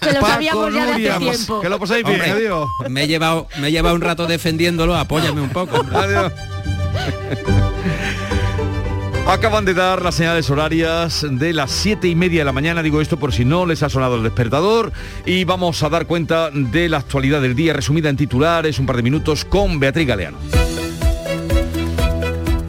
Que 0.00 0.12
lo 0.12 0.20
sabíamos 0.20 0.74
ya 0.74 0.84
de 0.84 0.92
hace 0.92 1.24
pues, 1.24 1.36
tiempo. 1.38 1.60
que 1.60 1.68
lo 1.68 1.78
pasáis 1.78 2.04
bien, 2.04 2.20
Hombre, 2.20 2.32
adiós. 2.32 2.68
Me 2.88 3.04
he 3.04 3.08
llevado, 3.08 3.48
me 3.60 3.68
he 3.68 3.72
llevado 3.72 3.94
un 3.94 4.00
rato 4.00 4.26
defendiéndolo, 4.26 4.96
apóyame 4.96 5.40
un 5.40 5.50
poco. 5.50 5.78
hombre. 5.80 5.96
Adiós. 6.02 6.32
Acaban 9.26 9.64
de 9.64 9.72
dar 9.72 10.02
las 10.02 10.16
señales 10.16 10.50
horarias 10.50 11.24
de 11.28 11.52
las 11.52 11.70
siete 11.70 12.08
y 12.08 12.14
media 12.14 12.40
de 12.40 12.44
la 12.44 12.52
mañana, 12.52 12.82
digo 12.82 13.00
esto 13.00 13.18
por 13.18 13.32
si 13.32 13.44
no 13.44 13.64
les 13.66 13.82
ha 13.82 13.88
sonado 13.88 14.16
el 14.16 14.22
despertador, 14.24 14.92
y 15.24 15.44
vamos 15.44 15.82
a 15.82 15.88
dar 15.88 16.06
cuenta 16.06 16.50
de 16.50 16.88
la 16.88 16.98
actualidad 16.98 17.40
del 17.40 17.54
día 17.54 17.72
resumida 17.72 18.08
en 18.10 18.16
titulares, 18.16 18.78
un 18.78 18.86
par 18.86 18.96
de 18.96 19.02
minutos, 19.02 19.44
con 19.44 19.78
Beatriz 19.80 20.06
Galeano. 20.06 20.38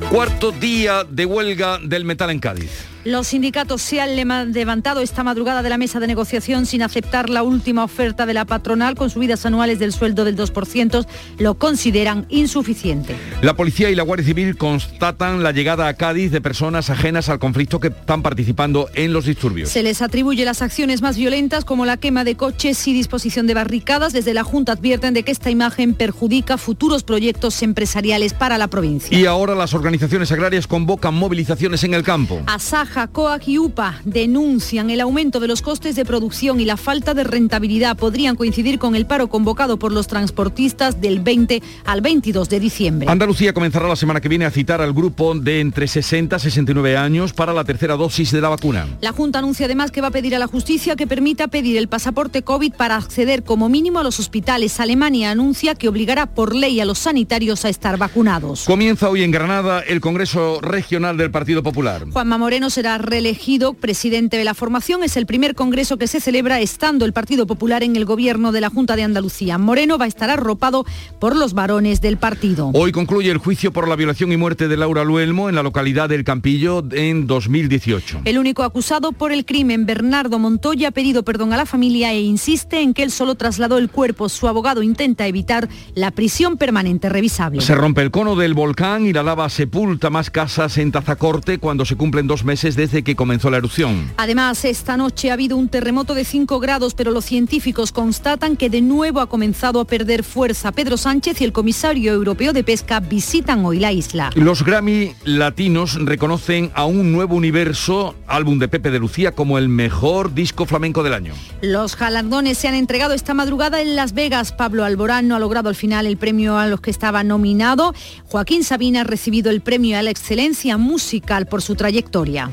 Cuarto 0.10 0.52
día 0.52 1.04
de 1.10 1.26
huelga 1.26 1.80
del 1.84 2.06
metal 2.06 2.30
en 2.30 2.40
Cádiz. 2.40 2.93
Los 3.06 3.28
sindicatos 3.28 3.82
se 3.82 4.00
han 4.00 4.16
levantado 4.16 5.02
esta 5.02 5.24
madrugada 5.24 5.62
de 5.62 5.70
la 5.70 5.78
mesa 5.78 6.00
de 6.00 6.08
negociación 6.08 6.66
sin 6.66 6.82
aceptar 6.84 7.30
la 7.30 7.44
última 7.44 7.84
oferta 7.84 8.26
de 8.26 8.34
la 8.34 8.46
patronal 8.46 8.96
con 8.96 9.10
subidas 9.10 9.46
anuales 9.46 9.78
del 9.78 9.92
sueldo 9.92 10.24
del 10.24 10.38
2%. 10.38 11.06
Lo 11.38 11.56
consideran 11.56 12.26
insuficiente. 12.30 13.18
La 13.42 13.56
policía 13.56 13.90
y 13.90 13.96
la 13.96 14.04
Guardia 14.04 14.26
Civil 14.26 14.56
constatan 14.56 15.44
la 15.44 15.52
llegada 15.52 15.88
a 15.88 15.96
Cádiz 15.96 16.32
de 16.32 16.40
personas 16.40 16.90
ajenas 16.90 17.28
al 17.28 17.40
conflicto 17.40 17.82
que 17.82 17.90
están 17.90 18.22
participando 18.22 18.88
en 18.94 19.12
los 19.12 19.26
disturbios. 19.26 19.70
Se 19.70 19.84
les 19.84 20.02
atribuye 20.02 20.46
las 20.46 20.62
acciones 20.62 21.02
más 21.02 21.18
violentas 21.18 21.66
como 21.66 21.86
la 21.86 21.98
quema 21.98 22.24
de 22.24 22.36
coches 22.36 22.88
y 22.88 22.94
disposición 22.94 23.48
de 23.48 23.54
barricadas. 23.54 24.14
Desde 24.14 24.34
la 24.34 24.46
Junta 24.46 24.74
advierten 24.74 25.14
de 25.14 25.24
que 25.24 25.34
esta 25.34 25.50
imagen 25.50 25.94
perjudica 25.94 26.58
futuros 26.58 27.04
proyectos 27.04 27.62
empresariales 27.64 28.34
para 28.34 28.58
la 28.58 28.68
provincia. 28.68 29.18
Y 29.18 29.26
ahora 29.26 29.56
las 29.56 29.74
organizaciones 29.74 30.32
agrarias 30.32 30.68
convocan 30.68 31.14
movilizaciones 31.16 31.84
en 31.84 31.94
el 31.96 32.04
campo. 32.04 32.42
Asaja, 32.46 32.93
COAC 32.94 33.48
y 33.48 33.58
UPA 33.58 34.02
denuncian 34.06 34.90
el 34.92 35.02
aumento 35.02 35.40
de 35.40 35.48
los 35.48 35.62
costes 35.62 35.96
de 35.96 36.06
producción 36.06 36.60
y 36.60 36.66
la 36.66 36.78
falta 36.78 37.14
de 37.14 37.24
rentabilidad. 37.24 37.98
Podrían 37.98 38.36
coincidir 38.36 38.78
con 38.78 38.96
el 38.96 39.06
paro 39.06 39.28
convocado 39.28 39.78
por 39.78 39.92
los 39.92 40.08
transportistas 40.08 41.02
del 41.02 41.20
20 41.20 41.62
al 41.86 42.02
22 42.02 42.50
de 42.50 42.60
diciembre. 42.60 43.10
Andalucía 43.10 43.54
comenzará 43.54 43.88
la 43.88 43.96
semana 43.96 44.22
que 44.22 44.30
viene 44.30 44.46
a 44.46 44.52
citar 44.52 44.82
al 44.82 44.94
grupo 44.94 45.34
de 45.34 45.60
entre 45.60 45.88
60 45.88 46.36
y 46.36 46.40
69 46.40 46.96
años 46.96 47.34
para 47.34 47.52
la 47.54 47.64
tercera 47.64 47.96
dosis 47.96 48.32
de 48.32 48.42
la 48.42 48.50
vacuna. 48.50 48.88
La 49.02 49.12
Junta 49.12 49.40
anuncia 49.40 49.66
además 49.66 49.92
que 49.92 50.02
va 50.02 50.08
a 50.10 50.12
pedir 50.12 50.36
a 50.36 50.40
la 50.40 50.48
justicia 50.48 50.96
que 50.96 51.08
permita 51.08 51.48
pedir 51.48 51.78
el 51.78 51.88
pasaporte 51.88 52.44
COVID 52.44 52.74
para 52.74 52.96
acceder 52.96 53.44
como 53.44 53.70
mínimo 53.70 54.00
a 54.00 54.04
los 54.04 54.20
hospitales. 54.20 54.80
Alemania 54.80 55.32
anuncia 55.32 55.74
que 55.74 55.88
obligará 55.88 56.28
por 56.28 56.56
ley 56.56 56.80
a 56.80 56.86
los 56.86 57.00
sanitarios 57.00 57.66
a 57.66 57.70
estar 57.70 57.98
vacunados. 57.98 58.66
Comienza 58.66 59.10
hoy 59.10 59.24
en 59.24 59.32
Granada 59.32 59.82
el 59.82 60.00
Congreso 60.00 60.62
Regional 60.62 61.18
del 61.18 61.32
Partido 61.32 61.64
Popular. 61.64 62.06
Juanma 62.12 62.38
Moreno 62.38 62.70
será 62.84 62.98
reelegido 62.98 63.76
presidente 63.76 64.36
de 64.36 64.44
la 64.44 64.54
formación. 64.54 65.06
Es 65.06 65.16
el 65.16 65.26
primer 65.26 65.56
congreso 65.56 65.96
que 65.96 66.06
se 66.06 66.20
celebra 66.20 66.60
estando 66.60 67.06
el 67.06 67.14
Partido 67.14 67.48
Popular 67.48 67.82
en 67.82 67.96
el 67.96 68.04
gobierno 68.04 68.52
de 68.52 68.60
la 68.60 68.70
Junta 68.70 68.98
de 68.98 69.04
Andalucía. 69.04 69.58
Moreno 69.58 69.98
va 69.98 70.04
a 70.04 70.10
estar 70.10 70.30
arropado 70.30 70.86
por 71.18 71.38
los 71.38 71.54
varones 71.54 72.02
del 72.02 72.18
partido. 72.18 72.72
Hoy 72.74 72.92
concluye 72.92 73.32
el 73.32 73.38
juicio 73.38 73.72
por 73.72 73.88
la 73.88 73.96
violación 73.96 74.34
y 74.34 74.38
muerte 74.38 74.68
de 74.68 74.76
Laura 74.76 75.06
Luelmo 75.06 75.48
en 75.48 75.56
la 75.56 75.64
localidad 75.64 76.10
del 76.10 76.26
Campillo 76.26 76.84
en 76.92 77.26
2018. 77.26 78.24
El 78.26 78.38
único 78.38 78.64
acusado 78.64 79.14
por 79.14 79.32
el 79.32 79.46
crimen, 79.46 79.86
Bernardo 79.86 80.38
Montoya, 80.38 80.90
ha 80.90 80.92
pedido 80.92 81.24
perdón 81.24 81.54
a 81.54 81.58
la 81.58 81.66
familia 81.66 82.12
e 82.12 82.20
insiste 82.20 82.82
en 82.82 82.94
que 82.94 83.04
él 83.04 83.12
solo 83.12 83.36
trasladó 83.36 83.78
el 83.78 83.90
cuerpo. 83.90 84.28
Su 84.28 84.50
abogado 84.50 84.84
intenta 84.84 85.26
evitar 85.26 85.70
la 85.96 86.12
prisión 86.12 86.58
permanente 86.58 87.08
revisable. 87.08 87.62
Se 87.62 87.76
rompe 87.76 88.02
el 88.02 88.12
cono 88.12 88.36
del 88.36 88.54
volcán 88.54 89.06
y 89.06 89.14
la 89.14 89.24
lava 89.24 89.48
sepulta 89.48 90.10
más 90.10 90.30
casas 90.30 90.78
en 90.78 90.92
Tazacorte 90.92 91.60
cuando 91.60 91.86
se 91.86 91.96
cumplen 91.96 92.28
dos 92.28 92.44
meses 92.44 92.73
desde 92.76 93.04
que 93.04 93.16
comenzó 93.16 93.50
la 93.50 93.58
erupción. 93.58 94.12
Además, 94.18 94.66
esta 94.66 94.98
noche 94.98 95.30
ha 95.30 95.34
habido 95.34 95.58
un 95.58 95.70
terremoto 95.70 96.14
de 96.14 96.26
5 96.26 96.60
grados, 96.60 96.94
pero 96.94 97.12
los 97.12 97.26
científicos 97.26 97.92
constatan 97.92 98.56
que 98.56 98.70
de 98.70 98.82
nuevo 98.82 99.20
ha 99.20 99.28
comenzado 99.28 99.80
a 99.80 99.86
perder 99.86 100.24
fuerza. 100.24 100.72
Pedro 100.72 100.98
Sánchez 100.98 101.42
y 101.42 101.44
el 101.44 101.54
comisario 101.54 102.14
europeo 102.14 102.54
de 102.54 102.64
pesca 102.64 103.00
visitan 103.00 103.66
hoy 103.66 103.80
la 103.80 103.92
isla. 103.92 104.32
Los 104.36 104.64
Grammy 104.64 105.14
latinos 105.24 105.96
reconocen 106.04 106.72
a 106.74 106.86
un 106.86 107.12
nuevo 107.12 107.36
universo, 107.36 108.16
álbum 108.28 108.60
de 108.60 108.68
Pepe 108.68 108.92
de 108.92 109.00
Lucía, 109.00 109.34
como 109.34 109.58
el 109.58 109.70
mejor 109.70 110.34
disco 110.34 110.66
flamenco 110.66 111.04
del 111.04 111.14
año. 111.14 111.34
Los 111.62 111.98
galardones 111.98 112.58
se 112.58 112.68
han 112.68 112.76
entregado 112.76 113.14
esta 113.14 113.34
madrugada 113.34 113.82
en 113.82 113.96
Las 113.96 114.14
Vegas. 114.14 114.52
Pablo 114.52 114.84
Alborán 114.84 115.28
no 115.28 115.36
ha 115.36 115.40
logrado 115.40 115.70
al 115.70 115.76
final 115.76 116.06
el 116.06 116.18
premio 116.18 116.58
a 116.58 116.68
los 116.68 116.82
que 116.82 116.92
estaba 116.92 117.24
nominado. 117.24 117.94
Joaquín 118.26 118.64
Sabina 118.64 119.02
ha 119.02 119.04
recibido 119.04 119.52
el 119.52 119.62
premio 119.62 119.98
a 119.98 120.02
la 120.02 120.10
excelencia 120.10 120.78
musical 120.78 121.48
por 121.48 121.62
su 121.62 121.76
trayectoria. 121.76 122.50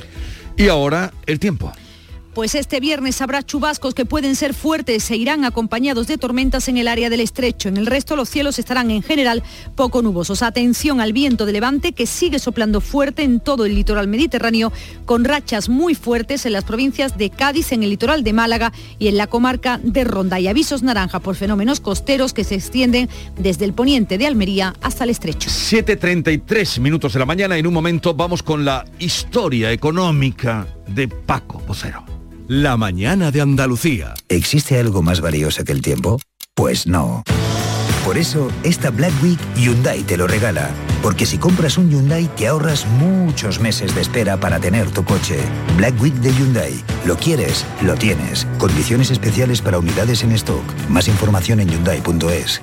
Y 0.56 0.68
ahora 0.68 1.12
el 1.26 1.38
tiempo. 1.38 1.72
Pues 2.34 2.54
este 2.54 2.78
viernes 2.78 3.20
habrá 3.20 3.42
chubascos 3.42 3.92
que 3.92 4.04
pueden 4.04 4.36
ser 4.36 4.54
fuertes 4.54 5.10
e 5.10 5.16
irán 5.16 5.44
acompañados 5.44 6.06
de 6.06 6.16
tormentas 6.16 6.68
en 6.68 6.76
el 6.76 6.86
área 6.86 7.10
del 7.10 7.18
estrecho. 7.18 7.68
En 7.68 7.76
el 7.76 7.86
resto 7.86 8.14
los 8.14 8.28
cielos 8.28 8.60
estarán 8.60 8.92
en 8.92 9.02
general 9.02 9.42
poco 9.74 10.00
nubosos. 10.00 10.42
Atención 10.42 11.00
al 11.00 11.12
viento 11.12 11.44
de 11.44 11.52
levante 11.52 11.92
que 11.92 12.06
sigue 12.06 12.38
soplando 12.38 12.80
fuerte 12.80 13.24
en 13.24 13.40
todo 13.40 13.64
el 13.64 13.74
litoral 13.74 14.06
mediterráneo 14.06 14.72
con 15.06 15.24
rachas 15.24 15.68
muy 15.68 15.96
fuertes 15.96 16.46
en 16.46 16.52
las 16.52 16.62
provincias 16.62 17.18
de 17.18 17.30
Cádiz, 17.30 17.72
en 17.72 17.82
el 17.82 17.90
litoral 17.90 18.22
de 18.22 18.32
Málaga 18.32 18.72
y 19.00 19.08
en 19.08 19.16
la 19.16 19.26
comarca 19.26 19.80
de 19.82 20.04
Ronda. 20.04 20.38
Y 20.38 20.46
avisos 20.46 20.84
naranja 20.84 21.18
por 21.18 21.34
fenómenos 21.34 21.80
costeros 21.80 22.32
que 22.32 22.44
se 22.44 22.54
extienden 22.54 23.08
desde 23.38 23.64
el 23.64 23.72
poniente 23.72 24.18
de 24.18 24.28
Almería 24.28 24.74
hasta 24.82 25.02
el 25.02 25.10
estrecho. 25.10 25.50
7.33 25.50 26.78
minutos 26.78 27.12
de 27.12 27.18
la 27.18 27.26
mañana. 27.26 27.58
En 27.58 27.66
un 27.66 27.74
momento 27.74 28.14
vamos 28.14 28.44
con 28.44 28.64
la 28.64 28.84
historia 29.00 29.72
económica 29.72 30.68
de 30.94 31.08
Paco 31.08 31.60
Vocero. 31.66 32.04
La 32.48 32.76
mañana 32.76 33.30
de 33.30 33.40
Andalucía. 33.40 34.14
¿Existe 34.28 34.78
algo 34.78 35.02
más 35.02 35.20
valioso 35.20 35.64
que 35.64 35.72
el 35.72 35.82
tiempo? 35.82 36.20
Pues 36.54 36.86
no. 36.86 37.22
Por 38.04 38.18
eso, 38.18 38.50
esta 38.64 38.90
Black 38.90 39.12
Week 39.22 39.38
Hyundai 39.56 40.02
te 40.02 40.16
lo 40.16 40.26
regala. 40.26 40.70
Porque 41.02 41.26
si 41.26 41.38
compras 41.38 41.78
un 41.78 41.90
Hyundai 41.90 42.28
te 42.36 42.48
ahorras 42.48 42.86
muchos 42.86 43.60
meses 43.60 43.94
de 43.94 44.00
espera 44.00 44.38
para 44.38 44.58
tener 44.58 44.90
tu 44.90 45.04
coche. 45.04 45.38
Black 45.76 46.00
Week 46.00 46.14
de 46.14 46.32
Hyundai. 46.32 46.74
Lo 47.04 47.16
quieres, 47.16 47.64
lo 47.82 47.94
tienes. 47.94 48.46
Condiciones 48.58 49.10
especiales 49.10 49.62
para 49.62 49.78
unidades 49.78 50.24
en 50.24 50.32
stock. 50.32 50.64
Más 50.88 51.08
información 51.08 51.60
en 51.60 51.68
hyundai.es. 51.68 52.62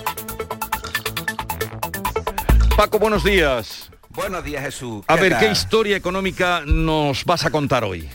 Paco, 2.81 2.97
buenos 2.97 3.23
días. 3.23 3.91
Buenos 4.09 4.43
días, 4.43 4.63
Jesús. 4.63 5.05
A 5.05 5.15
ver, 5.15 5.37
¿qué 5.37 5.51
historia 5.51 5.95
económica 5.95 6.63
nos 6.65 7.25
vas 7.25 7.45
a 7.45 7.51
contar 7.51 7.83
hoy? 7.83 8.09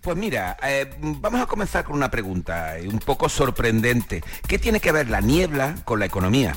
Pues 0.00 0.16
mira, 0.16 0.56
eh, 0.60 0.90
vamos 0.98 1.40
a 1.40 1.46
comenzar 1.46 1.84
con 1.84 1.94
una 1.94 2.10
pregunta 2.10 2.76
eh, 2.80 2.88
un 2.88 2.98
poco 2.98 3.28
sorprendente. 3.28 4.24
¿Qué 4.48 4.58
tiene 4.58 4.80
que 4.80 4.90
ver 4.90 5.08
la 5.08 5.20
niebla 5.20 5.76
con 5.84 6.00
la 6.00 6.06
economía? 6.06 6.56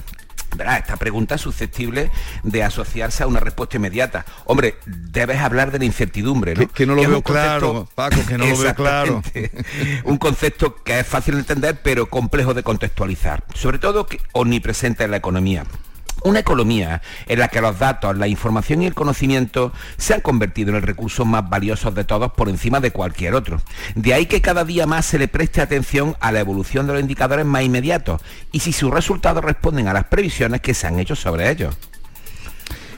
Verá, 0.56 0.78
esta 0.78 0.98
pregunta 0.98 1.36
es 1.36 1.42
susceptible 1.42 2.10
de 2.42 2.64
asociarse 2.64 3.22
a 3.22 3.28
una 3.28 3.40
respuesta 3.40 3.78
inmediata. 3.78 4.26
Hombre, 4.46 4.78
debes 4.88 5.40
hablar 5.40 5.70
de 5.70 5.78
la 5.78 5.86
incertidumbre, 5.86 6.56
¿no? 6.56 6.62
Que, 6.62 6.68
que 6.68 6.86
no 6.88 6.96
lo 6.96 7.08
veo 7.08 7.22
claro, 7.22 7.88
Paco, 7.94 8.26
que 8.28 8.40
no 8.40 8.48
lo 8.48 8.58
veo 8.58 8.74
claro. 8.76 9.22
Un 10.06 10.18
concepto 10.18 10.78
que 10.78 11.02
es 11.02 11.06
fácil 11.06 11.36
de 11.36 11.42
entender, 11.42 11.80
pero 11.84 12.10
complejo 12.10 12.56
de 12.56 12.64
contextualizar. 12.64 13.44
Sobre 13.54 13.78
todo 13.78 14.08
que 14.08 14.20
omnipresente 14.32 15.04
en 15.04 15.12
la 15.12 15.18
economía. 15.18 15.64
Una 16.24 16.40
economía 16.40 17.02
en 17.28 17.40
la 17.40 17.48
que 17.48 17.62
los 17.62 17.80
datos, 17.80 18.18
la 18.18 18.28
información 18.28 18.82
y 18.82 18.86
el 18.86 18.94
conocimiento 18.94 19.72
se 19.98 20.14
han 20.14 20.22
convertido 20.22 20.70
en 20.70 20.78
el 20.78 20.82
recurso 20.84 21.26
más 21.26 21.50
valioso 21.50 21.92
de 21.92 22.04
todos 22.04 22.32
por 22.34 22.50
encima 22.50 22.80
de 22.80 22.92
cualquier 22.92 23.34
otro. 23.34 23.62
De 23.96 24.14
ahí 24.14 24.26
que 24.28 24.42
cada 24.42 24.64
día 24.64 24.86
más 24.86 25.06
se 25.06 25.20
le 25.20 25.28
preste 25.28 25.62
atención 25.62 26.16
a 26.20 26.32
la 26.32 26.40
evolución 26.40 26.88
de 26.88 26.94
los 26.94 27.02
indicadores 27.02 27.46
más 27.46 27.64
inmediatos 27.64 28.22
y 28.52 28.60
si 28.60 28.72
sus 28.74 28.92
resultados 28.92 29.44
responden 29.44 29.88
a 29.88 29.94
las 29.94 30.06
previsiones 30.06 30.62
que 30.62 30.74
se 30.74 30.88
han 30.88 31.00
hecho 31.00 31.16
sobre 31.16 31.50
ellos. 31.50 31.76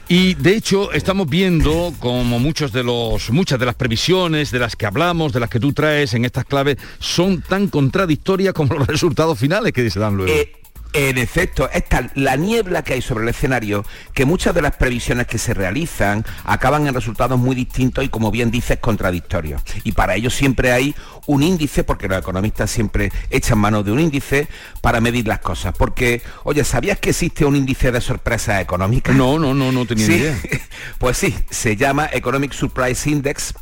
Y 0.08 0.34
de 0.34 0.54
hecho 0.54 0.92
estamos 0.92 1.28
viendo 1.28 1.94
como 1.98 2.38
muchos 2.38 2.72
de 2.72 2.84
los, 2.84 3.30
muchas 3.30 3.58
de 3.58 3.64
las 3.64 3.74
previsiones 3.74 4.50
de 4.50 4.58
las 4.58 4.76
que 4.76 4.84
hablamos, 4.84 5.32
de 5.32 5.40
las 5.40 5.48
que 5.48 5.58
tú 5.58 5.72
traes 5.72 6.12
en 6.12 6.26
estas 6.26 6.44
claves, 6.44 6.76
son 6.98 7.40
tan 7.40 7.68
contradictorias 7.68 8.52
como 8.52 8.74
los 8.74 8.86
resultados 8.86 9.38
finales 9.38 9.72
que 9.72 9.88
se 9.88 9.98
dan 9.98 10.16
luego. 10.16 10.32
Eh, 10.32 10.52
En 10.96 11.18
efecto, 11.18 11.68
es 11.72 11.84
tal 11.88 12.12
la 12.14 12.36
niebla 12.36 12.84
que 12.84 12.94
hay 12.94 13.02
sobre 13.02 13.24
el 13.24 13.30
escenario 13.30 13.84
que 14.12 14.24
muchas 14.24 14.54
de 14.54 14.62
las 14.62 14.76
previsiones 14.76 15.26
que 15.26 15.38
se 15.38 15.52
realizan 15.52 16.24
acaban 16.44 16.86
en 16.86 16.94
resultados 16.94 17.36
muy 17.36 17.56
distintos 17.56 18.04
y, 18.04 18.08
como 18.08 18.30
bien 18.30 18.52
dices, 18.52 18.78
contradictorios. 18.78 19.60
Y 19.82 19.90
para 19.90 20.14
ello 20.14 20.30
siempre 20.30 20.70
hay 20.70 20.94
un 21.26 21.42
índice, 21.42 21.82
porque 21.82 22.06
los 22.06 22.18
economistas 22.18 22.70
siempre 22.70 23.10
echan 23.30 23.58
mano 23.58 23.82
de 23.82 23.90
un 23.90 23.98
índice 23.98 24.46
para 24.82 25.00
medir 25.00 25.26
las 25.26 25.40
cosas. 25.40 25.74
Porque, 25.76 26.22
oye, 26.44 26.62
¿sabías 26.62 27.00
que 27.00 27.10
existe 27.10 27.44
un 27.44 27.56
índice 27.56 27.90
de 27.90 28.00
sorpresas 28.00 28.62
económicas? 28.62 29.16
No, 29.16 29.38
no, 29.40 29.52
no, 29.52 29.72
no 29.72 29.86
tenía 29.86 30.06
Sí, 30.06 30.14
idea. 30.14 30.38
Pues 30.98 31.18
sí, 31.18 31.34
se 31.50 31.76
llama 31.76 32.08
Economic 32.12 32.52
Surprise 32.52 33.10
Index 33.10 33.54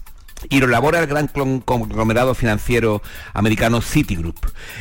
y 0.49 0.61
lo 0.61 0.67
elabora 0.67 1.01
el 1.01 1.07
gran 1.07 1.29
conglomerado 1.29 2.35
financiero 2.35 3.03
americano 3.35 3.81
Citigroup. 3.81 4.39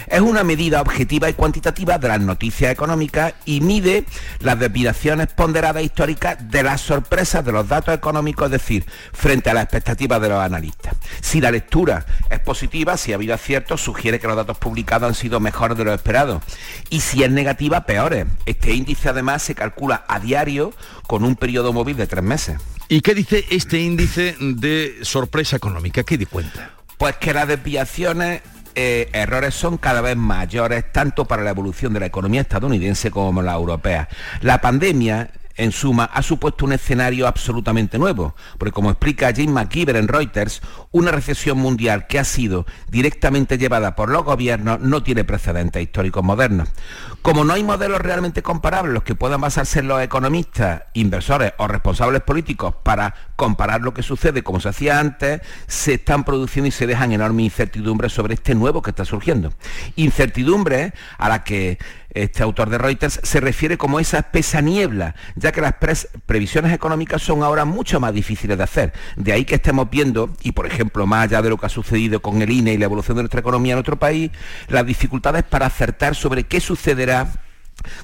Es 0.07 0.21
una 0.21 0.43
medida 0.43 0.81
objetiva 0.81 1.29
y 1.29 1.33
cuantitativa 1.33 1.97
de 1.97 2.07
las 2.07 2.21
noticias 2.21 2.71
económicas 2.71 3.33
y 3.45 3.61
mide 3.61 4.05
las 4.39 4.59
desviaciones 4.59 5.27
ponderadas 5.27 5.83
históricas 5.83 6.37
de 6.49 6.63
las 6.63 6.81
sorpresas 6.81 7.43
de 7.45 7.51
los 7.51 7.67
datos 7.67 7.93
económicos, 7.93 8.45
es 8.45 8.51
decir, 8.51 8.85
frente 9.13 9.49
a 9.49 9.53
las 9.53 9.63
expectativas 9.63 10.21
de 10.21 10.29
los 10.29 10.39
analistas. 10.39 10.95
Si 11.21 11.41
la 11.41 11.51
lectura 11.51 12.05
es 12.29 12.39
positiva, 12.39 12.97
si 12.97 13.11
ha 13.11 13.15
habido 13.15 13.33
aciertos, 13.33 13.81
sugiere 13.81 14.19
que 14.19 14.27
los 14.27 14.35
datos 14.35 14.57
publicados 14.57 15.07
han 15.07 15.15
sido 15.15 15.39
mejores 15.39 15.77
de 15.77 15.83
lo 15.83 15.93
esperado. 15.93 16.41
Y 16.89 17.01
si 17.01 17.23
es 17.23 17.31
negativa, 17.31 17.85
peores. 17.85 18.25
Este 18.45 18.73
índice 18.73 19.09
además 19.09 19.43
se 19.43 19.55
calcula 19.55 20.03
a 20.07 20.19
diario 20.19 20.73
con 21.07 21.23
un 21.23 21.35
periodo 21.35 21.73
móvil 21.73 21.97
de 21.97 22.07
tres 22.07 22.23
meses. 22.23 22.57
¿Y 22.91 22.99
qué 22.99 23.15
dice 23.15 23.45
este 23.49 23.79
índice 23.79 24.35
de 24.37 24.97
sorpresa 25.03 25.55
económica? 25.55 26.03
¿Qué 26.03 26.17
di 26.17 26.25
cuenta? 26.25 26.71
Pues 26.97 27.15
que 27.15 27.33
las 27.33 27.47
desviaciones, 27.47 28.41
eh, 28.75 29.09
errores 29.13 29.53
son 29.53 29.77
cada 29.77 30.01
vez 30.01 30.17
mayores, 30.17 30.91
tanto 30.91 31.23
para 31.23 31.41
la 31.41 31.51
evolución 31.51 31.93
de 31.93 32.01
la 32.01 32.07
economía 32.07 32.41
estadounidense 32.41 33.09
como 33.09 33.41
la 33.41 33.53
europea. 33.53 34.09
La 34.41 34.59
pandemia, 34.59 35.31
en 35.61 35.71
suma, 35.71 36.05
ha 36.05 36.23
supuesto 36.23 36.65
un 36.65 36.73
escenario 36.73 37.27
absolutamente 37.27 37.99
nuevo, 37.99 38.35
porque 38.57 38.71
como 38.71 38.89
explica 38.89 39.31
Jim 39.31 39.51
McKeever 39.51 39.95
en 39.95 40.07
Reuters, 40.07 40.61
una 40.91 41.11
recesión 41.11 41.59
mundial 41.59 42.07
que 42.07 42.17
ha 42.17 42.23
sido 42.23 42.65
directamente 42.89 43.59
llevada 43.59 43.95
por 43.95 44.09
los 44.09 44.23
gobiernos 44.23 44.79
no 44.79 45.03
tiene 45.03 45.23
precedentes 45.23 45.83
históricos 45.83 46.23
modernos. 46.23 46.69
Como 47.21 47.43
no 47.43 47.53
hay 47.53 47.63
modelos 47.63 48.01
realmente 48.01 48.41
comparables 48.41 48.93
los 48.93 49.03
que 49.03 49.13
puedan 49.13 49.39
basarse 49.39 49.83
los 49.83 50.01
economistas, 50.01 50.83
inversores 50.93 51.53
o 51.57 51.67
responsables 51.67 52.23
políticos 52.23 52.73
para 52.81 53.13
comparar 53.35 53.81
lo 53.81 53.93
que 53.93 54.01
sucede 54.01 54.41
como 54.41 54.59
se 54.59 54.69
hacía 54.69 54.99
antes, 54.99 55.41
se 55.67 55.93
están 55.93 56.23
produciendo 56.23 56.67
y 56.69 56.71
se 56.71 56.87
dejan 56.87 57.11
enormes 57.11 57.45
incertidumbres 57.45 58.13
sobre 58.13 58.33
este 58.33 58.55
nuevo 58.55 58.81
que 58.81 58.89
está 58.89 59.05
surgiendo. 59.05 59.53
Incertidumbres 59.95 60.93
a 61.19 61.29
la 61.29 61.43
que 61.43 61.77
este 62.13 62.43
autor 62.43 62.69
de 62.69 62.77
Reuters 62.77 63.19
se 63.23 63.39
refiere 63.39 63.77
como 63.77 63.99
esa 63.99 64.19
espesa 64.19 64.61
niebla, 64.61 65.15
ya 65.35 65.51
que 65.51 65.61
las 65.61 65.75
previsiones 66.25 66.73
económicas 66.73 67.21
son 67.21 67.43
ahora 67.43 67.65
mucho 67.65 67.99
más 67.99 68.13
difíciles 68.13 68.57
de 68.57 68.63
hacer. 68.63 68.93
De 69.15 69.33
ahí 69.33 69.45
que 69.45 69.55
estemos 69.55 69.89
viendo, 69.89 70.29
y 70.43 70.51
por 70.51 70.65
ejemplo, 70.65 71.05
más 71.07 71.25
allá 71.25 71.41
de 71.41 71.49
lo 71.49 71.57
que 71.57 71.65
ha 71.65 71.69
sucedido 71.69 72.21
con 72.21 72.41
el 72.41 72.49
INE 72.49 72.73
y 72.73 72.77
la 72.77 72.85
evolución 72.85 73.17
de 73.17 73.23
nuestra 73.23 73.39
economía 73.39 73.73
en 73.73 73.79
otro 73.79 73.97
país, 73.97 74.31
las 74.67 74.85
dificultades 74.85 75.43
para 75.43 75.65
acertar 75.65 76.15
sobre 76.15 76.43
qué 76.43 76.59
sucederá 76.59 77.27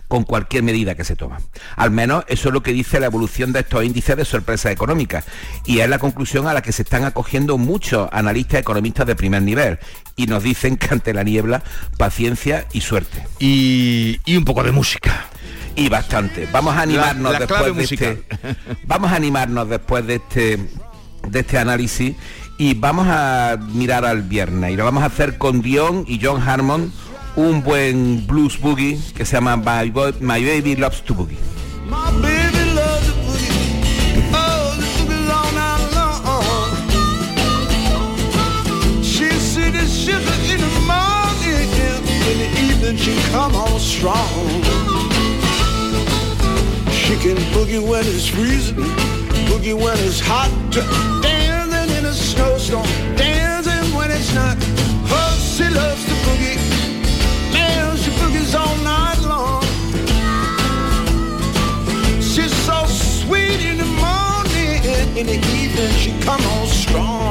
con 0.08 0.24
cualquier 0.24 0.64
medida 0.64 0.96
que 0.96 1.04
se 1.04 1.16
toma. 1.16 1.40
Al 1.76 1.92
menos 1.92 2.24
eso 2.28 2.50
es 2.50 2.54
lo 2.54 2.64
que 2.64 2.74
dice 2.74 3.00
la 3.00 3.08
evolución 3.08 3.54
de 3.54 3.60
estos 3.60 3.84
índices 3.84 4.18
de 4.18 4.26
sorpresa 4.26 4.72
económica 4.72 5.24
y 5.66 5.80
es 5.80 5.90
la 5.90 6.00
conclusión 6.00 6.48
a 6.48 6.54
la 6.54 6.62
que 6.62 6.72
se 6.72 6.82
están 6.82 7.04
acogiendo 7.04 7.58
muchos 7.58 8.10
analistas 8.12 8.62
economistas 8.62 9.06
de 9.06 9.16
primer 9.16 9.44
nivel 9.44 9.80
y 10.18 10.26
nos 10.26 10.44
dicen 10.44 10.76
que 10.76 10.88
ante 10.92 11.14
la 11.14 11.24
niebla, 11.24 11.64
paciencia 11.98 12.66
y 12.74 12.82
suerte. 12.82 13.26
Y, 13.40 14.20
y 14.26 14.36
un 14.36 14.44
poco 14.44 14.64
de 14.64 14.74
música. 14.74 15.28
Y 15.78 15.88
bastante. 15.90 16.50
Vamos 16.52 16.76
a 16.76 16.82
animarnos 16.82 17.32
La- 17.32 17.32
la 17.34 17.40
después 17.40 17.60
clave 17.62 17.74
de 17.76 17.82
musical. 17.82 18.24
este, 18.28 18.56
vamos 18.86 19.12
a 19.12 19.16
animarnos 19.16 19.70
después 19.70 20.06
de 20.06 20.16
este 20.16 20.60
de 21.30 21.40
este 21.42 21.58
análisis 21.58 22.16
y 22.58 22.74
vamos 22.74 23.06
a 23.10 23.58
mirar 23.74 24.06
al 24.06 24.24
viernes 24.24 24.72
y 24.72 24.76
lo 24.76 24.86
vamos 24.86 25.04
a 25.04 25.08
hacer 25.08 25.38
con 25.38 25.62
Dion 25.62 26.04
y 26.08 26.20
John 26.24 26.42
Harmon 26.42 26.92
un 27.36 27.62
buen 27.64 28.26
blues 28.26 28.60
boogie 28.60 28.98
que 29.16 29.24
se 29.26 29.34
llama 29.36 29.56
My, 29.58 29.92
Boy- 29.92 30.16
My 30.22 30.44
Baby 30.44 30.76
Loves 30.78 31.04
to 31.04 31.14
Boogie. 31.14 31.38
Come 43.32 43.56
on 43.56 43.80
strong. 43.80 44.64
She 46.92 47.16
can 47.24 47.38
boogie 47.54 47.82
when 47.90 48.04
it's 48.06 48.28
freezing. 48.28 48.76
Boogie 49.50 49.74
when 49.74 49.98
it's 50.00 50.20
hot. 50.20 50.52
Dancing 51.22 51.98
in 51.98 52.06
a 52.06 52.14
snowstorm. 52.14 52.86
Dancing 53.16 53.96
when 53.96 54.12
it's 54.12 54.34
not. 54.34 54.58
She 55.58 55.68
loves 55.70 56.04
the 56.06 56.16
boogie. 56.26 56.58
Man, 57.54 57.98
she 57.98 58.12
boogies 58.20 58.54
all 58.62 58.76
night 58.84 59.20
long. 59.34 59.64
She's 62.22 62.54
so 62.68 62.86
sweet 62.86 63.60
in 63.70 63.78
the 63.78 63.90
morning, 64.06 64.84
in 65.18 65.26
the 65.26 65.40
evening 65.58 65.92
she 66.02 66.12
come 66.22 66.42
on 66.42 66.68
strong. 66.68 67.27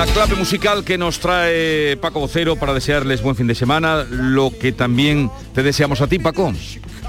La 0.00 0.06
clave 0.06 0.34
musical 0.34 0.82
que 0.82 0.96
nos 0.96 1.20
trae 1.20 1.94
Paco 1.98 2.20
Vocero 2.20 2.56
para 2.56 2.72
desearles 2.72 3.20
buen 3.20 3.36
fin 3.36 3.46
de 3.46 3.54
semana, 3.54 4.06
lo 4.08 4.50
que 4.50 4.72
también 4.72 5.30
te 5.54 5.62
deseamos 5.62 6.00
a 6.00 6.06
ti, 6.06 6.18
Paco. 6.18 6.54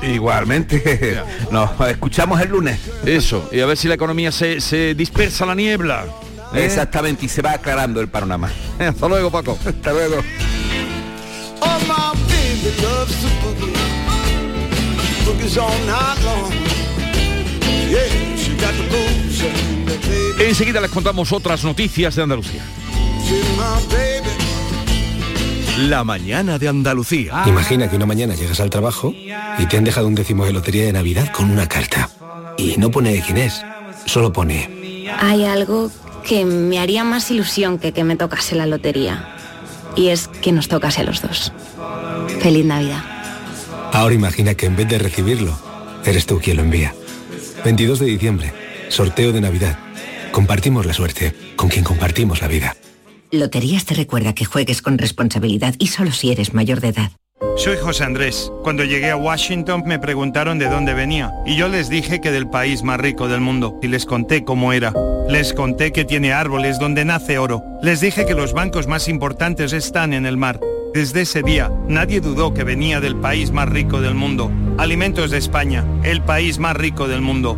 Igualmente. 0.01 1.23
Nos 1.51 1.69
escuchamos 1.87 2.41
el 2.41 2.49
lunes. 2.49 2.81
Eso, 3.05 3.47
y 3.53 3.61
a 3.61 3.65
ver 3.65 3.77
si 3.77 3.87
la 3.87 3.93
economía 3.93 4.29
se, 4.33 4.59
se 4.59 4.93
dispersa 4.93 5.45
la 5.45 5.55
niebla. 5.55 6.03
¿eh? 6.53 6.65
Exactamente, 6.65 7.27
y 7.27 7.29
se 7.29 7.41
va 7.41 7.53
aclarando 7.53 8.01
el 8.01 8.09
panorama. 8.09 8.51
Hasta 8.79 9.07
luego, 9.07 9.31
Paco. 9.31 9.57
Hasta 9.65 9.93
luego. 9.93 10.17
Enseguida 20.39 20.81
les 20.81 20.91
contamos 20.91 21.31
otras 21.31 21.63
noticias 21.63 22.17
de 22.17 22.23
Andalucía. 22.23 22.61
La 25.87 26.03
mañana 26.03 26.59
de 26.59 26.67
Andalucía. 26.67 27.43
Imagina 27.47 27.89
que 27.89 27.95
una 27.95 28.05
mañana 28.05 28.35
llegas 28.35 28.59
al 28.59 28.69
trabajo 28.69 29.13
y 29.13 29.65
te 29.65 29.77
han 29.77 29.83
dejado 29.83 30.07
un 30.07 30.15
décimo 30.15 30.45
de 30.45 30.53
lotería 30.53 30.85
de 30.85 30.93
Navidad 30.93 31.31
con 31.31 31.49
una 31.49 31.67
carta. 31.67 32.09
Y 32.57 32.77
no 32.77 32.91
pone 32.91 33.21
quién 33.25 33.37
es, 33.37 33.63
solo 34.05 34.31
pone 34.31 35.09
Hay 35.19 35.43
algo 35.43 35.91
que 36.23 36.45
me 36.45 36.79
haría 36.79 37.03
más 37.03 37.31
ilusión 37.31 37.79
que 37.79 37.93
que 37.93 38.03
me 38.03 38.15
tocase 38.15 38.55
la 38.55 38.67
lotería. 38.67 39.35
Y 39.95 40.09
es 40.09 40.27
que 40.27 40.51
nos 40.51 40.67
tocase 40.67 41.01
a 41.01 41.03
los 41.03 41.21
dos. 41.21 41.51
Feliz 42.41 42.65
Navidad. 42.65 43.03
Ahora 43.91 44.13
imagina 44.13 44.53
que 44.53 44.67
en 44.67 44.75
vez 44.75 44.87
de 44.87 44.99
recibirlo, 44.99 45.57
eres 46.05 46.25
tú 46.25 46.39
quien 46.39 46.57
lo 46.57 46.63
envía. 46.63 46.93
22 47.65 47.99
de 47.99 48.05
diciembre, 48.05 48.53
sorteo 48.89 49.31
de 49.31 49.41
Navidad. 49.41 49.79
Compartimos 50.31 50.85
la 50.85 50.93
suerte 50.93 51.35
con 51.55 51.69
quien 51.69 51.83
compartimos 51.83 52.41
la 52.41 52.47
vida. 52.47 52.75
Loterías 53.31 53.85
te 53.85 53.93
recuerda 53.93 54.33
que 54.33 54.43
juegues 54.43 54.81
con 54.81 54.97
responsabilidad 54.97 55.75
y 55.79 55.87
solo 55.87 56.11
si 56.11 56.31
eres 56.31 56.53
mayor 56.53 56.81
de 56.81 56.89
edad. 56.89 57.11
Soy 57.55 57.77
José 57.77 58.03
Andrés. 58.03 58.51
Cuando 58.61 58.83
llegué 58.83 59.09
a 59.09 59.15
Washington 59.15 59.83
me 59.85 59.99
preguntaron 59.99 60.59
de 60.59 60.67
dónde 60.67 60.93
venía 60.93 61.31
y 61.45 61.55
yo 61.55 61.69
les 61.69 61.89
dije 61.89 62.19
que 62.19 62.31
del 62.31 62.49
país 62.49 62.83
más 62.83 62.99
rico 62.99 63.29
del 63.29 63.39
mundo 63.39 63.79
y 63.81 63.87
les 63.87 64.05
conté 64.05 64.43
cómo 64.43 64.73
era. 64.73 64.93
Les 65.29 65.53
conté 65.53 65.93
que 65.93 66.03
tiene 66.03 66.33
árboles 66.33 66.77
donde 66.77 67.05
nace 67.05 67.37
oro. 67.37 67.63
Les 67.81 68.01
dije 68.01 68.25
que 68.25 68.35
los 68.35 68.51
bancos 68.51 68.87
más 68.87 69.07
importantes 69.07 69.71
están 69.71 70.11
en 70.11 70.25
el 70.25 70.35
mar. 70.35 70.59
Desde 70.93 71.21
ese 71.21 71.41
día 71.41 71.71
nadie 71.87 72.19
dudó 72.19 72.53
que 72.53 72.65
venía 72.65 72.99
del 72.99 73.15
país 73.15 73.51
más 73.51 73.69
rico 73.69 74.01
del 74.01 74.13
mundo. 74.13 74.51
Alimentos 74.77 75.31
de 75.31 75.37
España, 75.37 75.85
el 76.03 76.21
país 76.21 76.59
más 76.59 76.75
rico 76.75 77.07
del 77.07 77.21
mundo. 77.21 77.57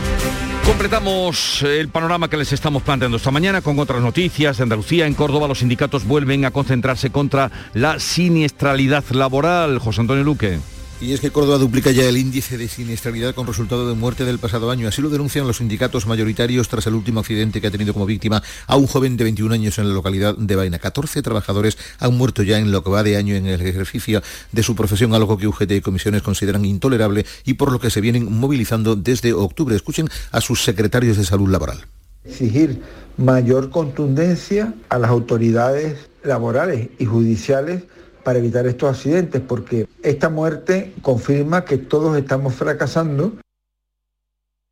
Completamos 0.65 1.63
el 1.63 1.89
panorama 1.89 2.29
que 2.29 2.37
les 2.37 2.53
estamos 2.53 2.83
planteando 2.83 3.17
esta 3.17 3.31
mañana 3.31 3.61
con 3.61 3.79
otras 3.79 4.01
noticias. 4.01 4.57
De 4.57 4.63
Andalucía, 4.63 5.07
en 5.07 5.15
Córdoba, 5.15 5.47
los 5.47 5.59
sindicatos 5.59 6.05
vuelven 6.05 6.45
a 6.45 6.51
concentrarse 6.51 7.09
contra 7.09 7.51
la 7.73 7.99
siniestralidad 7.99 9.03
laboral. 9.11 9.79
José 9.79 10.01
Antonio 10.01 10.23
Luque. 10.23 10.59
Y 11.01 11.13
es 11.13 11.19
que 11.19 11.31
Córdoba 11.31 11.57
duplica 11.57 11.89
ya 11.89 12.07
el 12.07 12.15
índice 12.15 12.59
de 12.59 12.67
siniestralidad 12.67 13.33
con 13.33 13.47
resultado 13.47 13.89
de 13.89 13.95
muerte 13.95 14.23
del 14.23 14.37
pasado 14.37 14.69
año. 14.69 14.87
Así 14.87 15.01
lo 15.01 15.09
denuncian 15.09 15.47
los 15.47 15.57
sindicatos 15.57 16.05
mayoritarios 16.05 16.69
tras 16.69 16.85
el 16.85 16.93
último 16.93 17.21
accidente 17.21 17.59
que 17.59 17.65
ha 17.65 17.71
tenido 17.71 17.91
como 17.91 18.05
víctima 18.05 18.43
a 18.67 18.75
un 18.75 18.85
joven 18.85 19.17
de 19.17 19.23
21 19.23 19.51
años 19.51 19.79
en 19.79 19.87
la 19.87 19.95
localidad 19.95 20.37
de 20.37 20.55
Vaina. 20.55 20.77
14 20.77 21.23
trabajadores 21.23 21.79
han 21.97 22.15
muerto 22.15 22.43
ya 22.43 22.59
en 22.59 22.71
lo 22.71 22.83
que 22.83 22.91
va 22.91 23.01
de 23.01 23.17
año 23.17 23.33
en 23.33 23.47
el 23.47 23.59
ejercicio 23.61 24.21
de 24.51 24.61
su 24.61 24.75
profesión, 24.75 25.15
algo 25.15 25.39
que 25.39 25.47
UGT 25.47 25.71
y 25.71 25.81
comisiones 25.81 26.21
consideran 26.21 26.65
intolerable 26.65 27.25
y 27.45 27.55
por 27.55 27.71
lo 27.71 27.79
que 27.79 27.89
se 27.89 27.99
vienen 27.99 28.31
movilizando 28.31 28.95
desde 28.95 29.33
octubre. 29.33 29.75
Escuchen 29.75 30.07
a 30.31 30.39
sus 30.39 30.63
secretarios 30.63 31.17
de 31.17 31.25
salud 31.25 31.49
laboral. 31.49 31.79
Exigir 32.25 32.79
mayor 33.17 33.71
contundencia 33.71 34.75
a 34.89 34.99
las 34.99 35.09
autoridades 35.09 35.97
laborales 36.23 36.89
y 36.99 37.05
judiciales 37.05 37.85
para 38.23 38.39
evitar 38.39 38.65
estos 38.67 38.89
accidentes, 38.89 39.41
porque 39.47 39.87
esta 40.03 40.29
muerte 40.29 40.93
confirma 41.01 41.65
que 41.65 41.77
todos 41.77 42.17
estamos 42.17 42.53
fracasando 42.53 43.33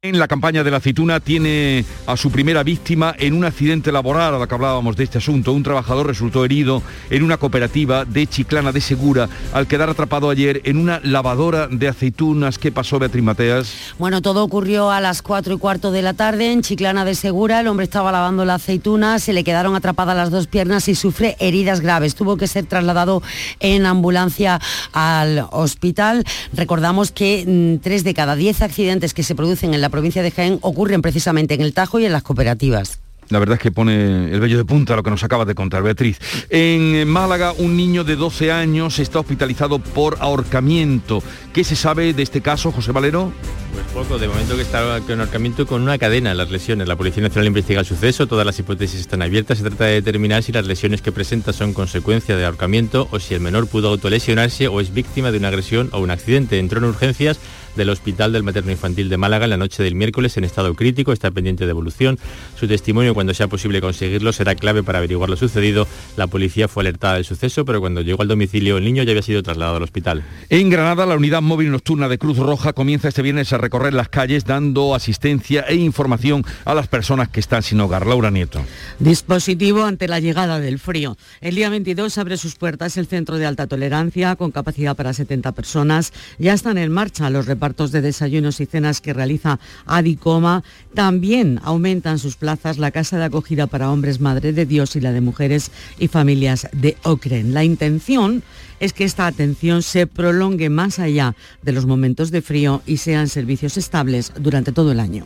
En 0.02 0.18
la 0.18 0.30
campaña 0.30 0.64
de 0.64 0.72
la 0.72 0.78
aceituna 0.78 1.20
tiene 1.20 1.84
a 2.08 2.16
su 2.16 2.32
primera 2.32 2.64
víctima 2.64 3.14
en 3.20 3.34
un 3.34 3.44
accidente 3.44 3.92
laboral, 3.92 4.34
a 4.34 4.40
la 4.40 4.48
que 4.48 4.56
hablábamos 4.56 4.96
de 4.96 5.04
este 5.04 5.18
asunto. 5.18 5.52
Un 5.52 5.62
trabajador 5.62 6.08
resultó 6.08 6.46
herido 6.46 6.82
en 7.10 7.22
una 7.22 7.36
cooperativa 7.36 8.06
de 8.06 8.26
Chiclana 8.26 8.72
de 8.72 8.80
Segura 8.80 9.28
al 9.52 9.68
quedar 9.68 9.90
atrapado 9.90 10.30
ayer 10.30 10.62
en 10.64 10.78
una 10.78 11.02
lavadora 11.04 11.68
de 11.68 11.90
aceitunas. 11.90 12.58
¿Qué 12.58 12.72
pasó, 12.72 12.98
Beatriz 12.98 13.26
Mateas? 13.26 13.94
Bueno, 13.98 14.22
todo 14.22 14.42
ocurrió 14.42 14.90
a 14.90 15.02
las 15.02 15.22
4 15.22 15.56
y 15.56 15.58
cuarto 15.58 15.92
de 15.92 16.02
la 16.02 16.14
tarde 16.14 16.54
en 16.54 16.62
Chiclana 16.62 17.04
de 17.04 17.14
Segura. 17.14 17.60
El 17.60 17.68
hombre 17.68 17.84
estaba 17.84 18.14
lavando 18.14 18.46
la 18.46 18.54
aceituna, 18.54 19.20
se 19.20 19.34
le 19.34 19.44
quedaron 19.44 19.76
atrapadas 19.76 20.16
las 20.16 20.32
dos 20.32 20.48
piernas 20.48 20.88
y 20.88 20.96
sufre 20.96 21.36
heridas 21.42 21.82
graves. 21.82 22.16
Tuvo 22.16 22.38
que 22.38 22.48
ser 22.48 22.66
trasladado 22.68 23.22
en 23.60 23.86
ambulancia 23.86 24.62
al 24.94 25.46
hospital. 25.52 26.24
Recordamos 26.54 27.12
que 27.12 27.44
mm, 27.46 27.84
tres 27.84 28.06
de 28.06 28.14
cada 28.14 28.38
diez 28.38 28.62
accidentes 28.62 29.14
que 29.14 29.24
se 29.24 29.36
producen 29.36 29.74
en 29.74 29.82
la 29.82 29.89
provincia 29.90 30.24
de 30.24 30.32
Jaén 30.32 30.60
ocurren 30.62 31.02
precisamente 31.02 31.54
en 31.54 31.62
el 31.62 31.74
Tajo 31.74 32.00
y 32.00 32.06
en 32.06 32.12
las 32.12 32.24
cooperativas. 32.24 33.00
La 33.30 33.38
verdad 33.38 33.56
es 33.56 33.62
que 33.62 33.72
pone 33.72 34.32
el 34.32 34.40
vello 34.40 34.58
de 34.58 34.66
punta 34.66 34.96
lo 34.96 35.04
que 35.04 35.12
nos 35.12 35.24
acabas 35.24 35.46
de 35.46 35.54
contar, 35.54 35.84
Beatriz. 35.84 36.18
En 36.50 37.08
Málaga, 37.08 37.54
un 37.56 37.78
niño 37.78 38.04
de 38.04 38.16
12 38.16 38.52
años 38.52 38.98
está 38.98 39.20
hospitalizado 39.20 39.78
por 39.78 40.18
ahorcamiento. 40.20 41.22
¿Qué 41.54 41.64
se 41.64 41.76
sabe 41.76 42.14
de 42.14 42.24
este 42.24 42.42
caso, 42.42 42.72
José 42.72 42.92
Valero? 42.92 43.32
Pues 43.72 43.86
poco, 43.94 44.18
de 44.18 44.28
momento 44.28 44.56
que 44.56 44.64
está 44.64 45.00
con 45.06 45.20
ahorcamiento 45.20 45.68
con 45.68 45.84
una 45.84 46.00
cadena 46.00 46.32
en 46.32 46.38
las 46.38 46.50
lesiones. 46.50 46.88
La 46.88 46.96
Policía 46.96 47.22
Nacional 47.22 47.46
investiga 47.46 47.82
el 47.82 47.86
suceso, 47.86 48.26
todas 48.26 48.48
las 48.48 48.58
hipótesis 48.58 49.00
están 49.00 49.22
abiertas. 49.22 49.60
Se 49.60 49.64
trata 49.64 49.86
de 49.86 49.94
determinar 49.94 50.42
si 50.42 50.52
las 50.52 50.66
lesiones 50.66 51.04
que 51.04 51.12
presenta 51.12 51.54
son 51.54 51.74
consecuencia 51.74 52.36
de 52.36 52.46
ahorcamiento 52.46 53.08
o 53.12 53.20
si 53.20 53.36
el 53.36 53.42
menor 53.42 53.68
pudo 53.68 53.90
autolesionarse 53.90 54.68
o 54.68 54.82
es 54.82 54.92
víctima 54.92 55.32
de 55.32 55.38
una 55.38 55.50
agresión 55.50 55.90
o 55.92 56.00
un 56.00 56.10
accidente. 56.10 56.58
Entró 56.58 56.80
en 56.80 56.86
urgencias 56.86 57.40
del 57.76 57.90
Hospital 57.90 58.32
del 58.34 58.44
Materno 58.44 58.72
Infantil 58.72 59.10
de 59.10 59.18
Málaga 59.18 59.46
en 59.46 59.52
la 59.52 59.58
noche 59.58 59.84
del 59.84 59.96
miércoles 59.96 60.38
en 60.38 60.44
estado 60.44 60.74
crítico, 60.76 61.12
está 61.12 61.32
pendiente 61.32 61.66
de 61.66 61.72
evolución. 61.72 62.20
Su 62.60 62.68
testimonio, 62.68 63.14
cuando 63.14 63.34
sea 63.34 63.48
posible 63.48 63.82
conseguirlo, 63.82 64.34
será 64.34 64.56
clave 64.56 64.84
para 64.84 65.00
averiguar 65.00 65.30
lo 65.30 65.36
sucedido. 65.36 65.88
La 66.18 66.28
policía 66.28 66.68
fue 66.68 66.84
alertada 66.84 67.16
del 67.16 67.26
suceso, 67.26 67.66
pero 67.66 67.80
cuando 67.80 68.02
llegó 68.02 68.22
al 68.22 68.28
domicilio 68.28 68.78
el 68.78 68.84
niño 68.84 69.04
ya 69.04 69.12
había 69.12 69.22
sido 69.22 69.44
trasladado 69.44 69.78
al 69.78 69.84
hospital. 69.84 70.24
En 70.50 70.70
Granada, 70.70 71.06
la 71.06 71.16
unidad 71.16 71.42
móvil 71.42 71.72
nocturna 71.72 72.08
de 72.08 72.18
Cruz 72.18 72.38
Roja 72.38 72.74
comienza 72.74 73.08
este 73.08 73.22
viernes 73.22 73.54
a 73.54 73.58
recorrer 73.58 73.94
las 73.94 74.10
calles 74.10 74.46
dando 74.46 74.96
asistencia 74.96 75.62
e 75.68 75.76
información 75.76 76.44
a 76.66 76.74
las 76.74 76.88
personas 76.88 77.30
que 77.30 77.40
están 77.40 77.64
sin 77.64 77.80
hogar. 77.82 78.06
Laura 78.06 78.32
Nieto. 78.32 78.62
Dispositivo 79.00 79.84
ante 79.84 80.08
la 80.08 80.20
llegada 80.20 80.60
del 80.60 80.80
frío. 80.80 81.18
El 81.42 81.56
día 81.56 81.70
22 81.70 82.18
abre 82.18 82.38
sus 82.38 82.56
puertas 82.56 82.98
el 82.98 83.08
centro 83.08 83.38
de 83.38 83.46
alta 83.46 83.68
tolerancia 83.68 84.36
con 84.36 84.52
capacidad 84.52 84.96
para 84.96 85.14
70 85.14 85.52
personas. 85.52 86.14
Ya 86.38 86.54
están 86.54 86.78
en 86.78 86.92
marcha 86.92 87.30
los 87.30 87.46
repartos 87.60 87.92
de 87.92 88.00
desayunos 88.00 88.62
y 88.62 88.66
cenas 88.66 89.02
que 89.02 89.12
realiza 89.12 89.60
Adicoma. 89.86 90.64
También 90.94 91.60
aumentan 91.62 92.18
sus 92.18 92.38
plazas 92.38 92.78
la 92.78 92.92
casa 92.92 93.18
de 93.18 93.26
acogida 93.26 93.68
para 93.68 93.92
hombres 93.92 94.22
Madre 94.22 94.54
de 94.54 94.66
Dios 94.66 94.96
y 94.96 95.02
la 95.02 95.12
de 95.12 95.20
mujeres 95.20 95.70
y 96.00 96.08
familias 96.08 96.70
de 96.72 96.96
Ocren. 97.04 97.54
La 97.54 97.66
intención 97.66 98.44
es 98.80 98.94
que 98.94 99.04
esta 99.04 99.28
atención 99.28 99.84
se 99.84 100.08
prolongue 100.08 100.70
más 100.70 101.00
allá 101.00 101.36
de 101.62 101.74
los 101.74 101.86
momentos 101.86 102.32
de 102.32 102.42
frío 102.42 102.82
y 102.86 102.96
sean 102.96 103.28
servicios 103.28 103.76
estables 103.76 104.32
durante 104.40 104.72
todo 104.72 104.94
el 104.94 105.02
año. 105.02 105.26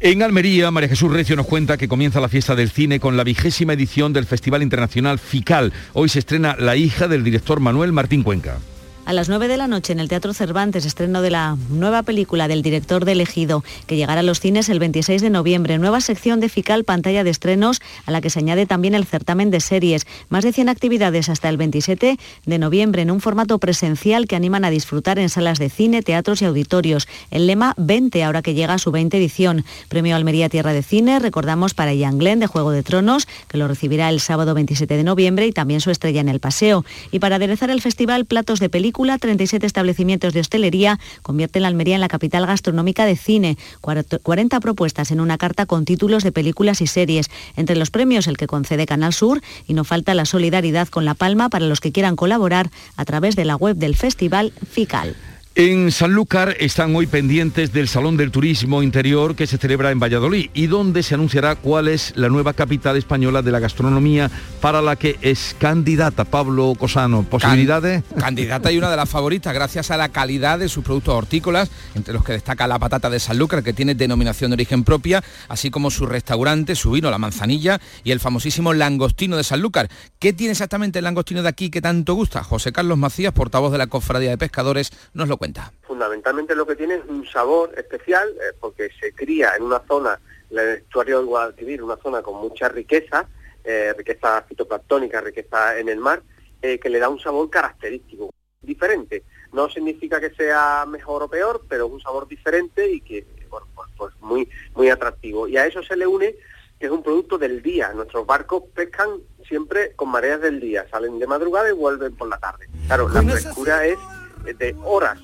En 0.00 0.24
Almería, 0.24 0.72
María 0.72 0.88
Jesús 0.88 1.12
Recio 1.12 1.36
nos 1.36 1.46
cuenta 1.46 1.76
que 1.76 1.86
comienza 1.86 2.20
la 2.20 2.28
fiesta 2.28 2.56
del 2.56 2.70
cine 2.70 2.98
con 2.98 3.16
la 3.16 3.22
vigésima 3.22 3.74
edición 3.74 4.12
del 4.12 4.26
Festival 4.26 4.64
Internacional 4.64 5.20
FICAL. 5.20 5.72
Hoy 5.92 6.08
se 6.08 6.18
estrena 6.18 6.56
La 6.58 6.74
hija 6.74 7.06
del 7.06 7.22
director 7.22 7.60
Manuel 7.60 7.92
Martín 7.92 8.24
Cuenca. 8.24 8.58
A 9.06 9.12
las 9.12 9.28
9 9.28 9.48
de 9.48 9.56
la 9.56 9.66
noche 9.66 9.92
en 9.92 9.98
el 9.98 10.08
Teatro 10.08 10.32
Cervantes, 10.34 10.84
estreno 10.84 11.20
de 11.20 11.30
la 11.30 11.56
nueva 11.68 12.04
película 12.04 12.46
del 12.46 12.62
director 12.62 13.04
de 13.04 13.12
Elegido, 13.12 13.64
que 13.86 13.96
llegará 13.96 14.20
a 14.20 14.22
los 14.22 14.38
cines 14.38 14.68
el 14.68 14.78
26 14.78 15.20
de 15.20 15.30
noviembre. 15.30 15.78
Nueva 15.78 16.00
sección 16.00 16.38
de 16.38 16.48
FICAL 16.48 16.84
Pantalla 16.84 17.24
de 17.24 17.30
Estrenos, 17.30 17.80
a 18.06 18.12
la 18.12 18.20
que 18.20 18.30
se 18.30 18.38
añade 18.38 18.66
también 18.66 18.94
el 18.94 19.06
certamen 19.06 19.50
de 19.50 19.58
series. 19.60 20.06
Más 20.28 20.44
de 20.44 20.52
100 20.52 20.68
actividades 20.68 21.28
hasta 21.28 21.48
el 21.48 21.56
27 21.56 22.18
de 22.46 22.58
noviembre 22.58 23.02
en 23.02 23.10
un 23.10 23.20
formato 23.20 23.58
presencial 23.58 24.28
que 24.28 24.36
animan 24.36 24.64
a 24.64 24.70
disfrutar 24.70 25.18
en 25.18 25.28
salas 25.28 25.58
de 25.58 25.70
cine, 25.70 26.02
teatros 26.02 26.40
y 26.42 26.44
auditorios. 26.44 27.08
El 27.32 27.48
lema 27.48 27.74
20, 27.78 28.22
ahora 28.22 28.42
que 28.42 28.54
llega 28.54 28.74
a 28.74 28.78
su 28.78 28.92
20 28.92 29.16
edición. 29.16 29.64
Premio 29.88 30.14
Almería 30.14 30.48
Tierra 30.48 30.72
de 30.72 30.84
Cine, 30.84 31.18
recordamos 31.18 31.74
para 31.74 31.94
Ian 31.94 32.18
Glenn 32.18 32.38
de 32.38 32.46
Juego 32.46 32.70
de 32.70 32.84
Tronos, 32.84 33.26
que 33.48 33.58
lo 33.58 33.66
recibirá 33.66 34.08
el 34.08 34.20
sábado 34.20 34.54
27 34.54 34.96
de 34.96 35.02
noviembre 35.02 35.48
y 35.48 35.52
también 35.52 35.80
su 35.80 35.90
estrella 35.90 36.20
en 36.20 36.28
el 36.28 36.38
paseo. 36.38 36.84
Y 37.10 37.18
para 37.18 37.36
aderezar 37.36 37.70
el 37.70 37.80
festival, 37.80 38.24
platos 38.26 38.60
de 38.60 38.68
película 38.68 38.99
37 39.18 39.66
establecimientos 39.66 40.34
de 40.34 40.40
hostelería 40.40 40.98
convierten 41.22 41.62
la 41.62 41.68
Almería 41.68 41.94
en 41.94 42.00
la 42.00 42.08
capital 42.08 42.46
gastronómica 42.46 43.06
de 43.06 43.16
cine. 43.16 43.56
40 43.80 44.60
propuestas 44.60 45.10
en 45.10 45.20
una 45.20 45.38
carta 45.38 45.66
con 45.66 45.84
títulos 45.84 46.22
de 46.22 46.32
películas 46.32 46.80
y 46.80 46.86
series. 46.86 47.30
Entre 47.56 47.76
los 47.76 47.90
premios 47.90 48.26
el 48.26 48.36
que 48.36 48.46
concede 48.46 48.86
Canal 48.86 49.12
Sur 49.12 49.40
y 49.66 49.74
no 49.74 49.84
falta 49.84 50.14
la 50.14 50.26
solidaridad 50.26 50.88
con 50.88 51.04
La 51.04 51.14
Palma 51.14 51.48
para 51.48 51.66
los 51.66 51.80
que 51.80 51.92
quieran 51.92 52.16
colaborar 52.16 52.70
a 52.96 53.04
través 53.04 53.36
de 53.36 53.44
la 53.44 53.56
web 53.56 53.76
del 53.76 53.96
festival 53.96 54.52
FICAL. 54.70 55.16
En 55.56 55.90
Sanlúcar 55.90 56.54
están 56.60 56.94
hoy 56.94 57.08
pendientes 57.08 57.72
del 57.72 57.88
Salón 57.88 58.16
del 58.16 58.30
Turismo 58.30 58.84
Interior 58.84 59.34
que 59.34 59.48
se 59.48 59.58
celebra 59.58 59.90
en 59.90 59.98
Valladolid 59.98 60.48
y 60.54 60.68
donde 60.68 61.02
se 61.02 61.14
anunciará 61.14 61.56
cuál 61.56 61.88
es 61.88 62.12
la 62.14 62.28
nueva 62.28 62.52
capital 62.52 62.96
española 62.96 63.42
de 63.42 63.50
la 63.50 63.58
gastronomía 63.58 64.30
para 64.60 64.80
la 64.80 64.94
que 64.94 65.18
es 65.22 65.56
candidata 65.58 66.24
Pablo 66.24 66.74
Cosano. 66.78 67.24
¿Posibilidades? 67.24 68.04
Candidata 68.16 68.70
y 68.70 68.78
una 68.78 68.92
de 68.92 68.96
las 68.96 69.08
favoritas 69.08 69.52
gracias 69.52 69.90
a 69.90 69.96
la 69.96 70.10
calidad 70.10 70.60
de 70.60 70.68
sus 70.68 70.84
productos 70.84 71.16
hortícolas, 71.16 71.68
entre 71.96 72.14
los 72.14 72.24
que 72.24 72.32
destaca 72.32 72.68
la 72.68 72.78
patata 72.78 73.10
de 73.10 73.18
Sanlúcar 73.18 73.64
que 73.64 73.72
tiene 73.72 73.96
denominación 73.96 74.52
de 74.52 74.54
origen 74.54 74.84
propia, 74.84 75.20
así 75.48 75.68
como 75.72 75.90
su 75.90 76.06
restaurante, 76.06 76.76
su 76.76 76.92
vino, 76.92 77.10
la 77.10 77.18
manzanilla 77.18 77.80
y 78.04 78.12
el 78.12 78.20
famosísimo 78.20 78.72
langostino 78.72 79.36
de 79.36 79.42
Sanlúcar. 79.42 79.90
¿Qué 80.20 80.32
tiene 80.32 80.52
exactamente 80.52 81.00
el 81.00 81.04
langostino 81.04 81.42
de 81.42 81.48
aquí 81.48 81.70
que 81.70 81.82
tanto 81.82 82.14
gusta? 82.14 82.44
José 82.44 82.70
Carlos 82.70 82.98
Macías, 82.98 83.32
portavoz 83.32 83.72
de 83.72 83.78
la 83.78 83.88
Cofradía 83.88 84.30
de 84.30 84.38
Pescadores, 84.38 84.92
nos 85.12 85.28
lo 85.28 85.39
cuenta. 85.40 85.72
Fundamentalmente 85.80 86.54
lo 86.54 86.66
que 86.66 86.76
tiene 86.76 86.96
es 86.96 87.04
un 87.08 87.26
sabor 87.26 87.72
especial 87.74 88.28
eh, 88.28 88.54
porque 88.60 88.90
se 89.00 89.14
cría 89.14 89.56
en 89.56 89.62
una 89.62 89.80
zona, 89.88 90.20
el 90.50 90.58
estuario 90.58 91.16
del 91.16 91.28
Guadalquivir, 91.28 91.82
una 91.82 91.96
zona 91.96 92.20
con 92.20 92.36
mucha 92.36 92.68
riqueza, 92.68 93.26
eh, 93.64 93.94
riqueza 93.96 94.42
fitoplanctónica, 94.42 95.22
riqueza 95.22 95.78
en 95.78 95.88
el 95.88 95.98
mar, 95.98 96.22
eh, 96.60 96.78
que 96.78 96.90
le 96.90 96.98
da 96.98 97.08
un 97.08 97.18
sabor 97.18 97.48
característico, 97.48 98.34
diferente. 98.60 99.24
No 99.54 99.70
significa 99.70 100.20
que 100.20 100.28
sea 100.34 100.84
mejor 100.86 101.22
o 101.22 101.28
peor, 101.28 101.64
pero 101.66 101.86
es 101.86 101.92
un 101.92 102.02
sabor 102.02 102.28
diferente 102.28 102.86
y 102.92 103.00
que, 103.00 103.26
bueno, 103.48 103.66
pues, 103.74 103.88
pues 103.96 104.14
muy, 104.20 104.46
muy 104.74 104.90
atractivo. 104.90 105.48
Y 105.48 105.56
a 105.56 105.64
eso 105.64 105.82
se 105.82 105.96
le 105.96 106.06
une 106.06 106.36
que 106.78 106.84
es 106.84 106.92
un 106.92 107.02
producto 107.02 107.38
del 107.38 107.62
día. 107.62 107.94
Nuestros 107.94 108.26
barcos 108.26 108.64
pescan 108.74 109.08
siempre 109.48 109.94
con 109.96 110.10
mareas 110.10 110.42
del 110.42 110.60
día, 110.60 110.86
salen 110.90 111.18
de 111.18 111.26
madrugada 111.26 111.70
y 111.70 111.72
vuelven 111.72 112.14
por 112.14 112.28
la 112.28 112.36
tarde. 112.36 112.68
Claro, 112.86 113.08
la 113.08 113.22
frescura 113.22 113.86
es 113.86 113.98
de 114.44 114.76
horas. 114.84 115.18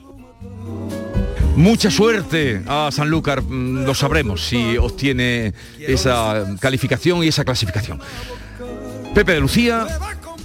Mucha 1.56 1.90
suerte 1.90 2.62
a 2.66 2.90
Sanlúcar, 2.92 3.42
mm, 3.42 3.84
lo 3.86 3.94
sabremos 3.94 4.46
si 4.46 4.76
obtiene 4.76 5.54
esa 5.78 6.44
calificación 6.60 7.24
y 7.24 7.28
esa 7.28 7.44
clasificación. 7.44 7.98
Pepe 9.14 9.32
de 9.32 9.40
Lucía, 9.40 9.86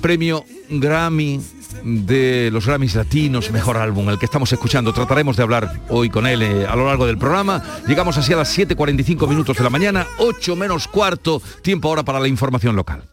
premio 0.02 0.46
Grammy 0.70 1.42
de 1.84 2.50
los 2.52 2.66
Grammys 2.66 2.96
Latinos, 2.96 3.52
mejor 3.52 3.76
álbum, 3.76 4.10
el 4.10 4.20
que 4.20 4.26
estamos 4.26 4.52
escuchando. 4.54 4.94
Trataremos 4.94 5.36
de 5.36 5.44
hablar 5.44 5.82
hoy 5.89 6.10
con 6.10 6.28
él 6.28 6.42
eh, 6.42 6.66
a 6.66 6.76
lo 6.78 6.86
largo 6.86 7.06
del 7.06 7.18
programa. 7.18 7.62
Llegamos 7.88 8.18
así 8.18 8.32
a 8.32 8.38
las 8.38 8.58
7.45 8.58 9.28
minutos 9.28 9.58
de 9.58 9.64
la 9.64 9.70
mañana, 9.70 10.08
8 10.18 10.56
menos 10.56 10.88
cuarto, 10.88 11.42
tiempo 11.62 11.89
ahora 11.89 12.04
para 12.04 12.20
la 12.20 12.30
información 12.30 12.76
local. 12.76 13.11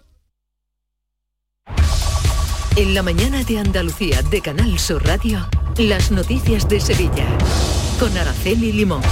En 2.78 2.94
la 2.94 3.02
mañana 3.02 3.42
de 3.42 3.58
Andalucía 3.58 4.22
de 4.22 4.40
Canal 4.40 4.78
Sur 4.78 5.04
Radio, 5.04 5.48
las 5.78 6.12
noticias 6.12 6.68
de 6.68 6.78
Sevilla. 6.78 7.26
Con 7.98 8.16
Araceli 8.16 8.70
Limón. 8.70 9.02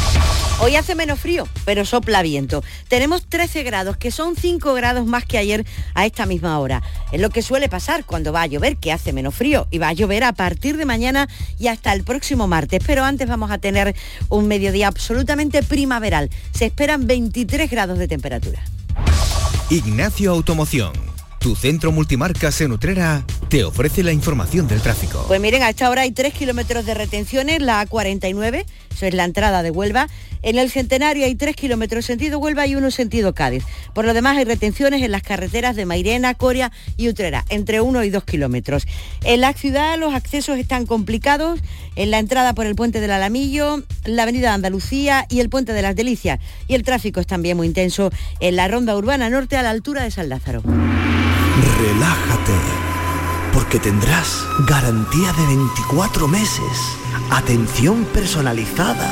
Hoy 0.61 0.77
hace 0.77 0.95
menos 0.95 1.19
frío, 1.19 1.49
pero 1.65 1.85
sopla 1.85 2.23
viento. 2.23 2.63
Tenemos 2.87 3.27
13 3.27 3.65
grados, 3.65 3.97
que 3.97 4.13
son 4.13 4.37
5 4.37 4.73
grados 4.75 5.05
más 5.07 5.25
que 5.25 5.37
ayer 5.37 5.67
a 5.95 6.07
esta 6.07 6.27
misma 6.27 6.61
hora. 6.61 6.81
Es 7.11 7.21
lo 7.21 7.29
que 7.31 7.43
suele 7.43 7.69
pasar 7.69 8.05
cuando 8.05 8.33
va 8.33 8.43
a 8.43 8.47
llover, 8.47 8.77
que 8.77 8.93
hace 8.93 9.13
menos 9.13 9.35
frío. 9.35 9.67
Y 9.73 9.79
va 9.79 9.89
a 9.89 9.95
llover 9.95 10.23
a 10.23 10.33
partir 10.33 10.77
de 10.77 10.85
mañana 10.85 11.29
y 11.59 11.67
hasta 11.67 11.93
el 11.93 12.05
próximo 12.05 12.47
martes. 12.47 12.85
Pero 12.87 13.03
antes 13.03 13.29
vamos 13.29 13.51
a 13.51 13.59
tener 13.59 13.97
un 14.29 14.47
mediodía 14.47 14.87
absolutamente 14.87 15.65
primaveral. 15.65 16.31
Se 16.53 16.67
esperan 16.67 17.09
23 17.09 17.69
grados 17.69 17.99
de 17.99 18.07
temperatura. 18.07 18.63
Ignacio 19.71 20.31
Automoción 20.31 21.16
tu 21.47 21.55
centro 21.55 21.93
multimarcas 21.93 22.61
en 22.61 22.73
Utrera 22.73 23.25
te 23.49 23.63
ofrece 23.63 24.03
la 24.03 24.11
información 24.11 24.67
del 24.67 24.81
tráfico. 24.81 25.25
Pues 25.29 25.41
miren, 25.41 25.63
a 25.63 25.69
esta 25.69 25.89
hora 25.89 26.03
hay 26.03 26.11
3 26.11 26.35
kilómetros 26.35 26.85
de 26.85 26.93
retenciones, 26.95 27.63
la 27.63 27.87
A49, 27.87 28.65
eso 28.93 29.07
es 29.07 29.15
la 29.15 29.23
entrada 29.23 29.63
de 29.63 29.71
Huelva. 29.71 30.09
En 30.43 30.59
el 30.59 30.71
Centenario 30.71 31.25
hay 31.25 31.37
3 31.37 31.55
kilómetros 31.55 32.05
sentido 32.05 32.41
Huelva 32.41 32.67
y 32.67 32.75
uno 32.75 32.91
sentido 32.91 33.33
Cádiz. 33.33 33.63
Por 33.95 34.07
lo 34.07 34.13
demás 34.13 34.37
hay 34.37 34.45
retenciones 34.45 35.03
en 35.03 35.13
las 35.13 35.23
carreteras 35.23 35.77
de 35.77 35.87
Mairena, 35.87 36.35
Coria 36.35 36.73
y 36.97 37.09
Utrera, 37.09 37.45
entre 37.49 37.81
1 37.81 38.03
y 38.03 38.11
2 38.11 38.25
kilómetros. 38.25 38.89
En 39.23 39.41
la 39.41 39.53
ciudad 39.53 39.97
los 40.01 40.15
accesos 40.15 40.59
están 40.59 40.85
complicados, 40.85 41.61
en 41.95 42.11
la 42.11 42.19
entrada 42.19 42.55
por 42.55 42.67
el 42.67 42.75
puente 42.75 43.01
del 43.01 43.13
Alamillo, 43.13 43.85
la 44.05 44.25
avenida 44.25 44.53
Andalucía 44.53 45.27
y 45.29 45.39
el 45.39 45.49
puente 45.49 45.73
de 45.75 45.83
las 45.83 45.95
Delicias. 45.95 46.41
Y 46.67 46.75
el 46.75 46.83
tráfico 46.83 47.21
es 47.21 47.29
también 47.29 47.57
muy 47.57 47.69
intenso 47.69 48.11
en 48.41 48.57
la 48.57 48.67
ronda 48.67 48.97
urbana 48.97 49.31
norte 49.31 49.57
a 49.57 49.63
la 49.63 49.71
altura 49.71 50.03
de 50.03 50.11
San 50.11 50.29
Lázaro. 50.29 50.65
Relájate, 51.79 52.53
porque 53.55 53.79
tendrás 53.79 54.45
garantía 54.67 55.33
de 55.33 55.47
24 55.47 56.29
meses, 56.29 56.99
atención 57.31 58.05
personalizada, 58.13 59.09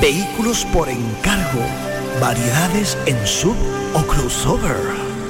vehículos 0.00 0.66
por 0.66 0.90
encargo, 0.90 1.64
variedades 2.20 2.98
en 3.06 3.26
sub 3.26 3.56
o 3.94 4.06
crossover. 4.06 4.76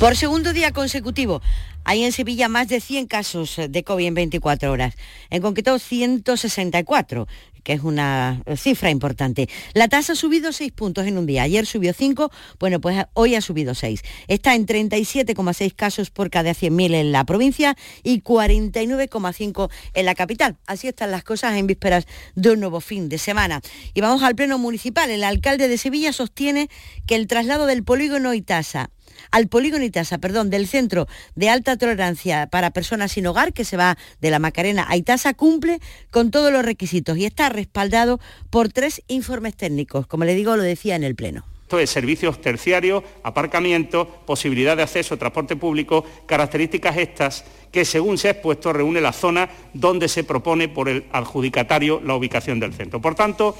Por 0.00 0.16
segundo 0.16 0.54
día 0.54 0.72
consecutivo, 0.72 1.42
hay 1.84 2.04
en 2.04 2.12
Sevilla 2.12 2.48
más 2.48 2.68
de 2.68 2.80
100 2.80 3.06
casos 3.06 3.60
de 3.68 3.84
COVID 3.84 4.06
en 4.06 4.14
24 4.14 4.72
horas, 4.72 4.94
en 5.28 5.42
concreto 5.42 5.78
164, 5.78 7.28
que 7.62 7.74
es 7.74 7.82
una 7.82 8.42
cifra 8.56 8.88
importante. 8.88 9.50
La 9.74 9.88
tasa 9.88 10.14
ha 10.14 10.16
subido 10.16 10.52
6 10.52 10.72
puntos 10.72 11.06
en 11.06 11.18
un 11.18 11.26
día. 11.26 11.42
Ayer 11.42 11.66
subió 11.66 11.92
5, 11.92 12.30
bueno, 12.58 12.80
pues 12.80 13.04
hoy 13.12 13.34
ha 13.34 13.42
subido 13.42 13.74
6. 13.74 14.00
Está 14.26 14.54
en 14.54 14.66
37,6 14.66 15.74
casos 15.74 16.08
por 16.08 16.30
cada 16.30 16.52
100.000 16.52 16.94
en 16.94 17.12
la 17.12 17.24
provincia 17.24 17.76
y 18.02 18.22
49,5 18.22 19.70
en 19.92 20.06
la 20.06 20.14
capital. 20.14 20.56
Así 20.66 20.88
están 20.88 21.10
las 21.10 21.24
cosas 21.24 21.58
en 21.58 21.66
vísperas 21.66 22.06
de 22.34 22.52
un 22.52 22.60
nuevo 22.60 22.80
fin 22.80 23.10
de 23.10 23.18
semana. 23.18 23.60
Y 23.92 24.00
vamos 24.00 24.22
al 24.22 24.34
pleno 24.34 24.56
municipal. 24.56 25.10
El 25.10 25.24
alcalde 25.24 25.68
de 25.68 25.76
Sevilla 25.76 26.14
sostiene 26.14 26.70
que 27.06 27.16
el 27.16 27.26
traslado 27.26 27.66
del 27.66 27.84
polígono 27.84 28.32
Itasa 28.32 28.88
al 29.30 29.48
polígono 29.48 29.84
Itasa, 29.84 30.18
perdón, 30.18 30.50
del 30.50 30.66
Centro 30.66 31.06
de 31.34 31.48
Alta 31.48 31.76
Tolerancia 31.76 32.46
para 32.46 32.70
Personas 32.70 33.12
sin 33.12 33.26
Hogar, 33.26 33.52
que 33.52 33.64
se 33.64 33.76
va 33.76 33.96
de 34.20 34.30
la 34.30 34.38
Macarena 34.38 34.86
a 34.88 34.96
Itasa, 34.96 35.34
cumple 35.34 35.80
con 36.10 36.30
todos 36.30 36.52
los 36.52 36.64
requisitos 36.64 37.16
y 37.18 37.26
está 37.26 37.48
respaldado 37.48 38.20
por 38.50 38.72
tres 38.72 39.02
informes 39.08 39.56
técnicos. 39.56 40.06
Como 40.06 40.24
le 40.24 40.34
digo, 40.34 40.56
lo 40.56 40.62
decía 40.62 40.96
en 40.96 41.04
el 41.04 41.14
Pleno. 41.14 41.44
Esto 41.70 41.78
es 41.78 41.90
servicios 41.90 42.40
terciarios, 42.40 43.04
aparcamiento, 43.22 44.08
posibilidad 44.26 44.76
de 44.76 44.82
acceso 44.82 45.14
a 45.14 45.18
transporte 45.18 45.54
público, 45.54 46.04
características 46.26 46.96
estas 46.96 47.44
que 47.70 47.84
según 47.84 48.18
se 48.18 48.26
ha 48.26 48.32
expuesto 48.32 48.72
reúne 48.72 49.00
la 49.00 49.12
zona 49.12 49.48
donde 49.72 50.08
se 50.08 50.24
propone 50.24 50.68
por 50.68 50.88
el 50.88 51.04
adjudicatario 51.12 52.00
la 52.04 52.16
ubicación 52.16 52.58
del 52.58 52.74
centro. 52.74 53.00
Por 53.00 53.14
tanto, 53.14 53.56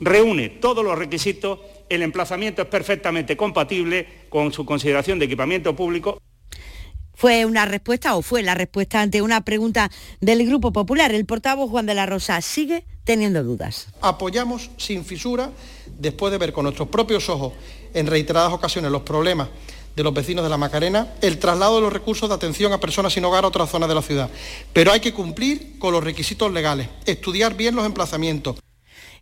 reúne 0.00 0.48
todos 0.48 0.84
los 0.84 0.98
requisitos 0.98 1.60
el 1.94 2.02
emplazamiento 2.02 2.62
es 2.62 2.68
perfectamente 2.68 3.36
compatible 3.36 4.06
con 4.28 4.52
su 4.52 4.64
consideración 4.64 5.18
de 5.18 5.26
equipamiento 5.26 5.76
público. 5.76 6.18
Fue 7.14 7.44
una 7.44 7.66
respuesta 7.66 8.16
o 8.16 8.22
fue 8.22 8.42
la 8.42 8.54
respuesta 8.54 9.00
ante 9.00 9.22
una 9.22 9.42
pregunta 9.42 9.90
del 10.20 10.46
Grupo 10.46 10.72
Popular. 10.72 11.14
El 11.14 11.26
portavoz 11.26 11.70
Juan 11.70 11.86
de 11.86 11.94
la 11.94 12.06
Rosa 12.06 12.40
sigue 12.40 12.84
teniendo 13.04 13.44
dudas. 13.44 13.88
Apoyamos 14.00 14.70
sin 14.76 15.04
fisura, 15.04 15.50
después 15.98 16.32
de 16.32 16.38
ver 16.38 16.52
con 16.52 16.64
nuestros 16.64 16.88
propios 16.88 17.28
ojos 17.28 17.52
en 17.94 18.06
reiteradas 18.06 18.52
ocasiones 18.52 18.90
los 18.90 19.02
problemas 19.02 19.48
de 19.94 20.02
los 20.02 20.14
vecinos 20.14 20.42
de 20.42 20.50
la 20.50 20.56
Macarena, 20.56 21.12
el 21.20 21.38
traslado 21.38 21.76
de 21.76 21.82
los 21.82 21.92
recursos 21.92 22.28
de 22.28 22.34
atención 22.34 22.72
a 22.72 22.80
personas 22.80 23.12
sin 23.12 23.24
hogar 23.24 23.44
a 23.44 23.48
otras 23.48 23.70
zonas 23.70 23.88
de 23.88 23.94
la 23.94 24.02
ciudad. 24.02 24.30
Pero 24.72 24.90
hay 24.90 25.00
que 25.00 25.12
cumplir 25.12 25.78
con 25.78 25.92
los 25.92 26.02
requisitos 26.02 26.50
legales, 26.50 26.88
estudiar 27.04 27.54
bien 27.54 27.74
los 27.74 27.84
emplazamientos. 27.84 28.56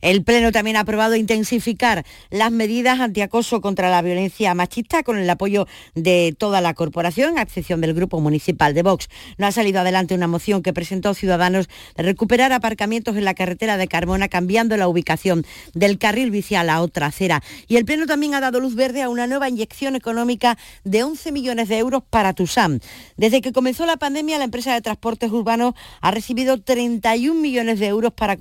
El 0.00 0.24
Pleno 0.24 0.50
también 0.50 0.76
ha 0.76 0.80
aprobado 0.80 1.14
intensificar 1.14 2.06
las 2.30 2.50
medidas 2.50 3.00
antiacoso 3.00 3.60
contra 3.60 3.90
la 3.90 4.00
violencia 4.00 4.54
machista 4.54 5.02
con 5.02 5.18
el 5.18 5.28
apoyo 5.28 5.66
de 5.94 6.34
toda 6.38 6.62
la 6.62 6.72
corporación, 6.72 7.38
a 7.38 7.42
excepción 7.42 7.82
del 7.82 7.92
Grupo 7.92 8.18
Municipal 8.18 8.72
de 8.72 8.82
Vox. 8.82 9.08
No 9.36 9.46
ha 9.46 9.52
salido 9.52 9.80
adelante 9.80 10.14
una 10.14 10.26
moción 10.26 10.62
que 10.62 10.72
presentó 10.72 11.12
Ciudadanos 11.12 11.68
de 11.96 12.02
recuperar 12.02 12.52
aparcamientos 12.52 13.16
en 13.16 13.26
la 13.26 13.34
carretera 13.34 13.76
de 13.76 13.88
Carmona 13.88 14.28
cambiando 14.28 14.76
la 14.78 14.88
ubicación 14.88 15.44
del 15.74 15.98
carril 15.98 16.30
bici 16.30 16.54
a 16.54 16.64
la 16.64 16.80
otra 16.80 17.06
acera. 17.06 17.42
Y 17.68 17.76
el 17.76 17.84
Pleno 17.84 18.06
también 18.06 18.34
ha 18.34 18.40
dado 18.40 18.58
luz 18.58 18.74
verde 18.74 19.02
a 19.02 19.10
una 19.10 19.26
nueva 19.26 19.50
inyección 19.50 19.96
económica 19.96 20.56
de 20.82 21.02
11 21.02 21.30
millones 21.32 21.68
de 21.68 21.76
euros 21.76 22.02
para 22.08 22.32
TUSAM. 22.32 22.80
Desde 23.18 23.42
que 23.42 23.52
comenzó 23.52 23.84
la 23.84 23.98
pandemia, 23.98 24.38
la 24.38 24.44
empresa 24.44 24.72
de 24.72 24.80
transportes 24.80 25.30
urbanos 25.30 25.74
ha 26.00 26.10
recibido 26.10 26.58
31 26.58 27.38
millones 27.38 27.78
de 27.80 27.86
euros 27.86 28.14
para, 28.14 28.38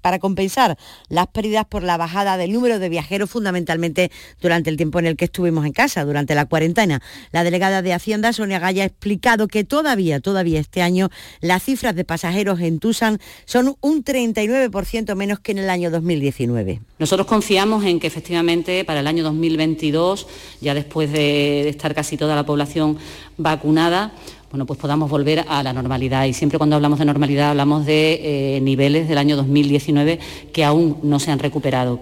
para 0.00 0.18
compensar 0.18 0.78
las 1.08 1.26
pérdidas 1.28 1.64
por 1.66 1.82
la 1.82 1.96
bajada 1.96 2.36
del 2.36 2.52
número 2.52 2.78
de 2.78 2.88
viajeros, 2.88 3.30
fundamentalmente 3.30 4.10
durante 4.40 4.70
el 4.70 4.76
tiempo 4.76 4.98
en 4.98 5.06
el 5.06 5.16
que 5.16 5.26
estuvimos 5.26 5.66
en 5.66 5.72
casa, 5.72 6.04
durante 6.04 6.34
la 6.34 6.46
cuarentena. 6.46 7.02
La 7.32 7.44
delegada 7.44 7.82
de 7.82 7.92
Hacienda, 7.92 8.32
Sonia 8.32 8.58
Gaya, 8.58 8.82
ha 8.82 8.86
explicado 8.86 9.48
que 9.48 9.64
todavía, 9.64 10.20
todavía 10.20 10.60
este 10.60 10.82
año, 10.82 11.10
las 11.40 11.62
cifras 11.62 11.94
de 11.94 12.04
pasajeros 12.04 12.60
en 12.60 12.78
Tucson 12.78 13.18
son 13.44 13.76
un 13.80 14.04
39% 14.04 15.14
menos 15.14 15.40
que 15.40 15.52
en 15.52 15.58
el 15.58 15.70
año 15.70 15.90
2019. 15.90 16.80
Nosotros 16.98 17.26
confiamos 17.26 17.84
en 17.84 18.00
que 18.00 18.06
efectivamente 18.06 18.84
para 18.84 19.00
el 19.00 19.06
año 19.06 19.24
2022, 19.24 20.26
ya 20.60 20.74
después 20.74 21.12
de 21.12 21.68
estar 21.68 21.94
casi 21.94 22.16
toda 22.16 22.34
la 22.34 22.46
población 22.46 22.98
vacunada, 23.36 24.12
bueno, 24.54 24.66
pues 24.66 24.78
podamos 24.78 25.10
volver 25.10 25.44
a 25.48 25.64
la 25.64 25.72
normalidad. 25.72 26.26
Y 26.26 26.32
siempre 26.32 26.58
cuando 26.58 26.76
hablamos 26.76 27.00
de 27.00 27.04
normalidad 27.04 27.50
hablamos 27.50 27.84
de 27.86 28.56
eh, 28.56 28.60
niveles 28.60 29.08
del 29.08 29.18
año 29.18 29.34
2019 29.34 30.20
que 30.52 30.62
aún 30.62 31.00
no 31.02 31.18
se 31.18 31.32
han 31.32 31.40
recuperado. 31.40 32.00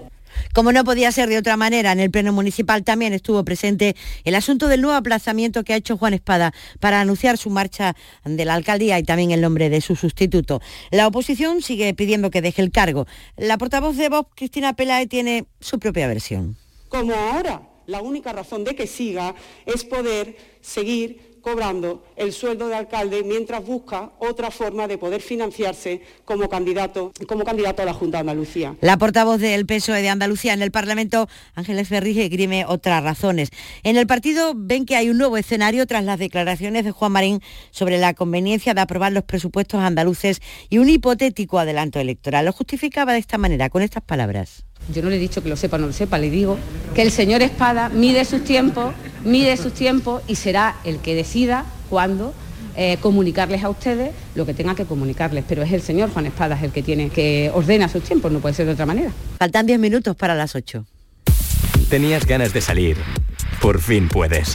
Como 0.52 0.70
no 0.70 0.84
podía 0.84 1.10
ser 1.12 1.30
de 1.30 1.38
otra 1.38 1.56
manera, 1.56 1.92
en 1.92 2.00
el 2.00 2.10
Pleno 2.10 2.30
Municipal 2.30 2.84
también 2.84 3.14
estuvo 3.14 3.42
presente 3.42 3.96
el 4.24 4.34
asunto 4.34 4.68
del 4.68 4.82
nuevo 4.82 4.98
aplazamiento 4.98 5.64
que 5.64 5.72
ha 5.72 5.76
hecho 5.76 5.96
Juan 5.96 6.12
Espada 6.12 6.52
para 6.78 7.00
anunciar 7.00 7.38
su 7.38 7.48
marcha 7.48 7.96
de 8.26 8.44
la 8.44 8.52
alcaldía 8.52 8.98
y 8.98 9.02
también 9.02 9.30
el 9.30 9.40
nombre 9.40 9.70
de 9.70 9.80
su 9.80 9.96
sustituto. 9.96 10.60
La 10.90 11.06
oposición 11.06 11.62
sigue 11.62 11.94
pidiendo 11.94 12.30
que 12.30 12.42
deje 12.42 12.60
el 12.60 12.70
cargo. 12.70 13.06
La 13.38 13.56
portavoz 13.56 13.96
de 13.96 14.10
Vox, 14.10 14.28
Cristina 14.34 14.74
Pelae, 14.74 15.06
tiene 15.06 15.46
su 15.60 15.78
propia 15.78 16.06
versión. 16.06 16.58
Como 16.90 17.14
ahora, 17.14 17.62
la 17.86 18.02
única 18.02 18.34
razón 18.34 18.62
de 18.64 18.76
que 18.76 18.86
siga 18.86 19.34
es 19.64 19.84
poder 19.84 20.36
seguir 20.60 21.31
cobrando 21.42 22.04
el 22.16 22.32
sueldo 22.32 22.68
de 22.68 22.76
alcalde 22.76 23.22
mientras 23.24 23.64
busca 23.64 24.12
otra 24.18 24.50
forma 24.50 24.88
de 24.88 24.96
poder 24.96 25.20
financiarse 25.20 26.00
como 26.24 26.48
candidato, 26.48 27.12
como 27.26 27.44
candidato 27.44 27.82
a 27.82 27.84
la 27.84 27.92
Junta 27.92 28.18
de 28.18 28.20
Andalucía. 28.20 28.76
La 28.80 28.96
portavoz 28.96 29.40
del 29.40 29.66
PSOE 29.66 30.00
de 30.00 30.08
Andalucía 30.08 30.54
en 30.54 30.62
el 30.62 30.70
Parlamento, 30.70 31.28
Ángeles 31.54 31.88
Ferri, 31.88 32.18
esgrime 32.18 32.64
otras 32.66 33.02
razones. 33.02 33.50
En 33.82 33.96
el 33.96 34.06
partido 34.06 34.52
ven 34.56 34.86
que 34.86 34.96
hay 34.96 35.10
un 35.10 35.18
nuevo 35.18 35.36
escenario 35.36 35.86
tras 35.86 36.04
las 36.04 36.18
declaraciones 36.18 36.84
de 36.84 36.92
Juan 36.92 37.12
Marín 37.12 37.40
sobre 37.70 37.98
la 37.98 38.14
conveniencia 38.14 38.74
de 38.74 38.80
aprobar 38.80 39.12
los 39.12 39.24
presupuestos 39.24 39.80
andaluces 39.80 40.40
y 40.70 40.78
un 40.78 40.88
hipotético 40.88 41.58
adelanto 41.58 41.98
electoral. 41.98 42.44
Lo 42.44 42.52
justificaba 42.52 43.12
de 43.12 43.18
esta 43.18 43.38
manera, 43.38 43.68
con 43.68 43.82
estas 43.82 44.02
palabras. 44.02 44.64
Yo 44.92 45.02
no 45.02 45.10
le 45.10 45.16
he 45.16 45.18
dicho 45.18 45.42
que 45.42 45.48
lo 45.48 45.56
sepa 45.56 45.76
o 45.76 45.80
no 45.80 45.86
lo 45.86 45.92
sepa, 45.92 46.18
le 46.18 46.30
digo 46.30 46.58
que 46.94 47.02
el 47.02 47.10
señor 47.10 47.42
Espada 47.42 47.88
mide 47.88 48.24
sus 48.24 48.44
tiempos, 48.44 48.94
mide 49.24 49.56
sus 49.56 49.72
tiempos 49.72 50.22
y 50.26 50.36
será 50.36 50.76
el 50.84 50.98
que 50.98 51.14
decida 51.14 51.64
cuándo 51.88 52.34
eh, 52.74 52.96
comunicarles 53.00 53.64
a 53.64 53.68
ustedes 53.68 54.12
lo 54.34 54.46
que 54.46 54.54
tenga 54.54 54.74
que 54.74 54.84
comunicarles, 54.84 55.44
pero 55.46 55.62
es 55.62 55.72
el 55.72 55.82
señor 55.82 56.10
Juan 56.10 56.26
Espada 56.26 56.58
el 56.62 56.72
que 56.72 56.82
tiene 56.82 57.10
que 57.10 57.50
ordena 57.54 57.88
sus 57.88 58.02
tiempos, 58.02 58.32
no 58.32 58.40
puede 58.40 58.54
ser 58.54 58.66
de 58.66 58.72
otra 58.72 58.86
manera. 58.86 59.12
Faltan 59.38 59.66
10 59.66 59.78
minutos 59.78 60.16
para 60.16 60.34
las 60.34 60.54
8. 60.54 60.84
Tenías 61.90 62.26
ganas 62.26 62.54
de 62.54 62.60
salir. 62.62 62.96
Por 63.60 63.80
fin 63.80 64.08
puedes. 64.08 64.54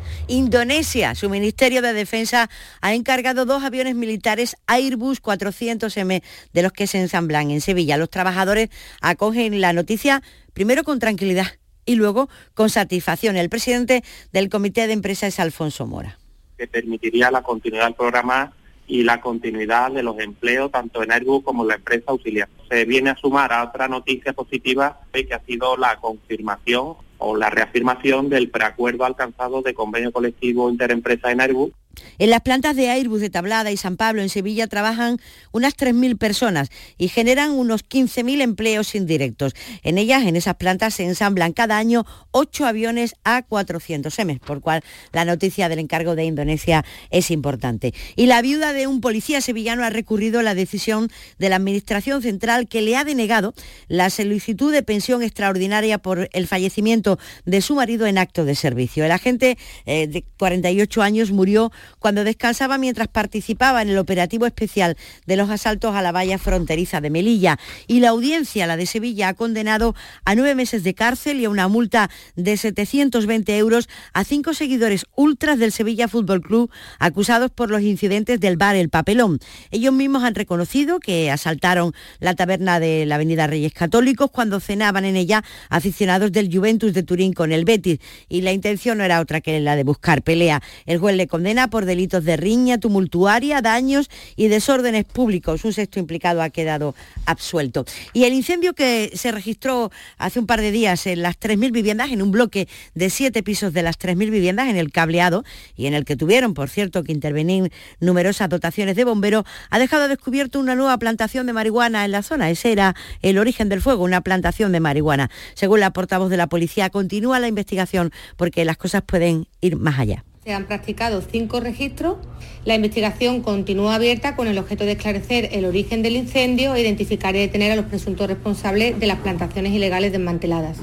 Indonesia, 0.27 1.15
su 1.15 1.29
Ministerio 1.29 1.81
de 1.81 1.93
Defensa 1.93 2.49
ha 2.81 2.93
encargado 2.93 3.45
dos 3.45 3.63
aviones 3.63 3.95
militares 3.95 4.55
Airbus 4.67 5.21
400M 5.21 6.23
de 6.53 6.61
los 6.61 6.71
que 6.71 6.87
se 6.87 6.99
ensamblan 6.99 7.51
en 7.51 7.61
Sevilla. 7.61 7.97
Los 7.97 8.09
trabajadores 8.09 8.69
acogen 9.01 9.59
la 9.61 9.73
noticia 9.73 10.21
primero 10.53 10.83
con 10.83 10.99
tranquilidad 10.99 11.47
y 11.85 11.95
luego 11.95 12.29
con 12.53 12.69
satisfacción. 12.69 13.35
El 13.35 13.49
presidente 13.49 14.03
del 14.31 14.49
comité 14.49 14.87
de 14.87 14.93
empresa 14.93 15.27
es 15.27 15.39
Alfonso 15.39 15.85
Mora. 15.85 16.17
Que 16.57 16.67
permitiría 16.67 17.31
la 17.31 17.41
continuidad 17.41 17.85
del 17.85 17.95
programa 17.95 18.53
y 18.87 19.03
la 19.03 19.21
continuidad 19.21 19.91
de 19.91 20.03
los 20.03 20.19
empleos 20.19 20.71
tanto 20.71 21.01
en 21.01 21.11
Airbus 21.11 21.43
como 21.43 21.63
en 21.63 21.69
la 21.69 21.75
empresa 21.75 22.05
auxiliar. 22.07 22.49
Se 22.69 22.85
viene 22.85 23.09
a 23.09 23.15
sumar 23.15 23.51
a 23.53 23.63
otra 23.63 23.87
noticia 23.87 24.33
positiva 24.33 24.99
que 25.13 25.33
ha 25.33 25.39
sido 25.45 25.77
la 25.77 25.95
confirmación 25.97 26.95
o 27.21 27.35
la 27.35 27.49
reafirmación 27.49 28.29
del 28.29 28.49
preacuerdo 28.49 29.05
alcanzado 29.05 29.61
de 29.61 29.73
convenio 29.73 30.11
colectivo 30.11 30.69
interempresa 30.69 31.31
en 31.31 31.41
Airbus 31.41 31.71
en 32.17 32.29
las 32.29 32.41
plantas 32.41 32.75
de 32.75 32.89
Airbus 32.89 33.21
de 33.21 33.29
Tablada 33.29 33.71
y 33.71 33.77
San 33.77 33.97
Pablo 33.97 34.21
en 34.21 34.29
Sevilla 34.29 34.67
trabajan 34.67 35.19
unas 35.51 35.75
3.000 35.75 36.17
personas 36.17 36.69
y 36.97 37.07
generan 37.07 37.51
unos 37.51 37.87
15.000 37.87 38.41
empleos 38.41 38.95
indirectos. 38.95 39.53
En 39.83 39.97
ellas, 39.97 40.23
en 40.25 40.35
esas 40.35 40.55
plantas, 40.55 40.95
se 40.95 41.03
ensamblan 41.03 41.53
cada 41.53 41.77
año 41.77 42.05
8 42.31 42.65
aviones 42.65 43.15
A400M, 43.23 44.39
por 44.39 44.61
cual 44.61 44.83
la 45.11 45.25
noticia 45.25 45.69
del 45.69 45.79
encargo 45.79 46.15
de 46.15 46.25
Indonesia 46.25 46.85
es 47.09 47.31
importante. 47.31 47.93
Y 48.15 48.27
la 48.27 48.41
viuda 48.41 48.73
de 48.73 48.87
un 48.87 49.01
policía 49.01 49.41
sevillano 49.41 49.83
ha 49.83 49.89
recurrido 49.89 50.39
a 50.39 50.43
la 50.43 50.55
decisión 50.55 51.09
de 51.39 51.49
la 51.49 51.55
Administración 51.55 52.21
Central 52.21 52.67
que 52.67 52.81
le 52.81 52.95
ha 52.95 53.03
denegado 53.03 53.53
la 53.87 54.09
solicitud 54.09 54.71
de 54.71 54.83
pensión 54.83 55.23
extraordinaria 55.23 55.97
por 55.97 56.29
el 56.31 56.47
fallecimiento 56.47 57.19
de 57.45 57.61
su 57.61 57.75
marido 57.75 58.05
en 58.05 58.17
acto 58.17 58.45
de 58.45 58.55
servicio. 58.55 59.05
El 59.05 59.11
agente 59.11 59.57
eh, 59.85 60.07
de 60.07 60.23
48 60.37 61.01
años 61.01 61.31
murió 61.31 61.71
cuando 61.99 62.23
descansaba 62.23 62.77
mientras 62.77 63.07
participaba 63.07 63.81
en 63.81 63.89
el 63.89 63.97
operativo 63.97 64.45
especial 64.45 64.97
de 65.25 65.35
los 65.35 65.49
asaltos 65.49 65.95
a 65.95 66.01
la 66.01 66.11
valla 66.11 66.37
fronteriza 66.37 67.01
de 67.01 67.09
Melilla. 67.09 67.59
Y 67.87 67.99
la 67.99 68.09
audiencia, 68.09 68.67
la 68.67 68.77
de 68.77 68.85
Sevilla, 68.85 69.29
ha 69.29 69.33
condenado 69.33 69.95
a 70.25 70.35
nueve 70.35 70.55
meses 70.55 70.83
de 70.83 70.93
cárcel 70.93 71.39
y 71.39 71.45
a 71.45 71.49
una 71.49 71.67
multa 71.67 72.09
de 72.35 72.57
720 72.57 73.57
euros 73.57 73.89
a 74.13 74.23
cinco 74.23 74.53
seguidores 74.53 75.05
ultras 75.15 75.59
del 75.59 75.71
Sevilla 75.71 76.07
Fútbol 76.07 76.41
Club 76.41 76.71
acusados 76.99 77.51
por 77.51 77.69
los 77.69 77.81
incidentes 77.81 78.39
del 78.39 78.57
bar 78.57 78.75
El 78.75 78.89
Papelón. 78.89 79.39
Ellos 79.71 79.93
mismos 79.93 80.23
han 80.23 80.35
reconocido 80.35 80.99
que 80.99 81.31
asaltaron 81.31 81.93
la 82.19 82.35
taberna 82.35 82.79
de 82.79 83.05
la 83.05 83.15
Avenida 83.15 83.47
Reyes 83.47 83.73
Católicos 83.73 84.29
cuando 84.31 84.59
cenaban 84.59 85.05
en 85.05 85.15
ella 85.15 85.43
aficionados 85.69 86.31
del 86.31 86.53
Juventus 86.53 86.93
de 86.93 87.03
Turín 87.03 87.33
con 87.33 87.51
el 87.51 87.65
Betis 87.65 87.99
y 88.29 88.41
la 88.41 88.51
intención 88.51 88.97
no 88.97 89.03
era 89.03 89.19
otra 89.19 89.41
que 89.41 89.59
la 89.59 89.75
de 89.75 89.83
buscar 89.83 90.21
pelea. 90.21 90.61
El 90.85 90.99
juez 90.99 91.15
le 91.15 91.27
condena 91.27 91.69
por 91.71 91.85
delitos 91.85 92.23
de 92.23 92.37
riña 92.37 92.77
tumultuaria, 92.77 93.61
daños 93.61 94.11
y 94.35 94.47
desórdenes 94.47 95.05
públicos. 95.05 95.65
Un 95.65 95.73
sexto 95.73 95.99
implicado 95.99 96.43
ha 96.43 96.51
quedado 96.51 96.93
absuelto. 97.25 97.85
Y 98.13 98.25
el 98.25 98.33
incendio 98.33 98.73
que 98.73 99.11
se 99.15 99.31
registró 99.31 99.89
hace 100.19 100.39
un 100.39 100.45
par 100.45 100.61
de 100.61 100.71
días 100.71 101.07
en 101.07 101.23
las 101.23 101.39
3.000 101.39 101.71
viviendas, 101.71 102.11
en 102.11 102.21
un 102.21 102.29
bloque 102.29 102.67
de 102.93 103.09
siete 103.09 103.41
pisos 103.41 103.73
de 103.73 103.81
las 103.81 103.97
3.000 103.97 104.29
viviendas 104.29 104.67
en 104.67 104.77
el 104.77 104.91
cableado 104.91 105.43
y 105.75 105.87
en 105.87 105.95
el 105.95 106.05
que 106.05 106.15
tuvieron, 106.15 106.53
por 106.53 106.69
cierto, 106.69 107.03
que 107.03 107.11
intervenir 107.11 107.71
numerosas 107.99 108.49
dotaciones 108.49 108.95
de 108.95 109.03
bomberos, 109.03 109.45
ha 109.71 109.79
dejado 109.79 110.07
descubierto 110.07 110.59
una 110.59 110.75
nueva 110.75 110.97
plantación 110.99 111.47
de 111.47 111.53
marihuana 111.53 112.05
en 112.05 112.11
la 112.11 112.21
zona. 112.21 112.51
Ese 112.51 112.71
era 112.71 112.95
el 113.21 113.37
origen 113.37 113.69
del 113.69 113.81
fuego, 113.81 114.03
una 114.03 114.21
plantación 114.21 114.71
de 114.71 114.79
marihuana. 114.79 115.31
Según 115.55 115.79
la 115.79 115.93
portavoz 115.93 116.29
de 116.29 116.37
la 116.37 116.47
policía, 116.47 116.89
continúa 116.89 117.39
la 117.39 117.47
investigación 117.47 118.11
porque 118.35 118.65
las 118.65 118.77
cosas 118.77 119.01
pueden 119.01 119.47
ir 119.61 119.77
más 119.77 119.99
allá. 119.99 120.23
Se 120.43 120.53
han 120.53 120.65
practicado 120.65 121.21
cinco 121.21 121.59
registros. 121.59 122.17
La 122.65 122.73
investigación 122.73 123.41
continúa 123.41 123.95
abierta 123.95 124.35
con 124.35 124.47
el 124.47 124.57
objeto 124.57 124.85
de 124.85 124.93
esclarecer 124.93 125.49
el 125.51 125.65
origen 125.65 126.01
del 126.01 126.15
incendio 126.15 126.73
e 126.73 126.81
identificar 126.81 127.35
y 127.35 127.39
detener 127.39 127.71
a 127.71 127.75
los 127.75 127.85
presuntos 127.85 128.27
responsables 128.27 128.99
de 128.99 129.05
las 129.05 129.19
plantaciones 129.19 129.71
ilegales 129.71 130.11
desmanteladas. 130.11 130.77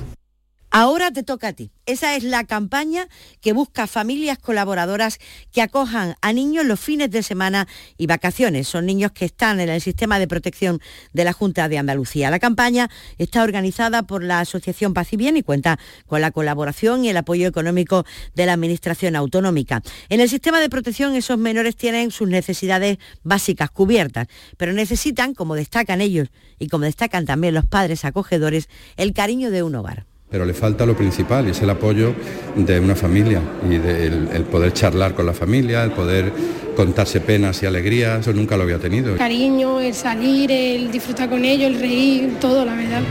Ahora 0.71 1.11
te 1.11 1.23
toca 1.23 1.49
a 1.49 1.53
ti. 1.55 1.71
Esa 1.87 2.15
es 2.15 2.25
la 2.25 2.45
campaña 2.45 3.09
que 3.41 3.55
busca 3.55 3.87
familias 3.87 4.37
colaboradoras 4.37 5.19
que 5.51 5.63
acojan 5.63 6.17
a 6.21 6.35
niños 6.35 6.67
los 6.67 6.79
fines 6.79 7.11
de 7.11 7.23
semana 7.23 7.67
y 7.97 8.07
vacaciones. 8.07 8.69
Son 8.69 8.85
niños 8.85 9.13
que 9.13 9.25
están 9.25 9.61
en 9.61 9.71
el 9.71 9.81
sistema 9.81 10.19
de 10.19 10.29
protección 10.29 10.83
de 11.15 11.25
la 11.25 11.33
Junta 11.33 11.71
de 11.71 11.79
Andalucía. 11.79 12.31
La 12.31 12.39
campaña 12.39 12.91
está 13.17 13.43
organizada 13.43 14.03
por 14.03 14.23
la 14.23 14.41
Asociación 14.41 14.93
Paz 14.93 15.15
y 15.15 15.17
Bien 15.17 15.39
y 15.39 15.43
cuenta 15.43 15.79
con 16.07 16.21
la 16.21 16.33
colaboración 16.33 17.03
y 17.07 17.09
el 17.09 17.17
apoyo 17.17 17.49
económico 17.49 18.05
de 18.35 18.45
la 18.45 18.53
Administración 18.53 19.17
Autonómica. 19.17 19.83
En 20.11 20.21
el 20.21 20.29
sistema 20.29 20.61
de 20.61 20.69
protección 20.69 21.15
esos 21.15 21.39
menores 21.39 21.77
tienen 21.77 22.11
sus 22.11 22.29
necesidades 22.29 22.99
básicas 23.23 23.71
cubiertas, 23.71 24.29
pero 24.59 24.75
necesitan, 24.75 25.33
como 25.33 25.55
destacan 25.55 26.03
ellos 26.03 26.29
y 26.59 26.69
como 26.69 26.85
destacan 26.85 27.25
también 27.25 27.55
los 27.55 27.65
padres 27.65 28.05
acogedores, 28.05 28.69
el 28.99 29.15
cariño 29.15 29.51
de 29.51 29.63
un 29.63 29.75
hogar 29.75 30.08
pero 30.31 30.45
le 30.45 30.53
falta 30.53 30.85
lo 30.85 30.97
principal 30.97 31.47
y 31.49 31.51
es 31.51 31.63
el 31.63 31.71
apoyo 31.71 32.15
de 32.55 32.81
una 32.81 32.95
familia 32.95 33.41
y 33.69 33.75
el, 33.75 34.45
poder 34.51 34.73
charlar 34.73 35.15
con 35.15 35.27
la 35.27 35.33
familia, 35.33 35.83
el 35.85 35.93
poder 35.93 36.33
contarse 36.77 37.21
penas 37.21 37.63
y 37.63 37.67
alegrías, 37.67 38.21
eso 38.21 38.33
nunca 38.33 38.57
lo 38.57 38.63
había 38.65 38.79
tenido. 38.79 39.13
El 39.13 39.19
cariño, 39.19 39.81
el 39.81 39.95
salir, 39.95 40.51
el 40.51 40.93
disfrutar 40.93 41.31
con 41.31 41.45
ellos, 41.45 41.73
el 41.73 41.81
reír, 41.81 42.37
todo, 42.41 42.65
la 42.65 42.75
verdad. 42.75 43.03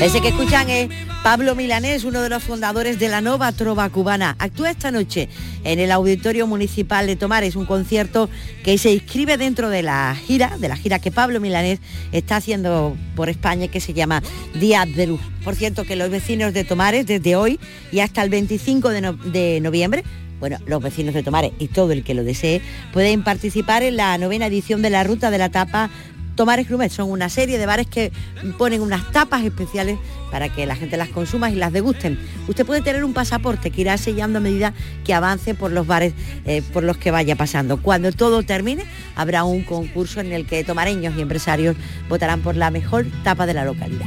Ese 0.00 0.20
que 0.20 0.28
escuchan 0.28 0.70
es 0.70 0.88
Pablo 1.22 1.54
Milanés, 1.54 2.04
uno 2.04 2.20
de 2.22 2.28
los 2.28 2.42
fundadores 2.42 2.98
de 2.98 3.08
la 3.08 3.20
Nova 3.20 3.52
Trova 3.52 3.88
Cubana. 3.90 4.34
Actúa 4.38 4.70
esta 4.70 4.90
noche 4.90 5.28
en 5.64 5.78
el 5.78 5.92
Auditorio 5.92 6.46
Municipal 6.46 7.06
de 7.06 7.16
Tomares, 7.16 7.56
un 7.56 7.66
concierto 7.66 8.28
que 8.64 8.78
se 8.78 8.92
inscribe 8.92 9.36
dentro 9.36 9.70
de 9.70 9.82
la 9.82 10.16
gira, 10.16 10.56
de 10.58 10.68
la 10.68 10.76
gira 10.76 10.98
que 10.98 11.10
Pablo 11.12 11.40
Milanés 11.40 11.80
está 12.12 12.36
haciendo 12.36 12.96
por 13.14 13.28
España, 13.28 13.68
que 13.68 13.80
se 13.80 13.92
llama 13.92 14.22
Día 14.54 14.84
de 14.86 15.06
Luz. 15.06 15.20
Por 15.44 15.54
cierto, 15.54 15.84
que 15.84 15.96
los 15.96 16.10
vecinos 16.10 16.52
de 16.52 16.64
Tomares, 16.64 17.06
desde 17.06 17.36
hoy 17.36 17.60
y 17.92 18.00
hasta 18.00 18.22
el 18.22 18.30
25 18.30 18.88
de, 18.88 19.14
de 19.32 19.60
noviembre, 19.60 20.04
bueno, 20.40 20.58
los 20.66 20.82
vecinos 20.82 21.14
de 21.14 21.22
Tomares 21.22 21.52
y 21.58 21.68
todo 21.68 21.92
el 21.92 22.04
que 22.04 22.14
lo 22.14 22.24
desee 22.24 22.62
pueden 22.92 23.24
participar 23.24 23.82
en 23.82 23.96
la 23.96 24.16
novena 24.18 24.46
edición 24.46 24.82
de 24.82 24.90
la 24.90 25.02
Ruta 25.02 25.30
de 25.30 25.38
la 25.38 25.48
Tapa 25.48 25.90
Tomares 26.38 26.68
Grumet. 26.68 26.92
Son 26.92 27.10
una 27.10 27.28
serie 27.28 27.58
de 27.58 27.66
bares 27.66 27.88
que 27.88 28.12
ponen 28.58 28.80
unas 28.80 29.10
tapas 29.10 29.42
especiales 29.42 29.98
para 30.30 30.48
que 30.48 30.66
la 30.66 30.76
gente 30.76 30.96
las 30.96 31.08
consuma 31.08 31.50
y 31.50 31.56
las 31.56 31.72
degusten. 31.72 32.16
Usted 32.46 32.64
puede 32.64 32.80
tener 32.80 33.02
un 33.02 33.12
pasaporte 33.12 33.72
que 33.72 33.80
irá 33.80 33.98
sellando 33.98 34.38
a 34.38 34.40
medida 34.40 34.72
que 35.04 35.14
avance 35.14 35.54
por 35.56 35.72
los 35.72 35.88
bares 35.88 36.14
eh, 36.44 36.62
por 36.72 36.84
los 36.84 36.96
que 36.96 37.10
vaya 37.10 37.34
pasando. 37.34 37.82
Cuando 37.82 38.12
todo 38.12 38.44
termine, 38.44 38.84
habrá 39.16 39.42
un 39.42 39.64
concurso 39.64 40.20
en 40.20 40.32
el 40.32 40.46
que 40.46 40.62
tomareños 40.62 41.16
y 41.16 41.22
empresarios 41.22 41.74
votarán 42.08 42.40
por 42.40 42.54
la 42.54 42.70
mejor 42.70 43.06
tapa 43.24 43.44
de 43.44 43.54
la 43.54 43.64
localidad. 43.64 44.06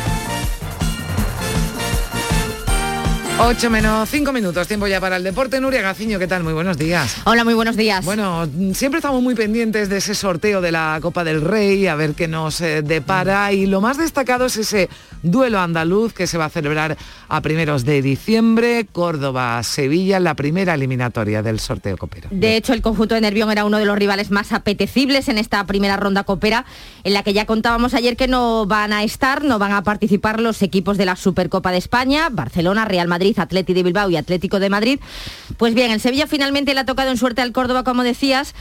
8 3.43 3.71
menos 3.71 4.07
5 4.07 4.31
minutos, 4.33 4.67
tiempo 4.67 4.85
ya 4.85 5.01
para 5.01 5.17
el 5.17 5.23
deporte. 5.23 5.59
Nuria 5.59 5.81
Gaciño, 5.81 6.19
¿qué 6.19 6.27
tal? 6.27 6.43
Muy 6.43 6.53
buenos 6.53 6.77
días. 6.77 7.17
Hola, 7.23 7.43
muy 7.43 7.55
buenos 7.55 7.75
días. 7.75 8.05
Bueno, 8.05 8.47
siempre 8.75 8.99
estamos 8.99 9.23
muy 9.23 9.33
pendientes 9.33 9.89
de 9.89 9.97
ese 9.97 10.13
sorteo 10.13 10.61
de 10.61 10.71
la 10.71 10.99
Copa 11.01 11.23
del 11.23 11.41
Rey, 11.41 11.87
a 11.87 11.95
ver 11.95 12.13
qué 12.13 12.27
nos 12.27 12.61
eh, 12.61 12.83
depara. 12.83 13.51
Y 13.51 13.65
lo 13.65 13.81
más 13.81 13.97
destacado 13.97 14.45
es 14.45 14.57
ese 14.57 14.89
duelo 15.23 15.59
andaluz 15.59 16.13
que 16.13 16.27
se 16.27 16.37
va 16.37 16.45
a 16.45 16.49
celebrar 16.49 16.97
a 17.31 17.39
primeros 17.39 17.85
de 17.85 18.01
diciembre, 18.01 18.85
Córdoba-Sevilla, 18.91 20.19
la 20.19 20.35
primera 20.35 20.73
eliminatoria 20.73 21.41
del 21.41 21.61
sorteo 21.61 21.95
copero. 21.95 22.27
De 22.29 22.57
hecho, 22.57 22.73
el 22.73 22.81
conjunto 22.81 23.15
de 23.15 23.21
Nervión 23.21 23.49
era 23.49 23.63
uno 23.63 23.77
de 23.77 23.85
los 23.85 23.97
rivales 23.97 24.31
más 24.31 24.51
apetecibles 24.51 25.29
en 25.29 25.37
esta 25.37 25.65
primera 25.65 25.95
ronda 25.95 26.25
copera, 26.25 26.65
en 27.05 27.13
la 27.13 27.23
que 27.23 27.31
ya 27.31 27.45
contábamos 27.45 27.93
ayer 27.93 28.17
que 28.17 28.27
no 28.27 28.65
van 28.65 28.91
a 28.91 29.03
estar, 29.03 29.45
no 29.45 29.59
van 29.59 29.71
a 29.71 29.81
participar 29.81 30.41
los 30.41 30.61
equipos 30.61 30.97
de 30.97 31.05
la 31.05 31.15
Supercopa 31.15 31.71
de 31.71 31.77
España, 31.77 32.27
Barcelona, 32.29 32.83
Real 32.83 33.07
Madrid, 33.07 33.39
Atlético 33.39 33.77
de 33.77 33.83
Bilbao 33.83 34.09
y 34.09 34.17
Atlético 34.17 34.59
de 34.59 34.69
Madrid. 34.69 34.99
Pues 35.55 35.73
bien, 35.73 35.89
el 35.91 36.01
Sevilla 36.01 36.27
finalmente 36.27 36.73
le 36.73 36.81
ha 36.81 36.85
tocado 36.85 37.11
en 37.11 37.17
suerte 37.17 37.41
al 37.41 37.53
Córdoba, 37.53 37.85
como 37.85 38.03
decías. 38.03 38.53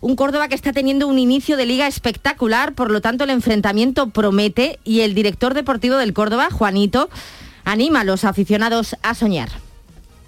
Un 0.00 0.16
Córdoba 0.16 0.48
que 0.48 0.54
está 0.54 0.72
teniendo 0.72 1.06
un 1.06 1.18
inicio 1.18 1.58
de 1.58 1.66
liga 1.66 1.86
espectacular, 1.86 2.72
por 2.72 2.90
lo 2.90 3.02
tanto 3.02 3.24
el 3.24 3.30
enfrentamiento 3.30 4.08
promete 4.08 4.78
y 4.84 5.00
el 5.00 5.14
director 5.14 5.52
deportivo 5.52 5.96
del 5.96 6.14
Córdoba, 6.14 6.48
Juanito, 6.50 7.10
anima 7.66 8.00
a 8.00 8.04
los 8.04 8.24
aficionados 8.24 8.96
a 9.02 9.14
soñar. 9.14 9.50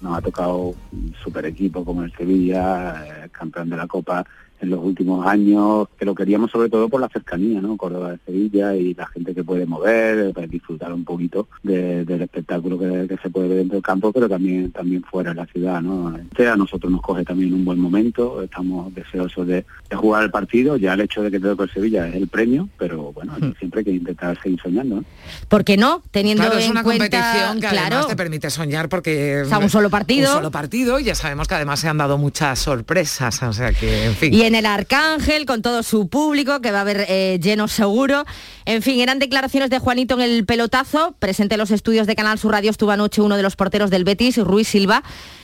Nos 0.03 0.19
ha 0.19 0.21
tocado 0.21 0.75
un 0.93 1.15
super 1.25 1.47
equipo 1.47 1.85
como 1.85 2.03
el 2.03 2.13
Sevilla, 2.15 3.25
eh, 3.25 3.29
campeón 3.31 3.71
de 3.71 3.77
la 3.77 3.87
Copa 3.87 4.27
en 4.61 4.71
los 4.71 4.81
últimos 4.83 5.27
años, 5.27 5.89
que 5.99 6.05
lo 6.05 6.15
queríamos 6.15 6.51
sobre 6.51 6.69
todo 6.69 6.89
por 6.89 7.01
la 7.01 7.09
cercanía, 7.09 7.61
¿no? 7.61 7.77
Córdoba 7.77 8.13
de 8.13 8.19
Sevilla 8.27 8.75
y 8.75 8.95
la 8.95 9.07
gente 9.07 9.35
que 9.35 9.45
puede 9.45 9.67
mover, 9.67 10.33
para 10.33 10.47
disfrutar 10.47 10.93
un 10.93 11.05
poquito 11.05 11.49
del 11.63 12.23
espectáculo 12.23 12.79
que, 12.79 13.19
se 13.23 13.31
puede 13.31 13.49
ver 13.49 13.59
dentro 13.59 13.77
del 13.77 13.83
campo, 13.83 14.13
pero 14.13 14.29
también 14.29 14.71
también 14.73 15.03
fuera 15.03 15.31
de 15.31 15.37
la 15.37 15.47
ciudad, 15.47 15.81
¿no? 15.81 16.17
Este 16.17 16.49
a 16.49 16.57
nosotros 16.57 16.91
nos 16.91 17.03
coge 17.03 17.25
también 17.25 17.53
un 17.55 17.65
buen 17.65 17.79
momento, 17.79 18.43
estamos 18.43 18.95
deseosos 18.95 19.47
de, 19.47 19.65
jugar 19.95 20.23
el 20.23 20.31
partido, 20.31 20.77
ya 20.77 20.95
el 20.95 21.01
hecho 21.01 21.23
de 21.23 21.31
que 21.31 21.41
te 21.41 21.49
toque 21.49 21.73
Sevilla 21.73 22.09
es 22.09 22.15
el 22.15 22.29
premio, 22.29 22.69
pero 22.79 23.13
bueno, 23.13 23.35
hmm. 23.39 23.55
siempre 23.59 23.81
hay 23.81 23.85
que 23.85 23.93
intentar 23.93 24.41
seguir 24.43 24.61
soñando, 24.61 24.97
¿no? 24.97 25.05
¿Por 25.49 25.65
qué 25.65 25.77
no? 25.77 26.03
Teniendo 26.11 26.45
claro, 26.45 26.59
es 26.59 26.69
una 26.69 26.83
cuenta, 26.83 27.05
competición 27.05 27.61
que 27.61 27.67
además 27.67 28.07
te 28.07 28.17
permite 28.17 28.51
soñar 28.51 28.89
porque... 28.89 29.43
O 29.43 29.49
sea, 29.49 29.59
un 29.59 29.71
solo 29.71 29.91
partido. 29.91 30.29
Un 30.29 30.37
solo 30.37 30.51
partido 30.51 31.01
y 31.01 31.05
ya 31.05 31.15
sabemos 31.15 31.49
que 31.49 31.55
además 31.55 31.81
se 31.81 31.89
han 31.89 31.99
dado 31.99 32.19
muchas 32.19 32.59
sorpresas, 32.59 33.43
o 33.43 33.53
sea 33.53 33.73
que, 33.73 34.07
en 34.07 34.15
fin 34.15 34.48
en 34.49 34.55
el 34.55 34.65
Arcángel 34.65 35.45
con 35.45 35.61
todo 35.61 35.83
su 35.83 36.09
público, 36.09 36.61
que 36.61 36.71
va 36.73 36.79
a 36.79 36.81
haber 36.81 37.05
eh, 37.09 37.39
lleno 37.41 37.69
seguro. 37.69 38.25
En 38.65 38.81
fin, 38.83 38.99
eran 39.01 39.19
declaraciones 39.19 39.69
de 39.69 39.79
Juanito 39.79 40.15
en 40.15 40.23
el 40.23 40.47
pelotazo. 40.47 41.15
Presente 41.19 41.55
en 41.55 41.59
los 41.59 41.71
estudios 41.71 42.07
de 42.07 42.17
Canal 42.17 42.39
Sur 42.39 42.53
Radio 42.53 42.71
estuvo 42.71 42.91
anoche 42.91 43.21
uno 43.21 43.37
de 43.37 43.43
los 43.43 43.57
porteros 43.57 43.91
del 43.91 44.05
Betis, 44.05 44.39
Ruiz 44.39 44.67
Silva, 44.67 45.03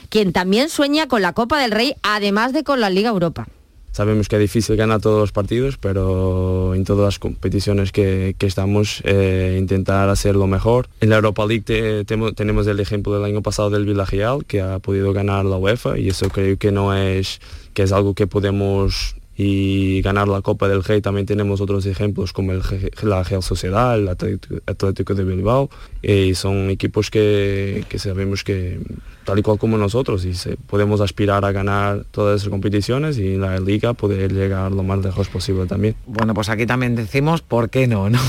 quien 0.09 0.33
también 0.33 0.69
sueña 0.69 1.07
con 1.07 1.21
la 1.21 1.33
Copa 1.33 1.59
del 1.59 1.69
Rey, 1.69 1.93
además 2.01 2.51
de 2.51 2.63
con 2.63 2.81
la 2.81 2.89
Liga 2.89 3.09
Europa. 3.09 3.47
Sabemos 3.91 4.27
que 4.27 4.35
es 4.35 4.41
difícil 4.41 4.75
ganar 4.75 4.99
todos 4.99 5.21
los 5.21 5.31
partidos, 5.31 5.77
pero 5.77 6.75
en 6.75 6.83
todas 6.83 7.05
las 7.05 7.19
competiciones 7.19 7.93
que, 7.93 8.35
estamos, 8.39 9.01
eh, 9.05 9.55
intentar 9.57 10.09
hacerlo 10.09 10.47
mejor. 10.47 10.89
En 10.99 11.11
la 11.11 11.15
Europa 11.15 11.45
League 11.45 12.03
tenemos 12.35 12.67
el 12.67 12.79
ejemplo 12.81 13.13
del 13.13 13.23
año 13.23 13.41
pasado 13.41 13.69
del 13.69 13.85
Villarreal, 13.85 14.43
que 14.45 14.61
ha 14.61 14.79
podido 14.79 15.13
ganar 15.13 15.45
la 15.45 15.55
UEFA, 15.55 15.97
y 15.97 16.09
eso 16.09 16.27
creo 16.27 16.57
que 16.57 16.73
no 16.73 16.93
es 16.93 17.39
que 17.75 17.83
es 17.83 17.91
algo 17.91 18.15
que 18.15 18.25
podemos 18.25 19.15
y 19.37 20.01
ganar 20.01 20.29
la 20.29 20.41
Copa 20.41 20.69
del 20.69 20.83
Rey 20.83 21.01
también 21.01 21.25
tenemos 21.25 21.59
otros 21.59 21.85
ejemplos 21.85 22.31
como 22.31 22.53
el, 22.53 22.61
la 23.03 23.21
Real 23.21 23.43
Sociedad, 23.43 23.99
el 23.99 24.07
Atlético 24.07 25.13
de 25.13 25.25
Bilbao 25.25 25.69
y 26.01 26.33
son 26.35 26.69
equipos 26.69 27.11
que, 27.11 27.83
que 27.89 27.99
sabemos 27.99 28.45
que 28.45 28.79
tal 29.25 29.39
y 29.39 29.41
cual 29.41 29.57
como 29.57 29.77
nosotros 29.77 30.23
y 30.25 30.33
se, 30.33 30.55
podemos 30.55 31.01
aspirar 31.01 31.43
a 31.43 31.51
ganar 31.51 32.05
todas 32.11 32.41
esas 32.41 32.49
competiciones 32.49 33.17
y 33.17 33.33
en 33.33 33.41
la 33.41 33.59
liga 33.59 33.93
poder 33.93 34.31
llegar 34.31 34.71
lo 34.71 34.83
más 34.83 34.99
lejos 34.99 35.27
posible 35.27 35.65
también. 35.65 35.95
Bueno, 36.05 36.33
pues 36.33 36.49
aquí 36.49 36.65
también 36.65 36.95
decimos 36.95 37.41
por 37.41 37.69
qué 37.69 37.87
no, 37.87 38.09
¿no? 38.09 38.19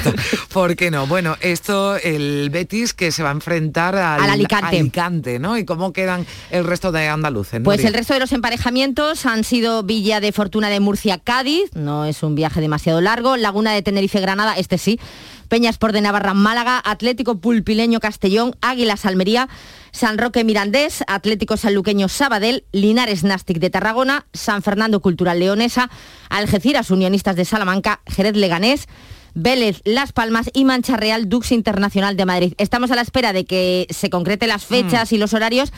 ¿Por 0.52 0.74
qué 0.74 0.90
no? 0.90 1.06
Bueno, 1.06 1.36
esto, 1.40 1.96
el 1.96 2.50
Betis 2.50 2.94
que 2.94 3.12
se 3.12 3.22
va 3.22 3.28
a 3.28 3.32
enfrentar 3.32 3.94
al, 3.96 4.30
Alicante. 4.30 5.38
¿no? 5.38 5.58
¿Y 5.58 5.64
cómo 5.64 5.92
quedan 5.92 6.26
el 6.50 6.64
resto 6.64 6.90
de 6.90 7.08
andaluces? 7.08 7.60
Pues 7.62 7.84
el 7.84 7.94
resto 7.94 8.14
de 8.14 8.20
los 8.20 8.32
emparejamientos 8.32 9.26
han 9.26 9.44
sido 9.44 9.82
Villa 9.82 10.20
de 10.20 10.32
Fortuna 10.32 10.68
de 10.70 10.80
Murcia, 10.80 11.18
Cádiz, 11.18 11.70
no 11.74 12.06
es 12.06 12.22
un 12.22 12.34
viaje 12.34 12.60
demasiado 12.60 13.00
largo, 13.00 13.36
Laguna 13.36 13.72
de 13.72 13.82
Tenerife, 13.82 14.20
Granada, 14.20 14.54
este 14.56 14.78
sí, 14.78 14.98
Peñas 15.46 15.78
por 15.78 15.92
de 15.92 16.00
Navarra, 16.00 16.34
Málaga, 16.34 16.82
Atlético 16.84 17.40
Pulpileño, 17.40 18.00
Castellón, 18.00 18.54
Águilas, 18.60 19.06
Almería, 19.06 19.48
San 19.92 20.18
Roque 20.18 20.44
Mirandés, 20.44 21.02
Atlético 21.06 21.56
Sanluqueño 21.56 22.08
Sabadell, 22.08 22.64
Linares 22.72 23.24
Nastic 23.24 23.58
de 23.58 23.70
Tarragona, 23.70 24.26
San 24.32 24.62
Fernando 24.62 25.00
Cultural 25.00 25.38
Leonesa, 25.38 25.90
Algeciras 26.28 26.90
Unionistas 26.90 27.36
de 27.36 27.44
Salamanca, 27.44 28.00
Jerez 28.06 28.36
Leganés, 28.36 28.88
Vélez, 29.34 29.82
Las 29.84 30.12
Palmas 30.12 30.50
y 30.52 30.64
Mancha 30.64 30.96
Real 30.96 31.28
Dux 31.28 31.52
Internacional 31.52 32.16
de 32.16 32.24
Madrid. 32.24 32.54
Estamos 32.58 32.90
a 32.90 32.96
la 32.96 33.02
espera 33.02 33.32
de 33.32 33.44
que 33.44 33.86
se 33.90 34.10
concreten 34.10 34.48
las 34.48 34.64
fechas 34.64 35.12
mm. 35.12 35.14
y 35.14 35.18
los 35.18 35.34
horarios, 35.34 35.72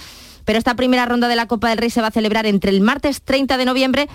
pero 0.44 0.58
esta 0.58 0.76
primera 0.76 1.06
ronda 1.06 1.28
de 1.28 1.36
la 1.36 1.46
Copa 1.46 1.68
del 1.68 1.78
Rey 1.78 1.90
se 1.90 2.00
va 2.00 2.06
a 2.06 2.12
celebrar 2.12 2.46
entre 2.46 2.70
el 2.70 2.80
martes 2.80 3.20
30 3.22 3.56
de 3.56 3.64
noviembre 3.64 4.08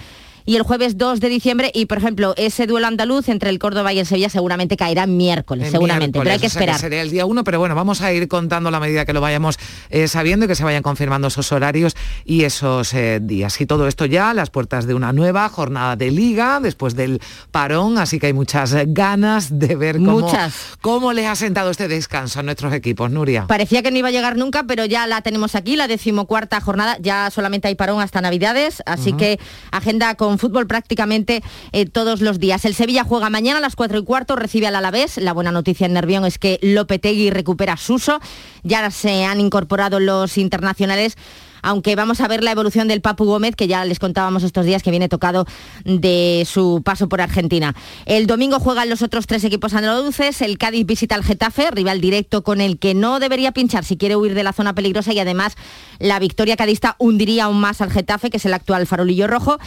y 0.46 0.56
el 0.56 0.64
jueves 0.64 0.98
2 0.98 1.20
de 1.20 1.30
diciembre. 1.30 1.72
Y, 1.74 1.86
por 1.86 1.98
ejemplo, 1.98 2.34
ese 2.38 2.68
duelo 2.68 2.88
andaluz 2.88 3.30
entre 3.30 3.50
el 3.50 3.60
Córdoba 3.60 3.94
y 3.94 4.00
el 4.00 4.06
Sevilla 4.06 4.30
seguramente 4.30 4.78
caerá 4.78 5.08
miércoles, 5.08 5.72
seguramente, 5.72 6.20
pero 6.20 6.32
hay 6.32 6.40
que 6.40 6.48
esperar. 6.48 6.80
sería 6.80 7.02
el 7.02 7.12
día 7.12 7.26
1, 7.26 7.44
pero 7.44 7.60
bueno, 7.60 7.76
vamos 7.76 8.02
a 8.02 8.12
ir 8.12 8.28
contando 8.28 8.72
la 8.72 8.80
medida 8.80 9.06
que 9.06 9.14
lo 9.14 9.22
vayamos 9.22 9.58
eh, 9.90 10.08
sabiendo 10.08 10.46
y 10.46 10.48
que 10.48 10.56
se 10.56 10.64
vayan 10.64 10.84
confirmando 10.84 11.28
esos 11.28 11.52
horarios 11.52 11.96
y 12.26 12.44
esos 12.44 12.94
eh, 12.94 13.20
días. 13.22 13.60
Y 13.62 13.66
todo 13.66 13.88
esto 13.88 14.06
ya 14.06 14.32
a 14.32 14.34
las 14.34 14.50
puertas 14.50 14.86
de 14.86 14.94
una 14.94 15.14
nueva 15.14 15.48
jornada 15.50 15.96
de 15.96 16.12
liga 16.12 16.60
después 16.60 16.96
del 16.96 17.22
parón, 17.52 17.98
así 17.98 18.20
que 18.20 18.28
hay 18.28 18.34
muchas 18.34 18.76
ganas 18.88 19.60
de 19.60 19.76
ver 19.76 19.98
cómo, 19.98 20.20
muchas. 20.22 20.78
cómo 20.82 21.14
les 21.14 21.28
ha 21.28 21.36
sentado 21.36 21.70
este 21.72 21.88
descanso 21.88 22.40
a 22.40 22.44
nuestros 22.44 22.74
equipos, 22.74 23.12
Nuria. 23.12 23.48
Parecía 23.48 23.82
que 23.82 23.92
no 23.92 23.98
iba 23.98 24.10
a 24.10 24.12
llegar 24.12 24.38
nunca, 24.38 24.64
pero 24.64 24.86
ya 24.86 25.08
la 25.08 25.22
tenemos 25.22 25.56
aquí, 25.56 25.76
la 25.76 25.88
decimocuarta 25.88 26.60
jornada, 26.62 26.98
ya 27.00 27.30
solamente 27.32 27.68
hay 27.68 27.76
parón 27.76 28.02
hasta 28.02 28.22
Navidades, 28.22 28.82
así 28.86 29.14
que 29.14 29.40
agenda 29.72 30.16
con 30.16 30.33
fútbol 30.40 30.68
prácticamente 30.68 31.44
eh, 31.72 31.86
todos 31.86 32.22
los 32.22 32.40
días. 32.40 32.66
El 32.66 32.76
Sevilla 32.76 33.04
juega 33.04 33.30
mañana 33.30 33.60
a 33.60 33.62
las 33.62 33.76
4 33.76 34.00
y 34.00 34.04
cuarto, 34.04 34.36
recibe 34.36 34.68
al 34.68 34.76
Alavés. 34.76 35.18
La 35.18 35.34
buena 35.34 35.52
noticia 35.52 35.86
en 35.86 35.94
Nervión 35.94 36.26
es 36.26 36.40
que 36.40 36.60
Lopetegui 36.62 37.30
recupera 37.30 37.78
Suso. 37.78 38.20
Ya 38.64 38.90
se 38.92 39.26
han 39.26 39.40
incorporado 39.40 40.00
los 40.00 40.38
internacionales 40.38 41.18
aunque 41.64 41.96
vamos 41.96 42.22
a 42.22 42.28
ver 42.28 42.44
la 42.44 42.52
evolución 42.52 42.88
del 42.88 43.02
Papu 43.02 43.26
Gómez, 43.26 43.56
que 43.56 43.68
ya 43.68 43.84
les 43.86 43.98
contábamos 43.98 44.44
estos 44.44 44.66
días 44.66 44.84
que 44.84 44.92
viene 44.92 45.10
tocado 45.10 45.48
de 45.86 46.46
su 46.48 46.82
paso 46.84 47.10
por 47.10 47.22
Argentina. 47.22 47.74
El 48.06 48.28
domingo 48.28 48.60
juegan 48.60 48.90
los 48.90 49.02
otros 49.02 49.26
tres 49.26 49.44
equipos 49.44 49.74
andaluces, 49.74 50.42
el 50.42 50.58
Cádiz 50.58 50.86
visita 50.86 51.16
al 51.16 51.24
Getafe, 51.24 51.72
rival 51.72 52.02
directo 52.02 52.44
con 52.44 52.62
el 52.62 52.78
que 52.78 52.94
no 52.94 53.20
debería 53.20 53.54
pinchar 53.54 53.84
si 53.86 53.98
quiere 53.98 54.16
huir 54.16 54.36
de 54.36 54.44
la 54.44 54.54
zona 54.54 54.76
peligrosa 54.76 55.14
y 55.14 55.20
además 55.20 55.56
la 56.00 56.20
victoria 56.20 56.58
cadista 56.58 56.96
hundiría 57.00 57.46
aún 57.46 57.60
más 57.60 57.82
al 57.82 57.92
Getafe, 57.92 58.30
que 58.30 58.38
es 58.38 58.46
el 58.46 58.54
actual 58.54 58.86
farolillo 58.86 59.28
rojo. 59.28 59.58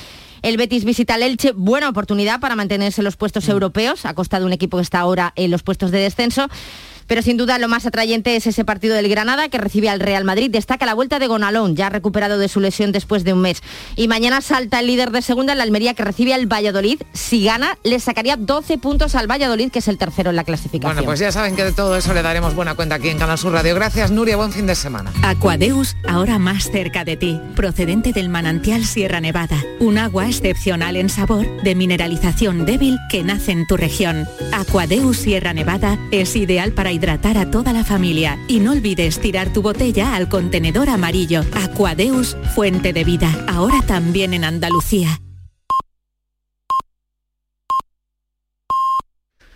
El 0.43 0.59
Betis 0.59 0.85
visita 0.85 1.15
al 1.15 1.23
Elche, 1.23 1.53
buena 1.53 1.89
oportunidad 1.89 2.41
para 2.41 2.55
mantenerse 2.57 3.01
en 3.01 3.07
los 3.07 3.17
puestos 3.17 3.49
europeos, 3.49 4.05
a 4.05 4.15
costa 4.15 4.39
de 4.39 4.45
un 4.45 4.53
equipo 4.53 4.77
que 4.77 4.83
está 4.83 5.01
ahora 5.01 5.33
en 5.35 5.51
los 5.51 5.63
puestos 5.63 5.91
de 5.91 5.99
descenso. 5.99 6.49
Pero 7.07 7.23
sin 7.23 7.37
duda 7.37 7.59
lo 7.59 7.69
más 7.69 7.87
atrayente 7.87 8.37
es 8.37 8.47
ese 8.47 8.65
partido 8.65 8.95
del 8.95 9.09
Granada 9.09 9.49
que 9.49 9.59
recibe 9.59 9.89
al 9.89 10.01
Real 10.01 10.25
Madrid. 10.25 10.51
Destaca 10.51 10.87
la 10.87 10.95
vuelta 10.95 11.19
de 11.19 11.27
Gonalón, 11.27 11.77
ya 11.77 11.89
recuperado 11.89 12.39
de 12.39 12.49
su 12.49 12.61
lesión 12.61 12.93
después 12.93 13.25
de 13.25 13.33
un 13.33 13.41
mes. 13.41 13.63
Y 13.95 14.09
mañana 14.09 14.41
salta 14.41 14.81
el 14.81 14.87
líder 14.87 15.11
de 15.11 15.23
segunda 15.23 15.53
en 15.53 15.59
la 15.59 15.65
Almería 15.65 15.95
que 15.95 16.05
recibe 16.05 16.35
al 16.35 16.47
Valladolid. 16.47 17.01
Si 17.13 17.45
gana, 17.45 17.79
le 17.85 18.01
sacaría 18.01 18.37
12 18.37 18.79
puntos 18.79 19.15
al 19.15 19.31
Valladolid, 19.31 19.71
que 19.71 19.79
es 19.81 19.89
el 19.89 19.99
tercero 19.99 20.31
en 20.31 20.37
la 20.37 20.45
clasificación. 20.45 20.95
Bueno, 20.95 21.05
pues 21.05 21.21
ya 21.21 21.33
saben 21.33 21.57
que 21.57 21.65
de 21.65 21.73
todo 21.73 21.97
eso 21.97 22.15
le 22.15 22.23
daremos 22.23 22.55
buena 22.55 22.75
cuenta 22.75 22.97
aquí 22.97 23.09
en 23.09 23.19
Canal 23.19 23.39
Sur 23.39 23.53
Radio. 23.53 23.75
Gracias, 23.75 24.11
Nuria. 24.11 24.37
Buen 24.37 24.53
fin 24.53 24.67
de 24.67 24.75
semana. 24.75 25.13
Aquadeus, 25.23 25.97
ahora 26.09 26.39
más 26.39 26.71
cerca 26.71 27.05
de 27.05 27.17
ti, 27.17 27.41
procedente 27.55 28.13
del 28.13 28.29
manantial 28.29 28.85
Sierra 28.85 29.21
Nevada. 29.21 29.63
Un 29.81 29.99
agua 29.99 30.27
excepcional 30.27 30.97
en 30.97 31.09
sabor, 31.09 31.47
de 31.63 31.75
mineralización 31.75 32.67
débil 32.67 32.99
que 33.11 33.23
nace 33.23 33.53
en 33.53 33.67
tu 33.67 33.77
región. 33.77 34.27
Aquadeus 34.53 35.19
Sierra 35.19 35.53
Nevada 35.53 35.99
es 36.11 36.35
ideal 36.37 36.73
para 36.73 36.93
hidratar 36.97 37.39
a 37.39 37.51
toda 37.51 37.73
la 37.73 37.85
familia 37.85 38.39
y 38.49 38.59
no 38.59 38.73
olvides 38.73 39.21
tirar 39.21 39.53
tu 39.53 39.63
botella 39.63 40.17
al 40.17 40.29
contenedor 40.29 40.91
amarillo. 40.91 41.43
Aquadeus, 41.53 42.37
fuente 42.55 42.93
de 42.93 43.05
vida, 43.05 43.33
ahora 43.47 43.81
también 43.87 44.35
en 44.35 44.45
Andalucía. 44.45 45.21